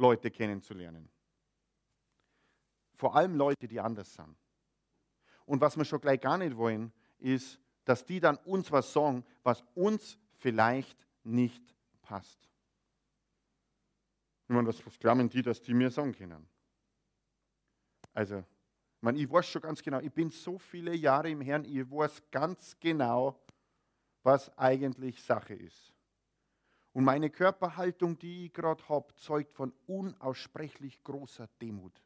Leute 0.02 0.30
kennenzulernen. 0.30 1.08
Vor 2.96 3.14
allem 3.16 3.36
Leute, 3.36 3.66
die 3.66 3.80
anders 3.80 4.12
sind. 4.12 4.36
Und 5.46 5.60
was 5.60 5.76
wir 5.76 5.84
schon 5.84 6.00
gleich 6.00 6.20
gar 6.20 6.38
nicht 6.38 6.56
wollen, 6.56 6.92
ist, 7.18 7.58
dass 7.84 8.04
die 8.04 8.20
dann 8.20 8.36
uns 8.38 8.70
was 8.70 8.92
sagen, 8.92 9.24
was 9.42 9.62
uns 9.74 10.18
vielleicht 10.38 11.06
nicht 11.24 11.62
passt. 12.02 12.38
Ich 14.48 14.54
meine, 14.54 14.68
was, 14.68 14.84
was 14.84 14.98
glauben 14.98 15.28
die, 15.28 15.42
dass 15.42 15.62
die 15.62 15.72
mir 15.72 15.90
sagen 15.90 16.12
können? 16.12 16.46
Also, 18.12 18.38
ich, 18.38 19.02
meine, 19.02 19.18
ich 19.18 19.30
weiß 19.30 19.46
schon 19.46 19.62
ganz 19.62 19.82
genau, 19.82 20.00
ich 20.00 20.12
bin 20.12 20.30
so 20.30 20.58
viele 20.58 20.94
Jahre 20.94 21.30
im 21.30 21.40
Herrn, 21.40 21.64
ich 21.64 21.88
weiß 21.90 22.22
ganz 22.30 22.76
genau, 22.78 23.40
was 24.22 24.56
eigentlich 24.58 25.22
Sache 25.22 25.54
ist. 25.54 25.91
Und 26.92 27.04
meine 27.04 27.30
Körperhaltung, 27.30 28.18
die 28.18 28.46
ich 28.46 28.52
gerade 28.52 28.86
habe, 28.88 29.14
zeugt 29.16 29.54
von 29.54 29.72
unaussprechlich 29.86 31.02
großer 31.02 31.48
Demut. 31.60 32.02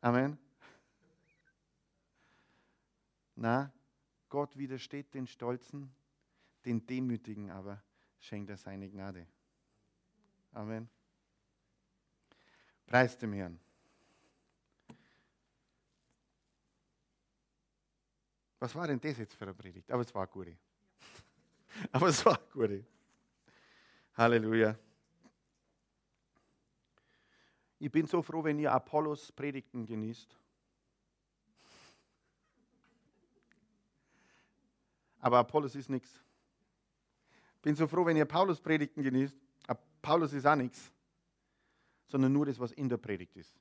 Amen. 0.00 0.38
Na, 3.36 3.72
Gott 4.28 4.56
widersteht 4.56 5.14
den 5.14 5.26
Stolzen, 5.26 5.94
den 6.64 6.84
Demütigen 6.86 7.50
aber 7.50 7.82
schenkt 8.18 8.50
er 8.50 8.56
seine 8.56 8.90
Gnade. 8.90 9.26
Amen. 10.52 10.88
Preis 12.86 13.16
dem 13.16 13.32
Herrn. 13.32 13.60
Was 18.58 18.74
war 18.74 18.86
denn 18.86 19.00
das 19.00 19.18
jetzt 19.18 19.34
für 19.34 19.44
eine 19.44 19.54
Predigt? 19.54 19.90
Aber 19.90 20.02
es 20.02 20.14
war 20.14 20.26
gut. 20.26 20.48
Aber 21.92 22.08
es 22.08 22.24
war 22.24 22.38
gut. 22.52 22.84
Halleluja. 24.14 24.78
Ich 27.78 27.90
bin 27.90 28.06
so 28.06 28.22
froh, 28.22 28.42
wenn 28.44 28.58
ihr 28.58 28.72
Apollos 28.72 29.32
Predigten 29.32 29.84
genießt. 29.84 30.38
Aber 35.20 35.38
Apollos 35.38 35.74
ist 35.74 35.88
nichts. 35.88 36.20
Bin 37.62 37.74
so 37.74 37.88
froh, 37.88 38.04
wenn 38.04 38.18
ihr 38.18 38.26
Paulus 38.26 38.60
Predigten 38.60 39.02
genießt. 39.02 39.34
Paulus 40.02 40.34
ist 40.34 40.46
auch 40.46 40.54
nichts, 40.54 40.92
sondern 42.08 42.30
nur 42.30 42.44
das, 42.44 42.60
was 42.60 42.72
in 42.72 42.90
der 42.90 42.98
Predigt 42.98 43.34
ist. 43.36 43.58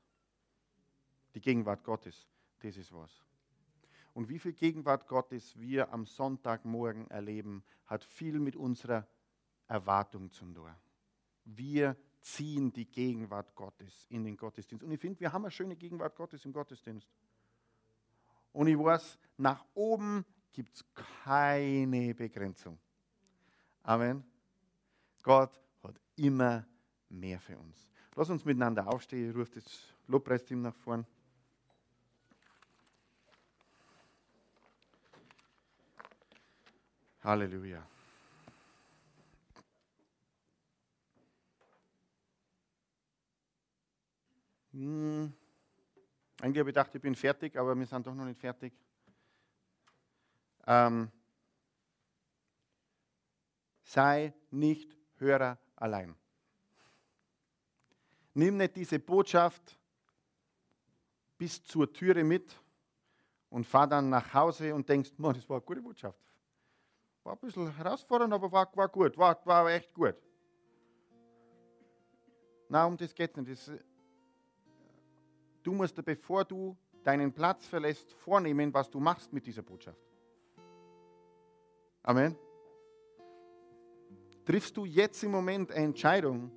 Die 1.34 1.39
Gegenwart 1.39 1.86
Gottes, 1.86 2.28
das 2.59 2.76
ist 2.76 2.91
was. 2.91 3.24
Und 4.14 4.30
wie 4.30 4.39
viel 4.39 4.53
Gegenwart 4.53 5.07
Gottes 5.07 5.59
wir 5.59 5.91
am 5.91 6.05
Sonntagmorgen 6.05 7.09
erleben, 7.09 7.64
hat 7.88 8.03
viel 8.03 8.39
mit 8.39 8.55
unserer 8.55 9.07
Erwartung 9.68 10.32
zu 10.32 10.45
tun. 10.45 10.72
Wir 11.45 11.97
ziehen 12.22 12.72
die 12.72 12.86
Gegenwart 12.86 13.53
Gottes 13.55 14.05
in 14.09 14.24
den 14.24 14.38
Gottesdienst. 14.38 14.84
Und 14.84 14.91
ich 14.91 14.99
finde, 14.99 15.20
wir 15.20 15.34
haben 15.34 15.43
eine 15.43 15.51
schöne 15.51 15.76
Gegenwart 15.76 16.16
Gottes 16.16 16.45
im 16.45 16.53
Gottesdienst. 16.53 17.07
Und 18.53 18.68
ich 18.68 18.78
weiß, 18.78 19.18
nach 19.38 19.66
oben 19.74 20.26
gibt 20.51 20.76
es 20.76 20.86
keine 21.24 22.14
Begrenzung. 22.14 22.78
Amen. 23.82 24.24
Gott 25.24 25.59
hat 25.82 25.99
immer 26.16 26.66
mehr 27.09 27.39
für 27.39 27.57
uns. 27.57 27.89
Lass 28.16 28.30
uns 28.30 28.45
miteinander 28.45 28.88
aufstehen. 28.88 29.32
Ich 29.32 29.36
rufe 29.36 29.59
das 29.59 29.95
Lobpreisteam 30.07 30.61
nach 30.61 30.76
vorn. 30.76 31.05
Halleluja. 37.24 37.82
Hm. 44.74 45.34
Eigentlich 46.41 46.59
habe 46.59 46.69
ich 46.69 46.76
gedacht, 46.76 46.93
ich 46.93 47.01
bin 47.01 47.15
fertig, 47.15 47.55
aber 47.55 47.78
wir 47.78 47.86
sind 47.86 48.05
doch 48.05 48.13
noch 48.13 48.26
nicht 48.26 48.39
fertig. 48.39 48.74
Ähm, 50.65 51.09
sei 53.84 54.34
nicht 54.51 54.97
Hörer 55.17 55.57
allein. 55.76 56.15
Nimm 58.34 58.57
nicht 58.57 58.76
diese 58.76 58.99
Botschaft 58.99 59.80
bis 61.38 61.63
zur 61.63 61.93
Türe 61.93 62.24
mit 62.24 62.59
und 63.49 63.65
fahr 63.65 63.88
dann 63.88 64.09
nach 64.09 64.34
Hause 64.34 64.74
und 64.74 64.89
denkst, 64.89 65.11
man, 65.17 65.36
das 65.36 65.47
war 65.47 65.57
eine 65.57 65.65
gute 65.65 65.82
Botschaft. 65.82 66.19
War 67.24 67.34
ein 67.34 67.39
bisschen 67.39 67.74
herausfordernd, 67.76 68.34
aber 68.34 68.51
war, 68.51 68.69
war 68.76 68.89
gut, 68.89 69.17
war, 69.17 69.39
war 69.45 69.71
echt 69.71 69.93
gut. 69.93 70.15
Na, 72.69 72.86
um 72.86 72.97
das 72.97 73.13
geht 73.13 73.32
es 73.32 73.38
nicht. 73.38 73.67
Das, 73.67 73.71
Du 75.63 75.71
musst, 75.71 76.03
bevor 76.03 76.43
du 76.43 76.76
deinen 77.03 77.32
Platz 77.32 77.65
verlässt, 77.65 78.11
vornehmen, 78.13 78.74
was 78.74 78.89
du 78.89 78.99
machst 78.99 79.32
mit 79.32 79.45
dieser 79.45 79.61
Botschaft. 79.61 79.97
Amen. 82.03 82.36
Triffst 84.45 84.76
du 84.76 84.84
jetzt 84.84 85.24
im 85.24 85.32
Moment 85.32 85.71
eine 85.71 85.86
Entscheidung, 85.86 86.51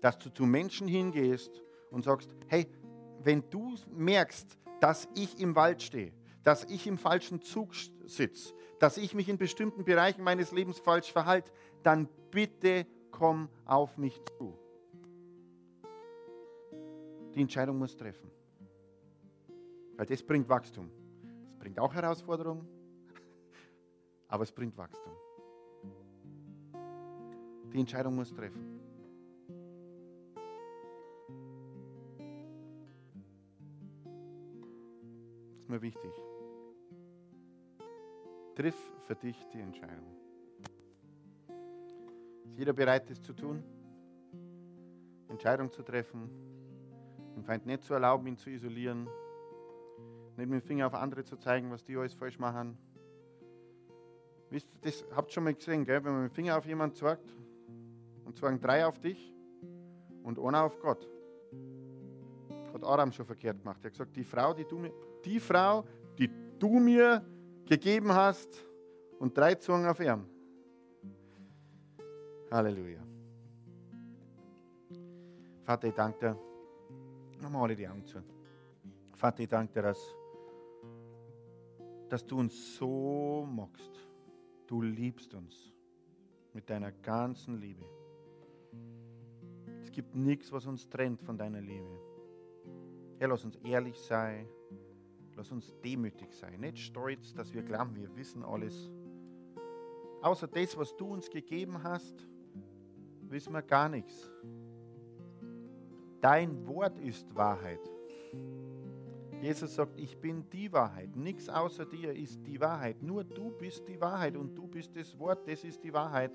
dass 0.00 0.18
du 0.18 0.30
zu 0.30 0.44
Menschen 0.44 0.88
hingehst 0.88 1.62
und 1.92 2.04
sagst, 2.04 2.28
hey, 2.48 2.66
wenn 3.22 3.48
du 3.50 3.76
merkst, 3.88 4.58
dass 4.80 5.08
ich 5.14 5.38
im 5.38 5.54
Wald 5.54 5.80
stehe, 5.80 6.12
dass 6.46 6.62
ich 6.62 6.86
im 6.86 6.96
falschen 6.96 7.42
Zug 7.42 7.74
sitze, 8.04 8.54
dass 8.78 8.98
ich 8.98 9.14
mich 9.14 9.28
in 9.28 9.36
bestimmten 9.36 9.84
Bereichen 9.84 10.22
meines 10.22 10.52
Lebens 10.52 10.78
falsch 10.78 11.10
verhalte, 11.10 11.50
dann 11.82 12.08
bitte 12.30 12.86
komm 13.10 13.48
auf 13.64 13.98
mich 13.98 14.22
zu. 14.38 14.56
Die 17.34 17.40
Entscheidung 17.40 17.78
muss 17.78 17.96
treffen. 17.96 18.30
Weil 19.96 20.06
das 20.06 20.22
bringt 20.22 20.48
Wachstum. 20.48 20.88
Es 21.50 21.58
bringt 21.58 21.80
auch 21.80 21.92
Herausforderungen, 21.92 22.64
aber 24.28 24.44
es 24.44 24.52
bringt 24.52 24.78
Wachstum. 24.78 25.14
Die 27.72 27.80
Entscheidung 27.80 28.14
muss 28.14 28.32
treffen. 28.32 28.80
Das 35.50 35.62
ist 35.62 35.68
mir 35.68 35.82
wichtig. 35.82 36.12
Triff 38.56 38.74
für 39.06 39.14
dich 39.14 39.36
die 39.52 39.60
Entscheidung. 39.60 40.16
Ist 42.46 42.56
jeder 42.56 42.72
bereit, 42.72 43.10
das 43.10 43.20
zu 43.20 43.34
tun? 43.34 43.62
Entscheidung 45.28 45.70
zu 45.70 45.82
treffen? 45.82 46.30
Dem 47.36 47.44
Feind 47.44 47.66
nicht 47.66 47.84
zu 47.84 47.92
erlauben, 47.92 48.26
ihn 48.26 48.38
zu 48.38 48.48
isolieren. 48.48 49.08
Nicht 50.38 50.48
mit 50.48 50.62
dem 50.62 50.66
Finger 50.66 50.86
auf 50.86 50.94
andere 50.94 51.22
zu 51.22 51.36
zeigen, 51.36 51.70
was 51.70 51.84
die 51.84 51.98
alles 51.98 52.14
falsch 52.14 52.38
machen. 52.38 52.78
Wisst 54.48 54.72
ihr, 54.72 54.80
das 54.80 55.04
habt 55.14 55.28
ihr 55.28 55.34
schon 55.34 55.44
mal 55.44 55.54
gesehen, 55.54 55.84
gell? 55.84 56.02
wenn 56.02 56.12
man 56.12 56.22
mit 56.22 56.32
dem 56.32 56.34
Finger 56.34 56.56
auf 56.56 56.64
jemanden 56.64 56.96
zeigt 56.96 57.34
und 58.24 58.38
zeigen 58.38 58.58
drei 58.58 58.86
auf 58.86 58.98
dich 58.98 59.34
und 60.22 60.38
einer 60.38 60.62
auf 60.62 60.80
Gott. 60.80 61.06
Hat 62.72 62.84
Aram 62.84 63.12
schon 63.12 63.26
verkehrt 63.26 63.58
gemacht. 63.58 63.80
Er 63.82 63.88
hat 63.88 63.92
gesagt, 63.92 64.16
die 64.16 64.24
Frau, 64.24 64.54
die 64.54 64.64
du 64.64 64.78
mir, 64.78 64.92
die 65.26 65.40
Frau, 65.40 65.84
die 66.18 66.30
du 66.58 66.78
mir 66.78 67.22
gegeben 67.66 68.12
hast 68.12 68.64
und 69.18 69.36
drei 69.36 69.54
Zungen 69.54 69.88
auf 69.88 70.00
ihm. 70.00 70.24
Halleluja. 72.50 73.00
Vater, 75.64 75.88
ich 75.88 75.94
danke 75.94 76.18
dir 76.20 76.46
wir 77.52 77.62
alle 77.62 77.76
die 77.76 77.88
Augen 77.88 78.04
zu. 78.04 78.22
Vater, 79.14 79.42
ich 79.42 79.48
danke 79.48 79.72
dir, 79.72 79.82
dass, 79.82 80.14
dass 82.08 82.26
du 82.26 82.38
uns 82.38 82.76
so 82.76 83.46
magst. 83.50 83.90
Du 84.66 84.82
liebst 84.82 85.32
uns 85.34 85.72
mit 86.52 86.68
deiner 86.68 86.92
ganzen 86.92 87.60
Liebe. 87.60 87.84
Es 89.82 89.90
gibt 89.90 90.14
nichts, 90.14 90.50
was 90.52 90.66
uns 90.66 90.88
trennt 90.88 91.22
von 91.22 91.38
deiner 91.38 91.60
Liebe. 91.60 92.00
Herr, 93.18 93.28
lass 93.28 93.44
uns 93.44 93.56
ehrlich 93.56 93.98
sein. 93.98 94.48
Lass 95.36 95.52
uns 95.52 95.74
demütig 95.84 96.32
sein. 96.32 96.60
Nicht 96.60 96.78
stolz, 96.78 97.34
dass 97.34 97.52
wir 97.52 97.62
glauben, 97.62 97.94
wir 97.94 98.14
wissen 98.16 98.42
alles. 98.42 98.90
Außer 100.22 100.48
das, 100.48 100.76
was 100.76 100.96
du 100.96 101.06
uns 101.06 101.28
gegeben 101.28 101.82
hast, 101.82 102.26
wissen 103.28 103.52
wir 103.52 103.62
gar 103.62 103.88
nichts. 103.88 104.30
Dein 106.22 106.66
Wort 106.66 106.98
ist 106.98 107.34
Wahrheit. 107.36 107.80
Jesus 109.42 109.74
sagt, 109.74 109.98
ich 109.98 110.16
bin 110.16 110.48
die 110.50 110.72
Wahrheit. 110.72 111.14
Nichts 111.14 111.48
außer 111.48 111.84
dir 111.84 112.14
ist 112.14 112.44
die 112.46 112.58
Wahrheit. 112.58 113.02
Nur 113.02 113.22
du 113.22 113.50
bist 113.50 113.86
die 113.86 114.00
Wahrheit 114.00 114.36
und 114.36 114.54
du 114.56 114.66
bist 114.66 114.96
das 114.96 115.18
Wort, 115.18 115.46
das 115.46 115.62
ist 115.62 115.84
die 115.84 115.92
Wahrheit. 115.92 116.32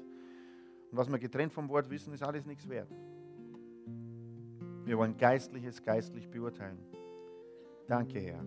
Und 0.92 0.98
was 0.98 1.10
wir 1.10 1.18
getrennt 1.18 1.52
vom 1.52 1.68
Wort 1.70 1.90
wissen, 1.90 2.14
ist 2.14 2.22
alles 2.22 2.46
nichts 2.46 2.70
wert. 2.70 2.92
Wir 4.86 4.98
wollen 4.98 5.18
Geistliches 5.18 5.82
geistlich 5.82 6.30
beurteilen. 6.30 6.78
Danke, 7.88 8.20
Herr. 8.20 8.46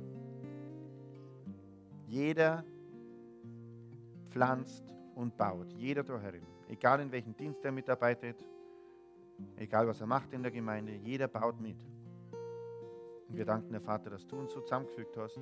Jeder 2.15 2.65
pflanzt 4.29 4.85
und 5.17 5.37
baut, 5.37 5.73
jeder 5.73 6.05
da 6.05 6.17
herin, 6.21 6.47
egal 6.69 7.01
in 7.01 7.11
welchem 7.11 7.37
Dienst 7.37 7.65
er 7.65 7.73
mitarbeitet, 7.73 8.47
egal 9.57 9.89
was 9.89 10.01
er 10.01 10.07
macht 10.07 10.33
in 10.33 10.41
der 10.41 10.53
Gemeinde, 10.53 10.95
jeder 10.95 11.27
baut 11.27 11.61
mit. 11.61 11.85
Und 13.29 13.37
wir 13.37 13.45
danken, 13.45 13.73
der 13.73 13.81
Vater, 13.81 14.11
dass 14.11 14.25
du 14.29 14.37
uns 14.37 14.53
so 14.53 14.61
zusammengefügt 14.61 15.17
hast. 15.17 15.41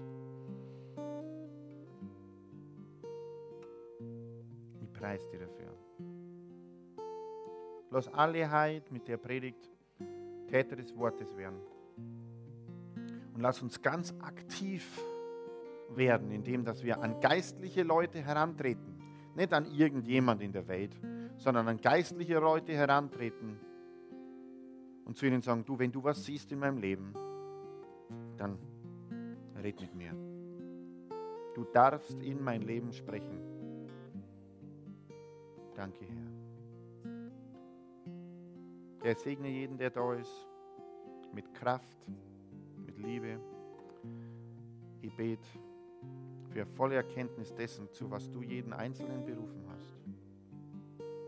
Ich 4.81 4.93
preise 4.95 5.29
dir 5.29 5.41
dafür. 5.41 5.77
Lass 7.91 8.09
alle 8.09 8.51
Heid 8.51 8.91
mit 8.91 9.07
der 9.09 9.19
Predigt 9.19 9.71
Täter 10.49 10.77
des 10.77 10.97
Wortes 10.97 11.37
werden. 11.37 11.61
Und 13.35 13.43
lass 13.43 13.61
uns 13.61 13.83
ganz 13.83 14.15
aktiv 14.23 15.03
werden, 15.97 16.31
indem 16.31 16.65
dass 16.65 16.83
wir 16.83 17.01
an 17.01 17.21
geistliche 17.21 17.83
Leute 17.83 18.21
herantreten. 18.21 19.01
Nicht 19.35 19.53
an 19.53 19.67
irgendjemand 19.67 20.43
in 20.43 20.53
der 20.53 20.69
Welt, 20.69 20.97
sondern 21.37 21.69
an 21.69 21.81
geistliche 21.81 22.39
Leute 22.39 22.73
herantreten 22.73 23.59
und 25.05 25.17
zu 25.17 25.27
ihnen 25.27 25.43
sagen, 25.43 25.65
du, 25.65 25.79
wenn 25.79 25.91
du 25.91 26.03
was 26.03 26.25
siehst 26.25 26.53
in 26.53 26.59
meinem 26.59 26.79
Leben, 26.79 27.15
dann 28.37 28.59
red 29.63 29.81
mit 29.81 29.95
mir. 29.95 30.15
Du 31.55 31.65
darfst 31.65 32.23
in 32.23 32.43
mein 32.43 32.63
Leben 32.63 32.93
sprechen. 32.93 33.39
Danke, 35.75 36.05
Herr. 36.05 36.33
Der 39.03 39.17
segne 39.17 39.49
jeden, 39.49 39.79
der 39.79 39.91
da 39.91 40.15
ist, 40.15 40.47
mit 41.33 41.53
Kraft, 41.55 42.07
mit 42.87 42.99
Liebe. 42.99 43.41
Bete 45.17 45.47
für 46.53 46.67
volle 46.67 46.97
Erkenntnis 46.97 47.55
dessen, 47.55 47.91
zu 47.93 48.11
was 48.11 48.31
du 48.31 48.43
jeden 48.43 48.73
Einzelnen 48.73 49.25
berufen 49.25 49.65
hast. 49.69 49.95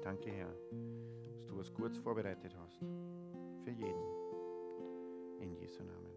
Danke, 0.03 0.31
Herr, 0.31 0.55
dass 1.25 1.47
du 1.47 1.61
es 1.61 1.73
kurz 1.73 1.97
vorbereitet 1.97 2.55
hast. 2.59 2.79
Für 3.65 3.71
jeden. 3.71 4.05
In 5.41 5.55
Jesu 5.57 5.83
Namen. 5.83 6.13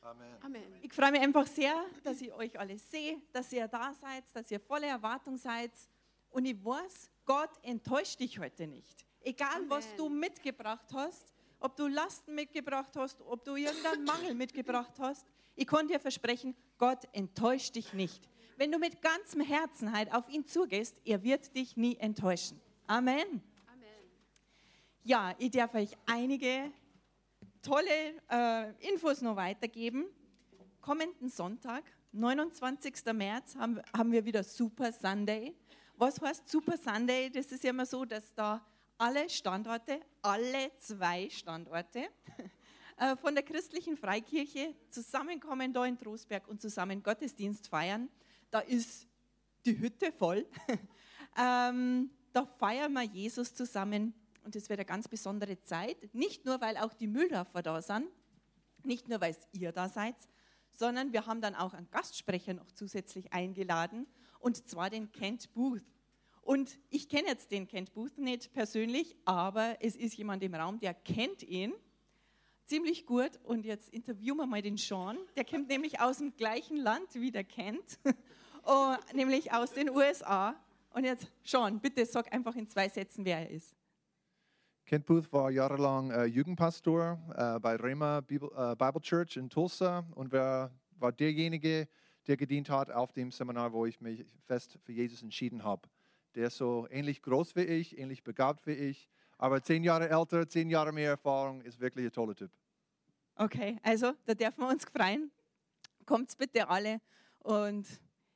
Amen. 0.00 0.36
Amen. 0.40 0.62
Ich 0.82 0.92
freue 0.92 1.12
mich 1.12 1.20
einfach 1.20 1.46
sehr, 1.46 1.74
dass 2.02 2.20
ich 2.20 2.32
euch 2.32 2.58
alle 2.58 2.78
sehe, 2.78 3.20
dass 3.32 3.52
ihr 3.52 3.68
da 3.68 3.92
seid, 3.92 4.24
dass 4.32 4.50
ihr 4.50 4.60
voller 4.60 4.88
Erwartung 4.88 5.36
seid. 5.36 5.72
Und 6.30 6.46
ich 6.46 6.62
weiß, 6.64 7.10
Gott 7.24 7.50
enttäuscht 7.62 8.20
dich 8.20 8.38
heute 8.38 8.66
nicht. 8.66 9.06
Egal, 9.20 9.56
Amen. 9.56 9.70
was 9.70 9.94
du 9.96 10.08
mitgebracht 10.08 10.86
hast, 10.94 11.32
ob 11.58 11.76
du 11.76 11.88
Lasten 11.88 12.34
mitgebracht 12.34 12.94
hast, 12.96 13.20
ob 13.22 13.44
du 13.44 13.56
irgendeinen 13.56 14.04
Mangel 14.04 14.34
mitgebracht 14.34 14.94
hast, 14.98 15.26
ich 15.56 15.66
konnte 15.66 15.92
dir 15.92 16.00
versprechen, 16.00 16.54
Gott 16.78 17.04
enttäuscht 17.12 17.76
dich 17.76 17.92
nicht. 17.92 18.28
Wenn 18.56 18.70
du 18.70 18.78
mit 18.78 19.02
ganzem 19.02 19.40
Herzen 19.40 19.92
halt 19.92 20.12
auf 20.14 20.28
ihn 20.28 20.46
zugehst, 20.46 21.00
er 21.04 21.22
wird 21.22 21.54
dich 21.56 21.76
nie 21.76 21.96
enttäuschen. 21.96 22.60
Amen. 22.86 23.42
Amen. 23.66 23.88
Ja, 25.02 25.34
ich 25.38 25.50
darf 25.50 25.74
euch 25.74 25.90
einige 26.06 26.70
tolle 27.62 27.90
äh, 28.30 28.88
Infos 28.88 29.22
noch 29.22 29.36
weitergeben. 29.36 30.06
Kommenden 30.80 31.28
Sonntag, 31.28 31.84
29. 32.12 32.94
März, 33.12 33.56
haben, 33.56 33.80
haben 33.96 34.12
wir 34.12 34.24
wieder 34.24 34.44
Super 34.44 34.92
Sunday. 34.92 35.56
Was 35.96 36.20
heißt 36.20 36.48
Super 36.48 36.76
Sunday? 36.76 37.30
Das 37.30 37.46
ist 37.46 37.64
ja 37.64 37.70
immer 37.70 37.86
so, 37.86 38.04
dass 38.04 38.34
da 38.34 38.64
alle 38.98 39.28
Standorte, 39.28 40.00
alle 40.22 40.70
zwei 40.78 41.28
Standorte 41.30 42.08
von 43.20 43.34
der 43.34 43.42
christlichen 43.42 43.96
Freikirche 43.96 44.74
zusammenkommen 44.88 45.72
da 45.72 45.84
in 45.84 45.98
Trostberg 45.98 46.46
und 46.48 46.60
zusammen 46.60 47.02
Gottesdienst 47.02 47.68
feiern. 47.68 48.08
Da 48.50 48.60
ist 48.60 49.08
die 49.66 49.78
Hütte 49.78 50.12
voll. 50.12 50.46
ähm, 51.38 52.10
da 52.32 52.46
feiern 52.46 52.92
wir 52.92 53.02
Jesus 53.02 53.54
zusammen 53.54 54.14
und 54.44 54.54
es 54.54 54.68
wird 54.68 54.78
eine 54.78 54.86
ganz 54.86 55.08
besondere 55.08 55.60
Zeit. 55.62 56.14
Nicht 56.14 56.44
nur, 56.44 56.60
weil 56.60 56.76
auch 56.76 56.92
die 56.92 57.06
Mühldorfer 57.06 57.62
da 57.62 57.80
sind, 57.80 58.08
nicht 58.84 59.08
nur, 59.08 59.20
weil 59.20 59.36
ihr 59.52 59.72
da 59.72 59.88
seid, 59.88 60.16
sondern 60.72 61.12
wir 61.12 61.26
haben 61.26 61.40
dann 61.40 61.54
auch 61.54 61.72
einen 61.72 61.90
Gastsprecher 61.90 62.54
noch 62.54 62.70
zusätzlich 62.72 63.32
eingeladen 63.32 64.06
und 64.40 64.68
zwar 64.68 64.90
den 64.90 65.10
Kent 65.12 65.52
Booth. 65.54 65.84
Und 66.42 66.78
ich 66.90 67.08
kenne 67.08 67.28
jetzt 67.28 67.50
den 67.50 67.66
Kent 67.66 67.94
Booth 67.94 68.18
nicht 68.18 68.52
persönlich, 68.52 69.16
aber 69.24 69.78
es 69.80 69.96
ist 69.96 70.14
jemand 70.16 70.42
im 70.42 70.54
Raum, 70.54 70.78
der 70.78 70.92
kennt 70.92 71.42
ihn 71.42 71.72
ziemlich 72.66 73.06
gut. 73.06 73.30
Und 73.44 73.64
jetzt 73.64 73.88
interviewen 73.90 74.38
wir 74.38 74.46
mal 74.46 74.62
den 74.62 74.76
Sean. 74.76 75.18
Der 75.36 75.44
kommt 75.44 75.68
nämlich 75.68 76.00
aus 76.00 76.18
dem 76.18 76.36
gleichen 76.36 76.76
Land 76.76 77.14
wie 77.14 77.30
der 77.30 77.44
Kent, 77.44 77.98
oh, 78.64 78.94
nämlich 79.14 79.52
aus 79.52 79.72
den 79.72 79.90
USA. 79.90 80.54
Und 80.90 81.04
jetzt, 81.04 81.30
Sean, 81.42 81.80
bitte 81.80 82.06
sag 82.06 82.32
einfach 82.32 82.54
in 82.56 82.68
zwei 82.68 82.88
Sätzen, 82.88 83.24
wer 83.24 83.38
er 83.38 83.50
ist. 83.50 83.74
Kent 84.86 85.06
Booth 85.06 85.32
war 85.32 85.50
jahrelang 85.50 86.10
äh, 86.10 86.24
Jugendpastor 86.24 87.18
äh, 87.34 87.58
bei 87.58 87.76
Rema 87.76 88.20
Bible, 88.20 88.50
äh, 88.54 88.76
Bible, 88.76 89.00
Church 89.00 89.36
in 89.36 89.48
Tulsa 89.48 90.04
und 90.14 90.30
war, 90.32 90.70
war 90.98 91.10
derjenige, 91.10 91.88
der 92.26 92.36
gedient 92.36 92.68
hat 92.68 92.90
auf 92.90 93.12
dem 93.12 93.30
Seminar, 93.30 93.72
wo 93.72 93.86
ich 93.86 94.00
mich 94.00 94.24
fest 94.46 94.78
für 94.84 94.92
Jesus 94.92 95.22
entschieden 95.22 95.64
habe 95.64 95.88
der 96.34 96.48
ist 96.48 96.56
so 96.56 96.86
ähnlich 96.90 97.22
groß 97.22 97.56
wie 97.56 97.62
ich, 97.62 97.98
ähnlich 97.98 98.24
begabt 98.24 98.66
wie 98.66 98.72
ich, 98.72 99.08
aber 99.38 99.62
zehn 99.62 99.84
Jahre 99.84 100.08
älter, 100.08 100.48
zehn 100.48 100.68
Jahre 100.70 100.92
mehr 100.92 101.10
Erfahrung, 101.10 101.60
ist 101.62 101.80
wirklich 101.80 102.06
ein 102.06 102.12
toller 102.12 102.34
Typ. 102.34 102.50
Okay, 103.36 103.78
also 103.82 104.12
da 104.24 104.34
dürfen 104.34 104.60
wir 104.60 104.68
uns 104.68 104.84
freuen. 104.84 105.30
Kommt 106.06 106.36
bitte 106.38 106.68
alle 106.68 107.00
und 107.40 107.86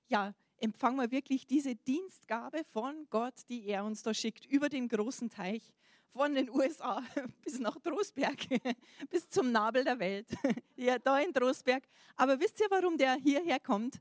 ja, 0.09 0.35
empfangen 0.57 0.99
wir 0.99 1.11
wirklich 1.11 1.47
diese 1.47 1.75
Dienstgabe 1.75 2.63
von 2.73 3.07
Gott, 3.11 3.35
die 3.49 3.67
er 3.67 3.85
uns 3.85 4.03
da 4.03 4.13
schickt, 4.13 4.47
über 4.47 4.69
den 4.69 4.89
großen 4.89 5.31
Teich, 5.31 5.73
von 6.13 6.35
den 6.35 6.51
USA 6.51 7.03
bis 7.45 7.59
nach 7.59 7.79
Trostberg, 7.81 8.39
bis 9.11 9.29
zum 9.29 9.53
Nabel 9.53 9.85
der 9.85 9.99
Welt, 9.99 10.27
ja, 10.77 10.99
da 10.99 11.21
in 11.21 11.33
Trostberg. 11.33 11.85
Aber 12.17 12.41
wisst 12.41 12.61
ihr, 12.61 12.67
warum 12.71 12.97
der 12.97 13.15
hierher 13.15 13.61
kommt? 13.61 14.01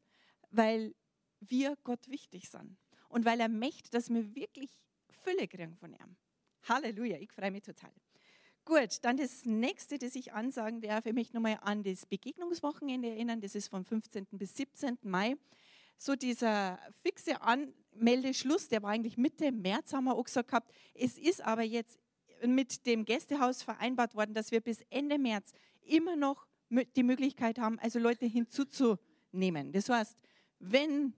Weil 0.50 0.96
wir 1.40 1.78
Gott 1.84 2.08
wichtig 2.08 2.50
sind 2.50 2.78
und 3.10 3.26
weil 3.26 3.40
er 3.40 3.50
möchte, 3.50 3.90
dass 3.92 4.10
wir 4.10 4.34
wirklich 4.36 4.72
Fülle 5.22 5.48
kriegen 5.48 5.76
von 5.76 5.94
ihm. 5.94 6.16
Halleluja, 6.68 7.18
ich 7.18 7.32
freue 7.32 7.52
mich 7.52 7.64
total. 7.64 7.92
Gut, 8.66 9.04
dann 9.04 9.16
das 9.16 9.46
nächste, 9.46 9.98
das 9.98 10.16
ich 10.16 10.34
ansagen 10.34 10.82
darf, 10.82 11.06
ich 11.06 11.14
möchte 11.14 11.36
nochmal 11.36 11.58
an 11.62 11.84
das 11.84 12.06
Begegnungswochenende 12.06 13.10
erinnern, 13.10 13.40
das 13.40 13.56
ist 13.56 13.70
vom 13.70 13.86
15. 13.86 14.28
bis 14.32 14.58
17. 14.58 14.98
Mai. 15.04 15.38
So 15.98 16.16
dieser 16.16 16.78
fixe 17.02 17.42
Anmeldeschluss, 17.42 18.68
der 18.68 18.84
war 18.84 18.92
eigentlich 18.92 19.18
Mitte 19.18 19.52
März, 19.52 19.94
haben 19.94 20.04
wir 20.04 20.16
auch 20.16 20.24
gesagt 20.26 20.50
gehabt. 20.50 20.72
Es 20.94 21.18
ist 21.18 21.42
aber 21.42 21.64
jetzt 21.64 21.98
mit 22.46 22.86
dem 22.86 23.06
Gästehaus 23.06 23.64
vereinbart 23.64 24.16
worden, 24.16 24.34
dass 24.34 24.52
wir 24.52 24.60
bis 24.60 24.82
Ende 24.90 25.18
März 25.18 25.54
immer 25.82 26.16
noch 26.16 26.46
die 26.70 27.04
Möglichkeit 27.04 27.60
haben, 27.60 27.80
also 27.80 28.00
Leute 28.00 28.26
hinzuzunehmen. 28.26 29.72
Das 29.72 29.88
heißt, 29.88 30.18
wenn 30.60 31.14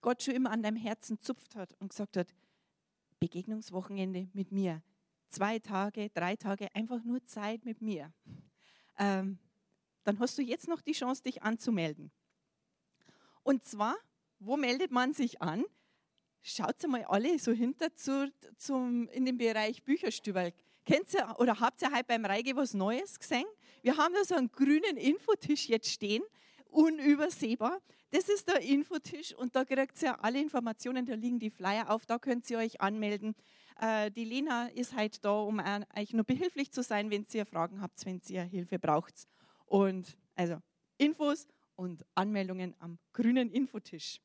Gott 0.00 0.22
schon 0.22 0.34
immer 0.34 0.50
an 0.50 0.62
deinem 0.62 0.76
Herzen 0.76 1.20
zupft 1.20 1.54
hat 1.54 1.74
und 1.80 1.90
gesagt 1.90 2.16
hat, 2.16 2.34
Begegnungswochenende 3.20 4.28
mit 4.32 4.50
mir, 4.52 4.82
zwei 5.34 5.58
Tage, 5.58 6.10
drei 6.10 6.36
Tage, 6.36 6.74
einfach 6.74 7.02
nur 7.02 7.24
Zeit 7.24 7.64
mit 7.64 7.82
mir, 7.82 8.12
ähm, 8.98 9.38
dann 10.04 10.18
hast 10.18 10.38
du 10.38 10.42
jetzt 10.42 10.68
noch 10.68 10.80
die 10.80 10.92
Chance, 10.92 11.22
dich 11.22 11.42
anzumelden. 11.42 12.12
Und 13.42 13.64
zwar, 13.64 13.96
wo 14.38 14.56
meldet 14.56 14.90
man 14.90 15.12
sich 15.12 15.42
an? 15.42 15.64
Schaut 16.40 16.86
mal 16.86 17.04
alle 17.04 17.38
so 17.38 17.52
hinter 17.52 17.94
zu, 17.94 18.32
zum, 18.56 19.08
in 19.08 19.24
dem 19.24 19.38
Bereich 19.38 19.82
Bücherstüberl. 19.82 20.52
Kennt 20.84 21.12
ihr 21.14 21.34
oder 21.38 21.58
habt 21.58 21.80
ihr 21.82 21.90
heute 21.90 22.04
beim 22.04 22.24
Reige 22.24 22.54
was 22.54 22.74
Neues 22.74 23.18
gesehen? 23.18 23.46
Wir 23.82 23.96
haben 23.96 24.14
da 24.14 24.24
so 24.24 24.34
einen 24.34 24.52
grünen 24.52 24.96
Infotisch 24.98 25.68
jetzt 25.68 25.90
stehen, 25.90 26.22
unübersehbar. 26.66 27.80
Das 28.10 28.28
ist 28.28 28.46
der 28.48 28.60
Infotisch 28.60 29.34
und 29.34 29.56
da 29.56 29.64
kriegt 29.64 30.00
ihr 30.02 30.22
alle 30.22 30.40
Informationen, 30.40 31.06
da 31.06 31.14
liegen 31.14 31.38
die 31.38 31.50
Flyer 31.50 31.90
auf, 31.90 32.06
da 32.06 32.18
könnt 32.18 32.48
ihr 32.50 32.58
euch 32.58 32.80
anmelden. 32.80 33.34
Äh, 33.80 34.10
die 34.10 34.24
Lena 34.24 34.68
ist 34.68 34.94
halt 34.94 35.24
da, 35.24 35.32
um 35.32 35.60
euch 35.96 36.12
nur 36.12 36.24
behilflich 36.24 36.70
zu 36.70 36.82
sein, 36.82 37.10
wenn 37.10 37.26
ihr 37.32 37.46
Fragen 37.46 37.80
habt, 37.80 38.04
wenn 38.06 38.20
ihr 38.28 38.42
Hilfe 38.42 38.78
braucht. 38.78 39.26
Und 39.66 40.16
also 40.34 40.58
Infos 40.98 41.46
und 41.76 42.04
Anmeldungen 42.14 42.74
am 42.78 42.98
grünen 43.12 43.50
Infotisch. 43.50 44.20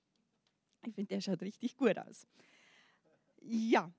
Ich 0.85 0.93
finde, 0.93 1.15
der 1.15 1.21
schaut 1.21 1.41
richtig 1.41 1.75
gut 1.75 1.97
aus. 1.97 2.27
Ja, 3.41 3.91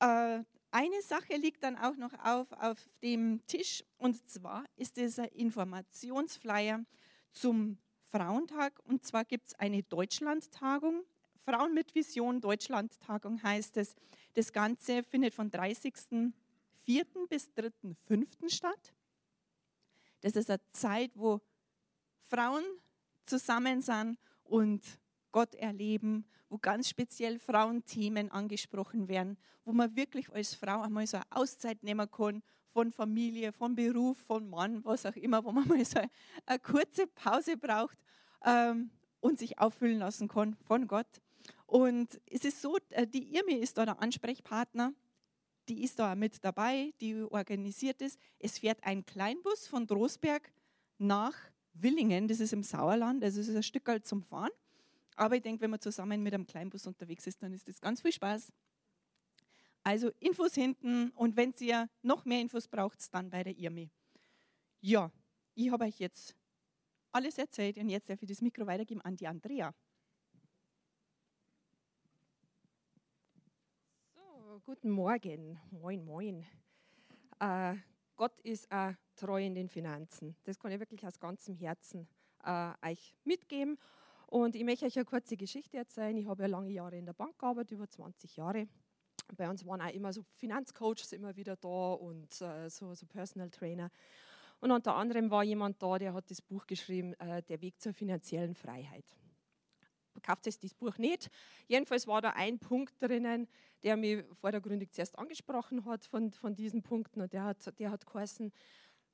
äh, 0.00 0.42
eine 0.70 1.02
Sache 1.02 1.36
liegt 1.36 1.62
dann 1.62 1.76
auch 1.76 1.96
noch 1.96 2.12
auf, 2.22 2.52
auf 2.52 2.88
dem 3.02 3.40
Tisch 3.46 3.82
und 3.96 4.28
zwar 4.28 4.64
ist 4.76 4.96
dieser 4.96 5.32
Informationsflyer 5.32 6.84
zum 7.32 7.78
Frauentag. 8.10 8.78
Und 8.84 9.04
zwar 9.04 9.24
gibt 9.24 9.48
es 9.48 9.54
eine 9.54 9.82
Deutschlandtagung. 9.82 11.04
Frauen 11.38 11.72
mit 11.72 11.94
Vision 11.94 12.40
Deutschlandtagung 12.40 13.42
heißt 13.42 13.76
es. 13.78 13.94
Das 14.38 14.52
Ganze 14.52 15.02
findet 15.02 15.34
von 15.34 15.50
30.04. 15.50 16.32
bis 17.28 17.50
3.05. 17.56 18.48
statt. 18.48 18.94
Das 20.20 20.36
ist 20.36 20.48
eine 20.48 20.60
Zeit, 20.70 21.10
wo 21.16 21.40
Frauen 22.22 22.62
zusammen 23.26 23.82
sind 23.82 24.16
und 24.44 25.00
Gott 25.32 25.56
erleben, 25.56 26.24
wo 26.48 26.56
ganz 26.56 26.88
speziell 26.88 27.40
Frauenthemen 27.40 28.30
angesprochen 28.30 29.08
werden, 29.08 29.36
wo 29.64 29.72
man 29.72 29.96
wirklich 29.96 30.30
als 30.30 30.54
Frau 30.54 30.82
einmal 30.82 31.08
so 31.08 31.16
eine 31.16 31.26
Auszeit 31.30 31.82
nehmen 31.82 32.08
kann 32.08 32.44
von 32.68 32.92
Familie, 32.92 33.52
von 33.52 33.74
Beruf, 33.74 34.18
von 34.18 34.48
Mann, 34.48 34.84
was 34.84 35.04
auch 35.04 35.16
immer, 35.16 35.42
wo 35.44 35.50
man 35.50 35.66
mal 35.66 35.84
so 35.84 35.98
eine 36.46 36.58
kurze 36.60 37.08
Pause 37.08 37.56
braucht 37.56 37.98
ähm, 38.44 38.92
und 39.18 39.40
sich 39.40 39.58
auffüllen 39.58 39.98
lassen 39.98 40.28
kann 40.28 40.54
von 40.54 40.86
Gott. 40.86 41.20
Und 41.68 42.18
es 42.24 42.46
ist 42.46 42.62
so, 42.62 42.78
äh, 42.88 43.06
die 43.06 43.36
Irmi 43.36 43.52
ist 43.52 43.76
da 43.76 43.84
der 43.84 44.00
Ansprechpartner, 44.00 44.94
die 45.68 45.84
ist 45.84 45.98
da 45.98 46.14
mit 46.14 46.42
dabei, 46.42 46.94
die 46.98 47.22
organisiert 47.22 48.00
es. 48.00 48.16
Es 48.38 48.58
fährt 48.58 48.82
ein 48.84 49.04
Kleinbus 49.04 49.66
von 49.66 49.86
Drosberg 49.86 50.50
nach 50.96 51.34
Willingen, 51.74 52.26
das 52.26 52.40
ist 52.40 52.54
im 52.54 52.62
Sauerland, 52.62 53.22
also 53.22 53.38
es 53.38 53.48
ist 53.48 53.54
ein 53.54 53.62
Stück 53.62 53.86
halt 53.86 54.06
zum 54.06 54.22
Fahren. 54.22 54.50
Aber 55.14 55.36
ich 55.36 55.42
denke, 55.42 55.60
wenn 55.60 55.70
man 55.70 55.80
zusammen 55.80 56.22
mit 56.22 56.32
einem 56.32 56.46
Kleinbus 56.46 56.86
unterwegs 56.86 57.26
ist, 57.26 57.42
dann 57.42 57.52
ist 57.52 57.68
das 57.68 57.82
ganz 57.82 58.00
viel 58.00 58.12
Spaß. 58.12 58.50
Also 59.82 60.10
Infos 60.20 60.54
hinten 60.54 61.10
und 61.10 61.36
wenn 61.36 61.52
ihr 61.60 61.90
noch 62.00 62.24
mehr 62.24 62.40
Infos 62.40 62.66
braucht, 62.66 63.12
dann 63.12 63.28
bei 63.28 63.44
der 63.44 63.54
IRMI. 63.58 63.90
Ja, 64.80 65.12
ich 65.54 65.70
habe 65.70 65.84
euch 65.84 65.98
jetzt 65.98 66.34
alles 67.12 67.36
erzählt 67.36 67.76
und 67.76 67.90
jetzt 67.90 68.08
darf 68.08 68.22
ich 68.22 68.28
das 68.28 68.40
Mikro 68.40 68.66
weitergeben 68.66 69.02
an 69.02 69.16
die 69.16 69.26
Andrea. 69.26 69.74
Guten 74.64 74.90
Morgen. 74.90 75.60
Moin, 75.70 76.04
moin. 76.04 76.44
Äh, 77.38 77.74
Gott 78.16 78.40
ist 78.40 78.70
auch 78.72 78.92
treu 79.14 79.44
in 79.44 79.54
den 79.54 79.68
Finanzen. 79.68 80.36
Das 80.44 80.58
kann 80.58 80.72
ich 80.72 80.80
wirklich 80.80 81.06
aus 81.06 81.20
ganzem 81.20 81.54
Herzen 81.54 82.08
äh, 82.44 82.72
euch 82.82 83.14
mitgeben. 83.24 83.78
Und 84.26 84.56
ich 84.56 84.64
möchte 84.64 84.86
euch 84.86 84.96
eine 84.96 85.04
kurze 85.04 85.36
Geschichte 85.36 85.76
erzählen. 85.76 86.16
Ich 86.16 86.26
habe 86.26 86.42
ja 86.42 86.48
lange 86.48 86.70
Jahre 86.70 86.96
in 86.96 87.06
der 87.06 87.12
Bank 87.12 87.38
gearbeitet, 87.38 87.72
über 87.72 87.88
20 87.88 88.36
Jahre. 88.36 88.68
Bei 89.36 89.48
uns 89.48 89.64
waren 89.64 89.80
auch 89.80 89.92
immer 89.92 90.12
so 90.12 90.22
Finanzcoaches 90.36 91.12
immer 91.12 91.36
wieder 91.36 91.56
da 91.56 91.92
und 91.92 92.40
äh, 92.40 92.68
so, 92.68 92.94
so 92.94 93.06
Personal 93.06 93.50
Trainer. 93.50 93.90
Und 94.60 94.72
unter 94.72 94.96
anderem 94.96 95.30
war 95.30 95.44
jemand 95.44 95.80
da, 95.82 95.98
der 95.98 96.14
hat 96.14 96.30
das 96.30 96.42
Buch 96.42 96.66
geschrieben, 96.66 97.14
äh, 97.14 97.42
Der 97.42 97.60
Weg 97.60 97.80
zur 97.80 97.92
finanziellen 97.92 98.54
Freiheit. 98.54 99.04
Kauft 100.22 100.46
es 100.46 100.58
das 100.58 100.74
Buch 100.74 100.98
nicht. 100.98 101.30
Jedenfalls 101.66 102.06
war 102.06 102.20
da 102.20 102.30
ein 102.30 102.58
Punkt 102.58 103.00
drinnen, 103.00 103.48
der 103.82 103.96
mich 103.96 104.24
vordergründig 104.40 104.90
zuerst 104.92 105.18
angesprochen 105.18 105.84
hat 105.84 106.04
von, 106.04 106.32
von 106.32 106.54
diesen 106.54 106.82
Punkten. 106.82 107.20
Und 107.20 107.32
der 107.32 107.44
hat, 107.44 107.78
der 107.78 107.90
hat 107.90 108.06
geheißen, 108.06 108.52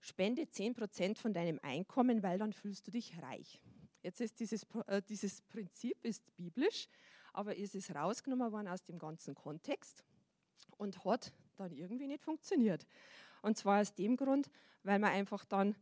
spende 0.01 0.42
10% 0.42 1.16
von 1.16 1.32
deinem 1.32 1.59
Einkommen, 1.62 2.22
weil 2.22 2.38
dann 2.38 2.53
fühlst 2.53 2.86
du 2.86 2.90
dich 2.90 3.20
reich. 3.22 3.61
Jetzt 4.03 4.20
ist 4.20 4.38
dieses, 4.40 4.66
äh, 4.86 5.01
dieses 5.09 5.40
Prinzip 5.42 6.05
ist 6.05 6.22
biblisch, 6.36 6.88
aber 7.32 7.59
es 7.59 7.74
ist 7.74 7.95
rausgenommen 7.95 8.53
worden 8.53 8.68
aus 8.68 8.84
dem 8.84 8.99
ganzen 8.99 9.34
Kontext 9.34 10.05
und 10.76 11.05
hat 11.05 11.32
dann 11.57 11.72
irgendwie 11.72 12.07
nicht 12.07 12.22
funktioniert. 12.22 12.86
Und 13.42 13.57
zwar 13.57 13.80
aus 13.80 13.95
dem 13.95 14.16
Grund, 14.16 14.51
weil 14.82 14.99
man 14.99 15.11
einfach 15.11 15.45
dann, 15.47 15.74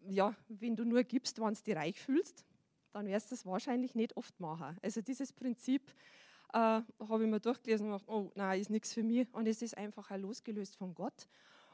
ja, 0.00 0.34
wenn 0.48 0.74
du 0.74 0.84
nur 0.84 1.04
gibst, 1.04 1.40
wenn 1.40 1.54
du 1.54 1.62
dich 1.62 1.76
reich 1.76 2.00
fühlst, 2.00 2.44
dann 2.92 3.06
wirst 3.06 3.30
du 3.30 3.34
es 3.34 3.46
wahrscheinlich 3.46 3.94
nicht 3.94 4.16
oft 4.16 4.38
machen. 4.40 4.76
Also 4.82 5.00
dieses 5.00 5.32
Prinzip 5.32 5.90
äh, 6.52 6.58
habe 6.58 7.24
ich 7.24 7.30
mir 7.30 7.40
durchgelesen 7.40 7.86
und 7.86 7.92
gedacht, 7.92 8.08
oh 8.08 8.30
nein, 8.34 8.60
ist 8.60 8.70
nichts 8.70 8.92
für 8.92 9.02
mich. 9.02 9.32
Und 9.32 9.46
es 9.46 9.62
ist 9.62 9.76
einfach 9.76 10.10
auch 10.10 10.16
losgelöst 10.16 10.76
von 10.76 10.94
Gott. 10.94 11.28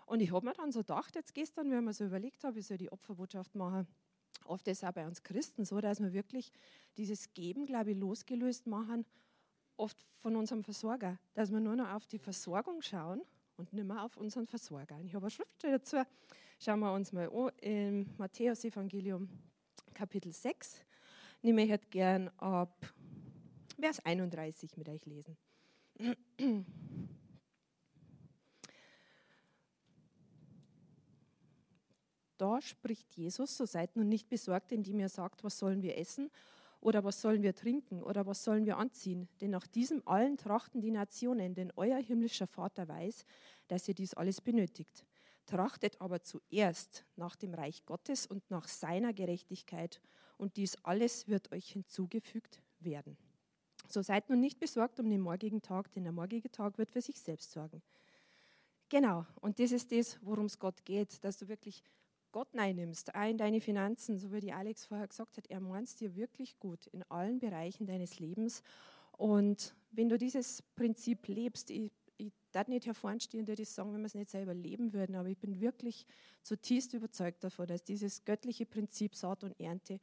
Und 0.06 0.20
ich 0.20 0.32
habe 0.32 0.46
mir 0.46 0.54
dann 0.54 0.72
so 0.72 0.80
gedacht, 0.80 1.14
jetzt 1.16 1.34
gestern, 1.34 1.70
wenn 1.70 1.88
ich 1.88 1.96
so 1.96 2.04
überlegt 2.04 2.44
habe, 2.44 2.58
ich 2.58 2.66
soll 2.66 2.78
die 2.78 2.90
Opferbotschaft 2.90 3.54
machen, 3.54 3.86
Oft 4.44 4.66
ist 4.68 4.78
es 4.78 4.88
auch 4.88 4.92
bei 4.92 5.06
uns 5.06 5.22
Christen 5.22 5.64
so, 5.64 5.80
dass 5.80 6.00
wir 6.00 6.12
wirklich 6.12 6.52
dieses 6.96 7.32
Geben, 7.34 7.66
glaube 7.66 7.90
ich, 7.90 7.98
losgelöst 7.98 8.66
machen, 8.66 9.04
oft 9.76 9.96
von 10.16 10.36
unserem 10.36 10.64
Versorger, 10.64 11.18
dass 11.34 11.50
wir 11.52 11.60
nur 11.60 11.76
noch 11.76 11.90
auf 11.90 12.06
die 12.06 12.18
Versorgung 12.18 12.82
schauen 12.82 13.22
und 13.56 13.72
nicht 13.72 13.86
mehr 13.86 14.02
auf 14.02 14.16
unseren 14.16 14.46
Versorger. 14.46 14.98
Ich 15.04 15.14
habe 15.14 15.26
eine 15.26 15.30
Schriftstelle 15.30 15.78
dazu. 15.78 15.98
Schauen 16.58 16.80
wir 16.80 16.92
uns 16.92 17.12
mal 17.12 17.28
an 17.28 17.50
im 17.60 18.14
Matthäus-Evangelium, 18.16 19.28
Kapitel 19.94 20.32
6. 20.32 20.84
Ich 21.40 21.52
möchte 21.52 21.86
gern 21.90 22.28
ab 22.38 22.92
Vers 23.78 24.04
31 24.04 24.76
mit 24.76 24.88
euch 24.88 25.06
lesen. 25.06 25.36
Da 32.38 32.60
spricht 32.60 33.14
Jesus, 33.16 33.56
so 33.56 33.66
seid 33.66 33.94
nun 33.96 34.08
nicht 34.08 34.28
besorgt, 34.28 34.72
indem 34.72 35.00
ihr 35.00 35.08
sagt, 35.08 35.44
was 35.44 35.58
sollen 35.58 35.82
wir 35.82 35.96
essen 35.96 36.30
oder 36.80 37.04
was 37.04 37.20
sollen 37.20 37.42
wir 37.42 37.54
trinken 37.54 38.02
oder 38.02 38.26
was 38.26 38.42
sollen 38.44 38.66
wir 38.66 38.76
anziehen. 38.76 39.28
Denn 39.40 39.50
nach 39.50 39.66
diesem 39.66 40.06
allen 40.06 40.36
trachten 40.36 40.80
die 40.80 40.92
Nationen, 40.92 41.54
denn 41.54 41.72
euer 41.76 41.98
himmlischer 41.98 42.46
Vater 42.46 42.88
weiß, 42.88 43.24
dass 43.66 43.88
ihr 43.88 43.94
dies 43.94 44.14
alles 44.14 44.40
benötigt. 44.40 45.04
Trachtet 45.46 46.00
aber 46.00 46.22
zuerst 46.22 47.04
nach 47.16 47.34
dem 47.36 47.54
Reich 47.54 47.84
Gottes 47.86 48.26
und 48.26 48.50
nach 48.50 48.68
seiner 48.68 49.12
Gerechtigkeit, 49.12 50.00
und 50.38 50.56
dies 50.56 50.76
alles 50.84 51.28
wird 51.28 51.52
euch 51.52 51.70
hinzugefügt 51.70 52.62
werden. 52.80 53.16
So 53.88 54.02
seid 54.02 54.28
nun 54.30 54.40
nicht 54.40 54.58
besorgt 54.58 55.00
um 55.00 55.08
den 55.08 55.20
morgigen 55.20 55.62
Tag, 55.62 55.92
denn 55.92 56.04
der 56.04 56.12
morgige 56.12 56.50
Tag 56.50 56.78
wird 56.78 56.90
für 56.90 57.00
sich 57.00 57.20
selbst 57.20 57.52
sorgen. 57.52 57.82
Genau, 58.88 59.26
und 59.40 59.58
das 59.58 59.72
ist 59.72 59.92
das, 59.92 60.18
worum 60.22 60.46
es 60.46 60.58
Gott 60.58 60.84
geht, 60.84 61.22
dass 61.24 61.36
du 61.36 61.48
wirklich 61.48 61.82
Gott 62.32 62.54
nimmst, 62.54 63.14
auch 63.14 63.28
in 63.28 63.38
deine 63.38 63.60
Finanzen, 63.60 64.18
so 64.18 64.32
wie 64.32 64.40
die 64.40 64.52
Alex 64.52 64.84
vorher 64.84 65.08
gesagt 65.08 65.36
hat, 65.36 65.46
er 65.48 65.60
meint 65.60 65.88
es 65.88 65.96
dir 65.96 66.14
wirklich 66.14 66.58
gut 66.58 66.86
in 66.88 67.02
allen 67.04 67.38
Bereichen 67.38 67.86
deines 67.86 68.18
Lebens. 68.18 68.62
Und 69.12 69.74
wenn 69.90 70.08
du 70.08 70.18
dieses 70.18 70.62
Prinzip 70.76 71.26
lebst, 71.28 71.70
ich, 71.70 71.90
ich 72.18 72.32
darf 72.52 72.68
nicht 72.68 72.86
hervorstehen 72.86 73.46
dir 73.46 73.56
das 73.56 73.74
sagen, 73.74 73.92
wenn 73.92 74.02
wir 74.02 74.06
es 74.06 74.14
nicht 74.14 74.30
selber 74.30 74.54
leben 74.54 74.92
würden, 74.92 75.16
aber 75.16 75.28
ich 75.28 75.38
bin 75.38 75.60
wirklich 75.60 76.06
zutiefst 76.42 76.92
überzeugt 76.94 77.42
davon, 77.44 77.66
dass 77.66 77.82
dieses 77.82 78.24
göttliche 78.24 78.66
Prinzip 78.66 79.14
Saat 79.14 79.44
und 79.44 79.58
Ernte 79.58 79.98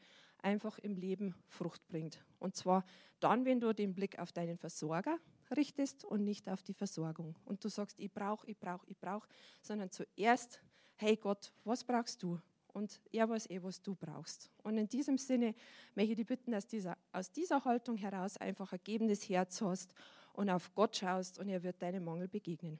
einfach 0.45 0.77
im 0.79 0.95
Leben 0.95 1.35
Frucht 1.47 1.85
bringt. 1.87 2.23
Und 2.39 2.55
zwar 2.55 2.85
dann, 3.19 3.43
wenn 3.43 3.59
du 3.59 3.73
den 3.73 3.93
Blick 3.93 4.19
auf 4.19 4.31
deinen 4.31 4.57
Versorger 4.57 5.17
richtest 5.55 6.05
und 6.05 6.23
nicht 6.23 6.47
auf 6.47 6.63
die 6.63 6.73
Versorgung. 6.73 7.35
Und 7.43 7.63
du 7.63 7.69
sagst, 7.69 7.99
ich 7.99 8.13
brauche, 8.13 8.47
ich 8.47 8.57
brauche, 8.57 8.85
ich 8.87 8.97
brauche, 8.97 9.27
sondern 9.61 9.91
zuerst 9.91 10.61
hey 10.97 11.17
Gott, 11.17 11.51
was 11.63 11.83
brauchst 11.83 12.23
du? 12.23 12.39
Und 12.67 12.99
er 13.11 13.29
weiß 13.29 13.49
eh, 13.49 13.63
was 13.63 13.81
du 13.81 13.95
brauchst. 13.95 14.51
Und 14.63 14.77
in 14.77 14.87
diesem 14.87 15.17
Sinne 15.17 15.55
möchte 15.93 16.11
ich 16.11 16.17
dich 16.17 16.27
bitten, 16.27 16.51
dass 16.51 16.67
dieser, 16.67 16.97
aus 17.11 17.31
dieser 17.31 17.63
Haltung 17.63 17.95
heraus 17.95 18.37
einfach 18.37 18.73
ein 18.73 18.79
gebendes 18.83 19.29
Herz 19.29 19.61
hast 19.61 19.93
und 20.33 20.49
auf 20.49 20.73
Gott 20.75 20.97
schaust 20.97 21.39
und 21.39 21.47
er 21.47 21.63
wird 21.63 21.81
deinem 21.81 22.03
Mangel 22.03 22.27
begegnen. 22.27 22.79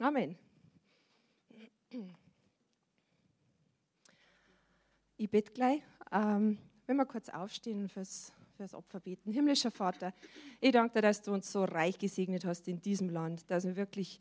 Amen. 0.00 0.38
Ich 5.16 5.30
bete 5.30 5.52
gleich. 5.52 5.82
Ähm, 6.12 6.58
wenn 6.86 6.96
wir 6.96 7.06
kurz 7.06 7.28
aufstehen 7.28 7.88
fürs, 7.88 8.32
fürs 8.56 8.74
Opfer 8.74 9.00
beten. 9.00 9.32
Himmlischer 9.32 9.70
Vater, 9.70 10.12
ich 10.60 10.72
danke 10.72 10.94
dir, 10.94 11.02
dass 11.02 11.22
du 11.22 11.32
uns 11.32 11.50
so 11.50 11.64
reich 11.64 11.98
gesegnet 11.98 12.44
hast 12.44 12.68
in 12.68 12.80
diesem 12.80 13.08
Land, 13.08 13.50
dass 13.50 13.64
wir 13.64 13.76
wirklich 13.76 14.20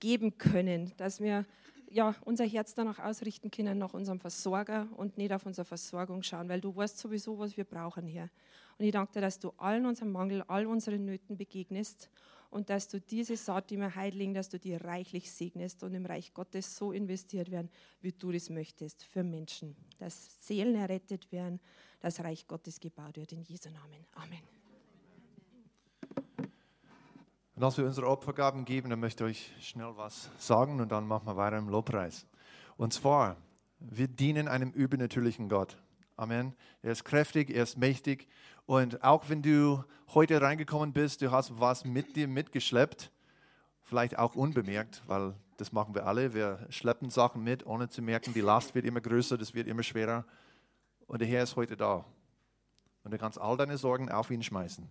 geben 0.00 0.38
können, 0.38 0.92
dass 0.96 1.20
wir 1.20 1.46
ja, 1.90 2.14
unser 2.24 2.44
Herz 2.44 2.74
danach 2.74 3.00
ausrichten 3.00 3.50
können, 3.50 3.78
nach 3.78 3.94
unserem 3.94 4.20
Versorger 4.20 4.88
und 4.96 5.18
nicht 5.18 5.32
auf 5.32 5.44
unsere 5.44 5.64
Versorgung 5.64 6.22
schauen, 6.22 6.48
weil 6.48 6.60
du 6.60 6.74
weißt 6.74 6.98
sowieso, 6.98 7.38
was 7.38 7.56
wir 7.56 7.64
brauchen 7.64 8.06
hier. 8.06 8.30
Und 8.78 8.84
ich 8.84 8.92
danke 8.92 9.12
dir, 9.14 9.20
dass 9.20 9.40
du 9.40 9.52
allen 9.56 9.84
unseren 9.86 10.12
Mangel, 10.12 10.42
all 10.46 10.66
unseren 10.66 11.04
Nöten 11.04 11.36
begegnest 11.36 12.08
und 12.50 12.68
dass 12.68 12.88
du 12.88 13.00
diese 13.00 13.36
Saat, 13.36 13.70
die 13.70 13.76
wir 13.76 13.94
heiligen, 13.94 14.34
dass 14.34 14.48
du 14.48 14.58
die 14.58 14.74
reichlich 14.74 15.30
segnest 15.30 15.82
und 15.82 15.94
im 15.94 16.04
Reich 16.04 16.34
Gottes 16.34 16.76
so 16.76 16.92
investiert 16.92 17.50
werden, 17.50 17.70
wie 18.00 18.12
du 18.12 18.32
das 18.32 18.50
möchtest 18.50 19.04
für 19.04 19.22
Menschen, 19.22 19.76
dass 19.98 20.46
Seelen 20.46 20.74
errettet 20.74 21.30
werden, 21.30 21.60
dass 22.00 22.20
Reich 22.20 22.46
Gottes 22.48 22.80
gebaut 22.80 23.16
wird. 23.16 23.32
In 23.32 23.42
Jesu 23.42 23.70
Namen. 23.70 24.04
Amen. 24.14 24.42
Und 27.54 27.64
als 27.64 27.76
wir 27.76 27.84
unsere 27.84 28.08
Opfergaben 28.08 28.64
geben, 28.64 28.90
dann 28.90 29.00
möchte 29.00 29.28
ich 29.28 29.52
euch 29.58 29.68
schnell 29.68 29.92
was 29.96 30.30
sagen 30.38 30.80
und 30.80 30.90
dann 30.90 31.06
machen 31.06 31.26
wir 31.26 31.36
weiter 31.36 31.58
im 31.58 31.68
Lobpreis. 31.68 32.26
Und 32.78 32.94
zwar, 32.94 33.36
wir 33.78 34.08
dienen 34.08 34.48
einem 34.48 34.70
übernatürlichen 34.70 35.48
Gott. 35.48 35.76
Amen. 36.16 36.54
Er 36.82 36.92
ist 36.92 37.04
kräftig, 37.04 37.50
er 37.50 37.62
ist 37.62 37.76
mächtig. 37.76 38.28
Und 38.70 39.02
auch 39.02 39.28
wenn 39.28 39.42
du 39.42 39.82
heute 40.14 40.40
reingekommen 40.40 40.92
bist, 40.92 41.22
du 41.22 41.32
hast 41.32 41.58
was 41.58 41.84
mit 41.84 42.14
dir 42.14 42.28
mitgeschleppt, 42.28 43.10
vielleicht 43.82 44.16
auch 44.16 44.36
unbemerkt, 44.36 45.02
weil 45.08 45.34
das 45.56 45.72
machen 45.72 45.92
wir 45.92 46.06
alle. 46.06 46.34
Wir 46.34 46.68
schleppen 46.68 47.10
Sachen 47.10 47.42
mit, 47.42 47.66
ohne 47.66 47.88
zu 47.88 48.00
merken, 48.00 48.32
die 48.32 48.40
Last 48.40 48.76
wird 48.76 48.84
immer 48.84 49.00
größer, 49.00 49.36
das 49.36 49.54
wird 49.54 49.66
immer 49.66 49.82
schwerer. 49.82 50.24
Und 51.08 51.20
der 51.20 51.26
Herr 51.26 51.42
ist 51.42 51.56
heute 51.56 51.76
da. 51.76 52.04
Und 53.02 53.10
du 53.10 53.18
kannst 53.18 53.40
all 53.40 53.56
deine 53.56 53.76
Sorgen 53.76 54.08
auf 54.08 54.30
ihn 54.30 54.44
schmeißen. 54.44 54.88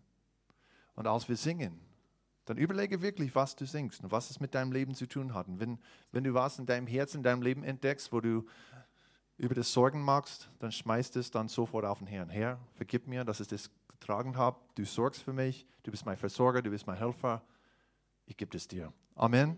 Und 0.96 1.08
als 1.08 1.30
wir 1.30 1.38
singen, 1.38 1.80
dann 2.44 2.58
überlege 2.58 3.02
wirklich, 3.02 3.34
was 3.34 3.56
du 3.56 3.66
singst 3.66 4.04
und 4.04 4.12
was 4.12 4.30
es 4.30 4.42
mit 4.42 4.56
deinem 4.56 4.74
Leben 4.74 4.94
zu 4.94 5.08
tun 5.08 5.34
hat. 5.34 5.48
Und 5.48 5.62
wenn, 5.62 5.80
wenn 6.12 6.26
du 6.26 6.34
was 6.34 6.60
in 6.60 6.66
deinem 6.66 6.86
Herzen, 6.86 7.20
in 7.20 7.24
deinem 7.24 7.44
Leben 7.44 7.64
entdeckst, 7.64 8.12
wo 8.12 8.20
du 8.20 8.46
über 9.40 9.56
das 9.56 9.72
Sorgen 9.72 10.02
magst, 10.02 10.50
dann 10.60 10.72
schmeißt 10.72 11.16
es 11.16 11.32
dann 11.32 11.48
sofort 11.48 11.86
auf 11.86 12.00
den 12.00 12.08
Herrn. 12.08 12.30
Herr, 12.30 12.60
vergib 12.76 13.08
mir, 13.08 13.24
dass 13.24 13.40
ich 13.40 13.48
das 13.48 13.72
getragen 13.88 14.38
habe. 14.38 14.60
Du 14.76 14.86
sorgst 14.86 15.22
für 15.22 15.34
mich. 15.34 15.66
Du 15.84 15.92
bist 15.92 16.06
mein 16.06 16.18
Versorger. 16.18 16.62
Du 16.62 16.70
bist 16.70 16.86
mein 16.86 16.98
Helfer. 16.98 17.42
Ich 18.26 18.38
gebe 18.38 18.56
es 18.56 18.68
dir. 18.68 18.94
Amen. 19.16 19.58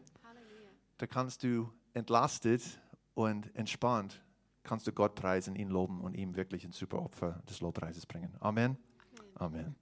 Da 0.98 1.08
kannst 1.08 1.44
du 1.44 1.72
entlastet 1.94 2.62
und 3.16 3.54
entspannt 3.56 4.22
kannst 4.64 4.88
du 4.88 4.92
Gott 4.92 5.16
preisen, 5.16 5.56
ihn 5.56 5.70
loben 5.70 6.02
und 6.02 6.16
ihm 6.16 6.36
wirklich 6.36 6.64
ein 6.64 6.72
super 6.72 7.02
Opfer 7.02 7.42
des 7.50 7.62
Lobpreises 7.62 8.06
bringen. 8.06 8.36
Amen. 8.40 8.78
Amen. 9.36 9.76